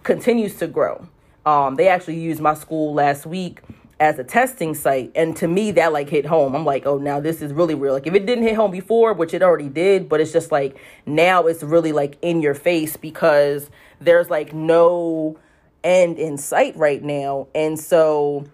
continues 0.02 0.56
to 0.56 0.66
grow. 0.66 1.08
Um, 1.46 1.76
they 1.76 1.88
actually 1.88 2.20
used 2.20 2.40
my 2.40 2.54
school 2.54 2.92
last 2.92 3.26
week 3.26 3.60
as 3.98 4.18
a 4.18 4.24
testing 4.24 4.74
site, 4.74 5.12
and 5.14 5.36
to 5.36 5.46
me, 5.46 5.72
that 5.72 5.92
like 5.92 6.08
hit 6.08 6.24
home. 6.26 6.54
I'm 6.54 6.64
like, 6.64 6.86
oh, 6.86 6.98
now 6.98 7.20
this 7.20 7.42
is 7.42 7.52
really 7.52 7.74
real. 7.74 7.92
Like, 7.92 8.06
if 8.06 8.14
it 8.14 8.24
didn't 8.24 8.44
hit 8.44 8.56
home 8.56 8.70
before, 8.70 9.12
which 9.12 9.34
it 9.34 9.42
already 9.42 9.68
did, 9.68 10.08
but 10.08 10.20
it's 10.20 10.32
just 10.32 10.50
like 10.50 10.78
now 11.06 11.46
it's 11.46 11.62
really 11.62 11.92
like 11.92 12.16
in 12.22 12.40
your 12.40 12.54
face 12.54 12.96
because 12.96 13.70
there's 14.00 14.30
like 14.30 14.54
no 14.54 15.38
end 15.84 16.18
in 16.18 16.38
sight 16.38 16.76
right 16.76 17.02
now, 17.02 17.48
and 17.54 17.78
so 17.78 18.46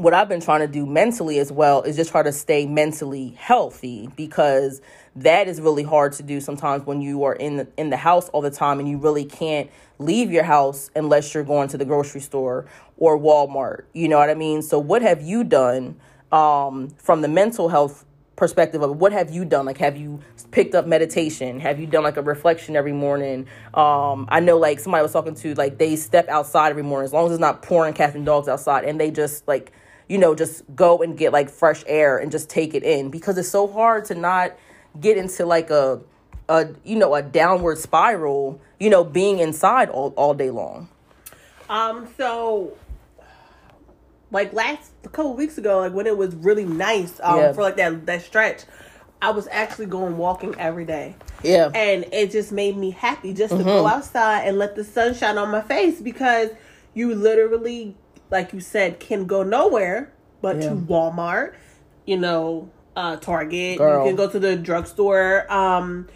what 0.00 0.14
I've 0.14 0.28
been 0.28 0.40
trying 0.40 0.60
to 0.60 0.66
do 0.66 0.86
mentally 0.86 1.38
as 1.38 1.52
well 1.52 1.82
is 1.82 1.94
just 1.94 2.10
try 2.10 2.22
to 2.22 2.32
stay 2.32 2.64
mentally 2.64 3.34
healthy 3.36 4.08
because 4.16 4.80
that 5.14 5.46
is 5.46 5.60
really 5.60 5.82
hard 5.82 6.12
to 6.14 6.22
do 6.22 6.40
sometimes 6.40 6.86
when 6.86 7.02
you 7.02 7.24
are 7.24 7.34
in 7.34 7.58
the, 7.58 7.68
in 7.76 7.90
the 7.90 7.98
house 7.98 8.30
all 8.30 8.40
the 8.40 8.50
time 8.50 8.78
and 8.78 8.88
you 8.88 8.96
really 8.96 9.24
can't 9.24 9.70
leave 9.98 10.30
your 10.30 10.44
house 10.44 10.90
unless 10.96 11.34
you're 11.34 11.44
going 11.44 11.68
to 11.68 11.76
the 11.76 11.84
grocery 11.84 12.22
store 12.22 12.66
or 12.96 13.18
Walmart. 13.18 13.84
You 13.92 14.08
know 14.08 14.16
what 14.16 14.30
I 14.30 14.34
mean? 14.34 14.62
So 14.62 14.78
what 14.78 15.02
have 15.02 15.20
you 15.20 15.44
done 15.44 15.96
um, 16.32 16.88
from 16.96 17.20
the 17.20 17.28
mental 17.28 17.68
health 17.68 18.06
perspective 18.36 18.80
of 18.80 18.96
what 18.96 19.12
have 19.12 19.30
you 19.30 19.44
done? 19.44 19.66
Like 19.66 19.76
have 19.78 19.98
you 19.98 20.20
picked 20.50 20.74
up 20.74 20.86
meditation? 20.86 21.60
Have 21.60 21.78
you 21.78 21.86
done 21.86 22.04
like 22.04 22.16
a 22.16 22.22
reflection 22.22 22.74
every 22.74 22.94
morning? 22.94 23.46
Um, 23.74 24.26
I 24.30 24.40
know 24.40 24.56
like 24.56 24.80
somebody 24.80 25.02
was 25.02 25.12
talking 25.12 25.34
to 25.34 25.54
like 25.56 25.76
they 25.76 25.94
step 25.96 26.26
outside 26.30 26.70
every 26.70 26.84
morning 26.84 27.04
as 27.04 27.12
long 27.12 27.26
as 27.26 27.32
it's 27.32 27.40
not 27.40 27.60
pouring 27.60 27.92
cats 27.92 28.14
and 28.14 28.24
dogs 28.24 28.48
outside 28.48 28.84
and 28.84 28.98
they 28.98 29.10
just 29.10 29.46
like 29.46 29.72
you 30.10 30.18
know, 30.18 30.34
just 30.34 30.64
go 30.74 30.98
and 31.02 31.16
get 31.16 31.32
like 31.32 31.48
fresh 31.48 31.84
air 31.86 32.18
and 32.18 32.32
just 32.32 32.50
take 32.50 32.74
it 32.74 32.82
in 32.82 33.10
because 33.10 33.38
it's 33.38 33.48
so 33.48 33.68
hard 33.68 34.04
to 34.06 34.14
not 34.16 34.52
get 34.98 35.16
into 35.16 35.46
like 35.46 35.70
a 35.70 36.00
a 36.48 36.68
you 36.82 36.96
know 36.96 37.14
a 37.14 37.22
downward 37.22 37.78
spiral 37.78 38.60
you 38.80 38.90
know 38.90 39.04
being 39.04 39.38
inside 39.38 39.88
all, 39.88 40.12
all 40.16 40.34
day 40.34 40.50
long 40.50 40.88
um 41.68 42.08
so 42.16 42.76
like 44.32 44.52
last 44.52 44.90
a 45.04 45.08
couple 45.08 45.32
weeks 45.34 45.58
ago 45.58 45.78
like 45.78 45.92
when 45.92 46.08
it 46.08 46.16
was 46.16 46.34
really 46.34 46.64
nice 46.64 47.20
um 47.22 47.38
yeah. 47.38 47.52
for 47.52 47.62
like 47.62 47.76
that 47.76 48.04
that 48.04 48.20
stretch 48.20 48.64
i 49.22 49.30
was 49.30 49.46
actually 49.52 49.86
going 49.86 50.16
walking 50.16 50.52
every 50.58 50.84
day 50.84 51.14
yeah 51.44 51.70
and 51.72 52.04
it 52.12 52.32
just 52.32 52.50
made 52.50 52.76
me 52.76 52.90
happy 52.90 53.32
just 53.32 53.50
to 53.50 53.58
mm-hmm. 53.58 53.68
go 53.68 53.86
outside 53.86 54.40
and 54.40 54.58
let 54.58 54.74
the 54.74 54.82
sun 54.82 55.14
shine 55.14 55.38
on 55.38 55.52
my 55.52 55.60
face 55.60 56.00
because 56.00 56.50
you 56.94 57.14
literally 57.14 57.94
like 58.30 58.52
you 58.52 58.60
said, 58.60 59.00
can 59.00 59.26
go 59.26 59.42
nowhere 59.42 60.12
but 60.40 60.56
yeah. 60.56 60.70
to 60.70 60.74
Walmart, 60.74 61.54
you 62.06 62.16
know, 62.16 62.70
uh, 62.96 63.16
Target. 63.16 63.78
Girl. 63.78 64.04
You 64.04 64.10
can 64.10 64.16
go 64.16 64.28
to 64.28 64.38
the 64.38 64.56
drugstore. 64.56 65.50
Um, 65.52 66.08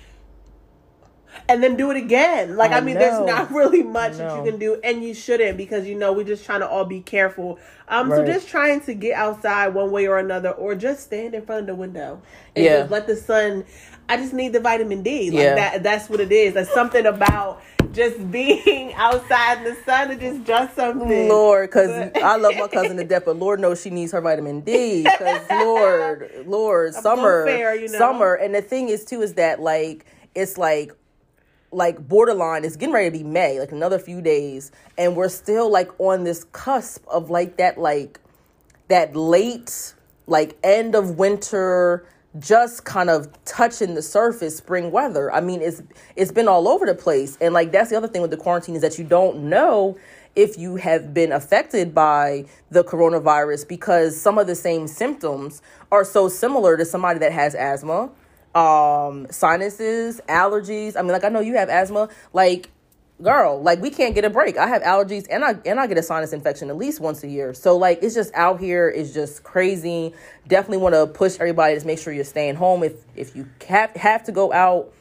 and 1.48 1.62
then 1.62 1.76
do 1.76 1.90
it 1.90 1.96
again. 1.96 2.56
Like 2.56 2.70
I, 2.70 2.78
I 2.78 2.80
mean, 2.80 2.94
know. 2.94 3.00
there's 3.00 3.26
not 3.26 3.50
really 3.54 3.82
much 3.82 4.16
that 4.16 4.36
you 4.36 4.50
can 4.50 4.58
do, 4.58 4.80
and 4.82 5.02
you 5.02 5.14
shouldn't 5.14 5.56
because 5.56 5.86
you 5.86 5.94
know 5.94 6.12
we're 6.12 6.24
just 6.24 6.44
trying 6.44 6.60
to 6.60 6.68
all 6.68 6.84
be 6.84 7.00
careful. 7.00 7.58
Um, 7.88 8.10
right. 8.10 8.18
so 8.18 8.32
just 8.32 8.48
trying 8.48 8.80
to 8.82 8.94
get 8.94 9.14
outside 9.14 9.68
one 9.68 9.90
way 9.90 10.06
or 10.06 10.18
another, 10.18 10.50
or 10.50 10.74
just 10.74 11.02
stand 11.02 11.34
in 11.34 11.44
front 11.44 11.62
of 11.62 11.66
the 11.66 11.74
window 11.74 12.22
and 12.56 12.64
yeah. 12.64 12.80
just 12.80 12.90
let 12.90 13.06
the 13.06 13.16
sun. 13.16 13.64
I 14.08 14.18
just 14.18 14.34
need 14.34 14.52
the 14.52 14.60
vitamin 14.60 15.02
D. 15.02 15.30
Like 15.30 15.40
yeah. 15.40 15.54
that. 15.54 15.82
That's 15.82 16.08
what 16.08 16.20
it 16.20 16.32
is. 16.32 16.54
There's 16.54 16.70
something 16.70 17.06
about 17.06 17.62
just 17.92 18.30
being 18.30 18.92
outside 18.94 19.58
in 19.58 19.64
the 19.64 19.76
sun 19.84 20.08
to 20.08 20.16
just 20.16 20.44
just 20.44 20.74
something. 20.74 21.28
Lord, 21.28 21.68
because 21.68 22.10
I 22.16 22.36
love 22.36 22.54
my 22.58 22.68
cousin 22.68 22.96
to 22.96 23.04
death, 23.04 23.24
but 23.26 23.36
Lord 23.36 23.60
knows 23.60 23.82
she 23.82 23.90
needs 23.90 24.12
her 24.12 24.20
vitamin 24.20 24.60
D. 24.60 25.02
Because 25.02 25.42
Lord, 25.50 26.30
Lord, 26.46 26.94
summer, 26.94 27.44
fair, 27.44 27.74
you 27.74 27.88
know? 27.88 27.98
summer, 27.98 28.34
and 28.34 28.54
the 28.54 28.62
thing 28.62 28.88
is 28.88 29.04
too 29.04 29.22
is 29.22 29.34
that 29.34 29.60
like 29.60 30.06
it's 30.34 30.58
like 30.58 30.92
like 31.74 32.08
borderline 32.08 32.64
it's 32.64 32.76
getting 32.76 32.94
ready 32.94 33.10
to 33.10 33.24
be 33.24 33.24
may 33.24 33.58
like 33.60 33.72
another 33.72 33.98
few 33.98 34.20
days 34.20 34.70
and 34.96 35.16
we're 35.16 35.28
still 35.28 35.70
like 35.70 35.88
on 35.98 36.24
this 36.24 36.44
cusp 36.52 37.04
of 37.08 37.30
like 37.30 37.56
that 37.56 37.78
like 37.78 38.20
that 38.88 39.14
late 39.16 39.94
like 40.26 40.56
end 40.62 40.94
of 40.94 41.18
winter 41.18 42.06
just 42.38 42.84
kind 42.84 43.10
of 43.10 43.28
touching 43.44 43.94
the 43.94 44.02
surface 44.02 44.56
spring 44.56 44.90
weather. 44.90 45.32
I 45.32 45.40
mean, 45.40 45.62
it's 45.62 45.82
it's 46.16 46.32
been 46.32 46.48
all 46.48 46.66
over 46.66 46.84
the 46.86 46.94
place. 46.94 47.38
And 47.40 47.54
like 47.54 47.72
that's 47.72 47.90
the 47.90 47.96
other 47.96 48.08
thing 48.08 48.22
with 48.22 48.30
the 48.30 48.36
quarantine 48.36 48.74
is 48.74 48.82
that 48.82 48.98
you 48.98 49.04
don't 49.04 49.48
know 49.48 49.96
if 50.34 50.58
you 50.58 50.76
have 50.76 51.14
been 51.14 51.30
affected 51.30 51.94
by 51.94 52.44
the 52.70 52.82
coronavirus 52.82 53.68
because 53.68 54.20
some 54.20 54.36
of 54.36 54.48
the 54.48 54.54
same 54.56 54.88
symptoms 54.88 55.62
are 55.92 56.04
so 56.04 56.28
similar 56.28 56.76
to 56.76 56.84
somebody 56.84 57.20
that 57.20 57.30
has 57.30 57.54
asthma, 57.54 58.10
um, 58.54 59.26
sinuses, 59.30 60.20
allergies. 60.28 60.96
I 60.96 61.02
mean, 61.02 61.12
like 61.12 61.24
I 61.24 61.28
know 61.28 61.40
you 61.40 61.54
have 61.54 61.68
asthma. 61.68 62.08
Like 62.32 62.70
girl, 63.22 63.60
like 63.62 63.80
we 63.80 63.90
can't 63.90 64.14
get 64.14 64.24
a 64.24 64.30
break. 64.30 64.56
I 64.56 64.66
have 64.66 64.82
allergies 64.82 65.26
and 65.30 65.44
I 65.44 65.56
and 65.64 65.78
I 65.78 65.86
get 65.86 65.98
a 65.98 66.02
sinus 66.02 66.32
infection 66.32 66.70
at 66.70 66.76
least 66.76 67.00
once 67.00 67.22
a 67.22 67.28
year. 67.28 67.54
So 67.54 67.76
like 67.76 68.00
it's 68.02 68.14
just 68.14 68.34
out 68.34 68.60
here, 68.60 68.88
it's 68.88 69.12
just 69.12 69.42
crazy. 69.44 70.12
Definitely 70.48 70.78
want 70.78 70.94
to 70.94 71.06
push 71.06 71.36
everybody 71.40 71.78
to 71.78 71.86
make 71.86 71.98
sure 71.98 72.12
you're 72.12 72.24
staying 72.24 72.56
home 72.56 72.82
if 72.82 72.94
if 73.16 73.36
you 73.36 73.48
have 73.68 73.90
have 73.96 74.24
to 74.24 74.32
go 74.32 74.52
out. 74.52 74.92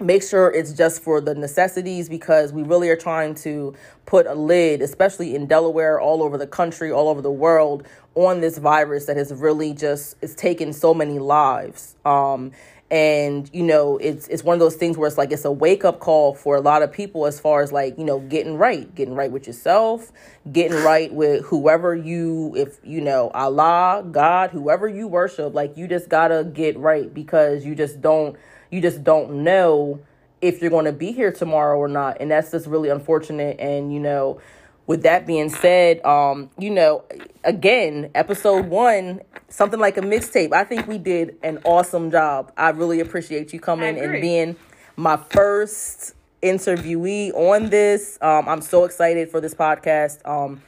Make 0.00 0.22
sure 0.22 0.48
it's 0.52 0.72
just 0.72 1.02
for 1.02 1.20
the 1.20 1.34
necessities 1.34 2.08
because 2.08 2.52
we 2.52 2.62
really 2.62 2.88
are 2.88 2.96
trying 2.96 3.34
to 3.36 3.74
put 4.06 4.28
a 4.28 4.34
lid, 4.34 4.80
especially 4.80 5.34
in 5.34 5.46
Delaware, 5.46 6.00
all 6.00 6.22
over 6.22 6.38
the 6.38 6.46
country, 6.46 6.92
all 6.92 7.08
over 7.08 7.20
the 7.20 7.32
world, 7.32 7.84
on 8.14 8.40
this 8.40 8.58
virus 8.58 9.06
that 9.06 9.16
has 9.16 9.32
really 9.34 9.72
just 9.72 10.14
it's 10.22 10.36
taken 10.36 10.72
so 10.72 10.94
many 10.94 11.18
lives. 11.18 11.96
Um, 12.04 12.52
and 12.90 13.50
you 13.52 13.62
know 13.62 13.98
it's 13.98 14.28
it's 14.28 14.42
one 14.42 14.54
of 14.54 14.60
those 14.60 14.76
things 14.76 14.96
where 14.96 15.06
it's 15.06 15.18
like 15.18 15.30
it's 15.30 15.44
a 15.44 15.52
wake 15.52 15.84
up 15.84 16.00
call 16.00 16.34
for 16.34 16.56
a 16.56 16.60
lot 16.60 16.82
of 16.82 16.90
people 16.90 17.26
as 17.26 17.38
far 17.38 17.62
as 17.62 17.70
like 17.70 17.98
you 17.98 18.04
know 18.04 18.18
getting 18.20 18.56
right 18.56 18.94
getting 18.94 19.14
right 19.14 19.30
with 19.30 19.46
yourself 19.46 20.10
getting 20.50 20.82
right 20.82 21.12
with 21.12 21.44
whoever 21.44 21.94
you 21.94 22.54
if 22.56 22.78
you 22.82 23.00
know 23.00 23.30
Allah 23.34 24.04
God 24.10 24.50
whoever 24.50 24.88
you 24.88 25.06
worship 25.06 25.54
like 25.54 25.76
you 25.76 25.86
just 25.86 26.08
got 26.08 26.28
to 26.28 26.44
get 26.44 26.78
right 26.78 27.12
because 27.12 27.64
you 27.64 27.74
just 27.74 28.00
don't 28.00 28.36
you 28.70 28.80
just 28.80 29.04
don't 29.04 29.42
know 29.44 30.00
if 30.40 30.60
you're 30.60 30.70
going 30.70 30.84
to 30.84 30.92
be 30.92 31.12
here 31.12 31.32
tomorrow 31.32 31.78
or 31.78 31.88
not. 31.88 32.18
And 32.20 32.30
that's 32.30 32.50
just 32.50 32.66
really 32.66 32.88
unfortunate. 32.88 33.58
And 33.58 33.92
you 33.92 34.00
know 34.00 34.40
with 34.88 35.02
that 35.02 35.26
being 35.26 35.50
said, 35.50 36.04
um, 36.04 36.50
you 36.58 36.70
know, 36.70 37.04
again, 37.44 38.10
episode 38.14 38.66
one, 38.66 39.20
something 39.50 39.78
like 39.78 39.98
a 39.98 40.00
mixtape. 40.00 40.52
I 40.52 40.64
think 40.64 40.88
we 40.88 40.96
did 40.96 41.36
an 41.42 41.58
awesome 41.64 42.10
job. 42.10 42.50
I 42.56 42.70
really 42.70 42.98
appreciate 43.00 43.52
you 43.52 43.60
coming 43.60 43.98
and 43.98 44.20
being 44.22 44.56
my 44.96 45.18
first 45.18 46.14
interviewee 46.42 47.34
on 47.34 47.68
this. 47.68 48.18
Um, 48.22 48.48
I'm 48.48 48.62
so 48.62 48.84
excited 48.84 49.30
for 49.30 49.42
this 49.42 49.54
podcast. 49.54 50.26
Um, 50.26 50.62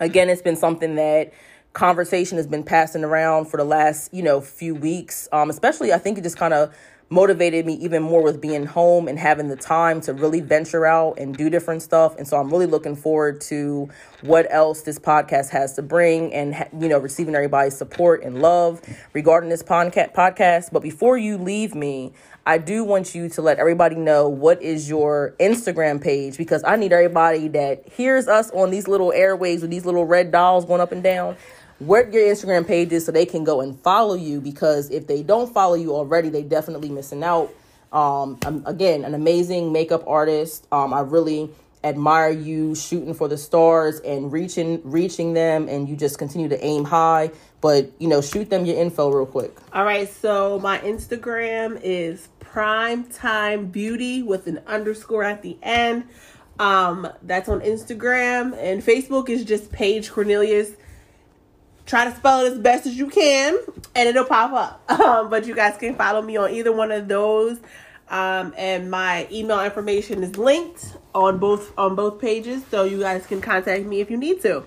again, 0.00 0.28
it's 0.28 0.42
been 0.42 0.56
something 0.56 0.96
that 0.96 1.32
conversation 1.74 2.38
has 2.38 2.48
been 2.48 2.64
passing 2.64 3.04
around 3.04 3.46
for 3.46 3.56
the 3.56 3.64
last, 3.64 4.12
you 4.12 4.24
know, 4.24 4.40
few 4.40 4.74
weeks. 4.74 5.28
Um, 5.30 5.48
especially, 5.48 5.92
I 5.92 5.98
think 5.98 6.18
it 6.18 6.22
just 6.22 6.36
kind 6.36 6.54
of 6.54 6.74
motivated 7.10 7.66
me 7.66 7.74
even 7.74 8.02
more 8.02 8.22
with 8.22 8.40
being 8.40 8.66
home 8.66 9.08
and 9.08 9.18
having 9.18 9.48
the 9.48 9.56
time 9.56 10.00
to 10.02 10.12
really 10.12 10.40
venture 10.40 10.86
out 10.86 11.18
and 11.18 11.36
do 11.36 11.50
different 11.50 11.82
stuff. 11.82 12.16
And 12.16 12.26
so 12.26 12.36
I'm 12.38 12.50
really 12.50 12.66
looking 12.66 12.96
forward 12.96 13.40
to 13.42 13.88
what 14.22 14.46
else 14.50 14.82
this 14.82 14.98
podcast 14.98 15.50
has 15.50 15.74
to 15.74 15.82
bring 15.82 16.32
and, 16.32 16.54
you 16.80 16.88
know, 16.88 16.98
receiving 16.98 17.34
everybody's 17.34 17.76
support 17.76 18.22
and 18.22 18.40
love 18.40 18.80
regarding 19.12 19.50
this 19.50 19.62
podcast. 19.62 20.72
But 20.72 20.82
before 20.82 21.18
you 21.18 21.38
leave 21.38 21.74
me, 21.74 22.12
I 22.46 22.58
do 22.58 22.84
want 22.84 23.14
you 23.14 23.28
to 23.30 23.42
let 23.42 23.58
everybody 23.58 23.96
know 23.96 24.28
what 24.28 24.60
is 24.60 24.88
your 24.88 25.34
Instagram 25.40 26.02
page 26.02 26.36
because 26.36 26.62
I 26.64 26.76
need 26.76 26.92
everybody 26.92 27.48
that 27.48 27.88
hears 27.88 28.28
us 28.28 28.50
on 28.50 28.70
these 28.70 28.86
little 28.86 29.12
airwaves 29.12 29.62
with 29.62 29.70
these 29.70 29.86
little 29.86 30.04
red 30.04 30.30
dolls 30.30 30.66
going 30.66 30.82
up 30.82 30.92
and 30.92 31.02
down 31.02 31.36
what 31.86 32.12
your 32.12 32.22
Instagram 32.22 32.66
page 32.66 32.92
is 32.92 33.06
so 33.06 33.12
they 33.12 33.26
can 33.26 33.44
go 33.44 33.60
and 33.60 33.78
follow 33.80 34.14
you 34.14 34.40
because 34.40 34.90
if 34.90 35.06
they 35.06 35.22
don't 35.22 35.52
follow 35.52 35.74
you 35.74 35.94
already, 35.94 36.28
they 36.28 36.42
definitely 36.42 36.88
missing 36.88 37.22
out. 37.22 37.52
Um, 37.92 38.38
again, 38.66 39.04
an 39.04 39.14
amazing 39.14 39.72
makeup 39.72 40.02
artist. 40.06 40.66
Um, 40.72 40.92
I 40.92 41.00
really 41.00 41.50
admire 41.84 42.30
you 42.30 42.74
shooting 42.74 43.12
for 43.12 43.28
the 43.28 43.36
stars 43.36 44.00
and 44.00 44.32
reaching 44.32 44.80
reaching 44.84 45.34
them 45.34 45.68
and 45.68 45.86
you 45.86 45.94
just 45.94 46.18
continue 46.18 46.48
to 46.48 46.64
aim 46.64 46.84
high. 46.84 47.30
But 47.60 47.92
you 47.98 48.08
know 48.08 48.22
shoot 48.22 48.48
them 48.50 48.64
your 48.64 48.76
info 48.76 49.10
real 49.10 49.26
quick. 49.26 49.54
All 49.72 49.84
right 49.84 50.08
so 50.08 50.58
my 50.58 50.78
instagram 50.78 51.78
is 51.82 52.28
prime 52.40 53.04
time 53.04 53.66
beauty 53.66 54.22
with 54.22 54.46
an 54.46 54.60
underscore 54.66 55.24
at 55.24 55.42
the 55.42 55.58
end. 55.62 56.04
Um 56.58 57.06
that's 57.22 57.50
on 57.50 57.60
instagram. 57.60 58.56
And 58.56 58.82
facebook 58.82 59.28
is 59.28 59.44
just 59.44 59.70
page 59.70 60.10
cornelius 60.10 60.72
try 61.86 62.04
to 62.04 62.14
spell 62.16 62.44
it 62.44 62.52
as 62.52 62.58
best 62.58 62.86
as 62.86 62.96
you 62.96 63.08
can 63.08 63.58
and 63.94 64.08
it'll 64.08 64.24
pop 64.24 64.52
up 64.52 64.90
um, 65.00 65.30
but 65.30 65.46
you 65.46 65.54
guys 65.54 65.76
can 65.78 65.94
follow 65.94 66.22
me 66.22 66.36
on 66.36 66.50
either 66.50 66.72
one 66.72 66.90
of 66.92 67.08
those 67.08 67.58
Um, 68.08 68.54
and 68.56 68.90
my 68.90 69.26
email 69.32 69.62
information 69.64 70.22
is 70.22 70.36
linked 70.36 70.96
on 71.14 71.38
both 71.38 71.72
on 71.78 71.94
both 71.96 72.20
pages, 72.20 72.62
so 72.70 72.84
you 72.84 73.00
guys 73.00 73.26
can 73.26 73.40
contact 73.40 73.84
me 73.86 74.00
if 74.00 74.10
you 74.10 74.16
need 74.18 74.42
to. 74.42 74.64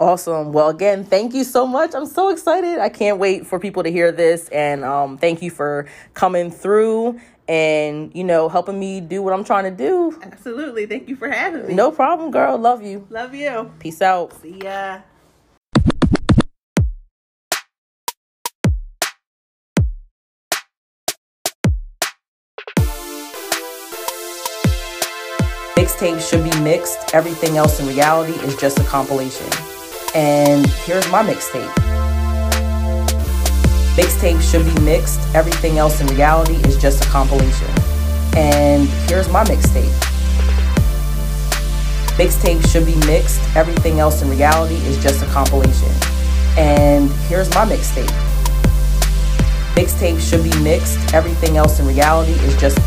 Awesome. 0.00 0.52
Well, 0.52 0.68
again, 0.70 1.04
thank 1.04 1.34
you 1.34 1.44
so 1.44 1.66
much. 1.66 1.94
I'm 1.94 2.06
so 2.06 2.30
excited. 2.30 2.80
I 2.80 2.88
can't 2.88 3.18
wait 3.18 3.46
for 3.46 3.60
people 3.60 3.84
to 3.84 3.90
hear 3.92 4.10
this. 4.10 4.48
And 4.48 4.84
um, 4.84 5.18
thank 5.18 5.40
you 5.40 5.50
for 5.50 5.86
coming 6.14 6.50
through 6.50 7.20
and, 7.46 8.10
you 8.14 8.24
know, 8.24 8.48
helping 8.48 8.78
me 8.78 9.00
do 9.00 9.22
what 9.22 9.32
I'm 9.32 9.44
trying 9.44 9.64
to 9.64 9.70
do. 9.70 10.18
Absolutely. 10.20 10.86
Thank 10.86 11.08
you 11.08 11.14
for 11.14 11.28
having 11.30 11.68
me. 11.68 11.74
No 11.74 11.92
problem, 11.92 12.32
girl. 12.32 12.58
Love 12.58 12.82
you. 12.82 13.06
Love 13.08 13.34
you. 13.36 13.72
Peace 13.78 14.02
out. 14.02 14.32
See 14.42 14.60
ya. 14.64 14.98
Mixtapes 25.94 26.28
should 26.28 26.42
be 26.42 26.60
mixed. 26.60 27.14
Everything 27.14 27.56
else 27.56 27.78
in 27.78 27.86
reality 27.86 28.32
is 28.44 28.56
just 28.56 28.80
a 28.80 28.82
compilation. 28.82 29.46
And 30.12 30.66
here's 30.66 31.08
my 31.08 31.22
mixtape. 31.22 31.72
Mixtapes 33.94 34.42
should 34.42 34.64
be 34.64 34.80
mixed. 34.80 35.20
Everything 35.36 35.78
else 35.78 36.00
in 36.00 36.08
reality 36.08 36.56
is 36.68 36.76
just 36.78 37.04
a 37.04 37.08
compilation. 37.10 37.68
And 38.36 38.88
here's 39.08 39.28
my 39.28 39.44
mixtape. 39.44 39.94
Mixtapes 42.18 42.72
should 42.72 42.86
be 42.86 42.96
mixed. 43.06 43.40
Everything 43.54 44.00
else 44.00 44.20
in 44.20 44.28
reality 44.28 44.74
is 44.88 45.00
just 45.00 45.22
a 45.22 45.26
compilation. 45.26 45.92
And 46.58 47.08
here's 47.28 47.48
my 47.50 47.64
mixtape. 47.66 48.10
Mixtapes 49.76 50.28
should 50.28 50.42
be 50.42 50.58
mixed. 50.60 51.14
Everything 51.14 51.56
else 51.56 51.78
in 51.78 51.86
reality 51.86 52.32
is 52.32 52.56
just 52.60 52.78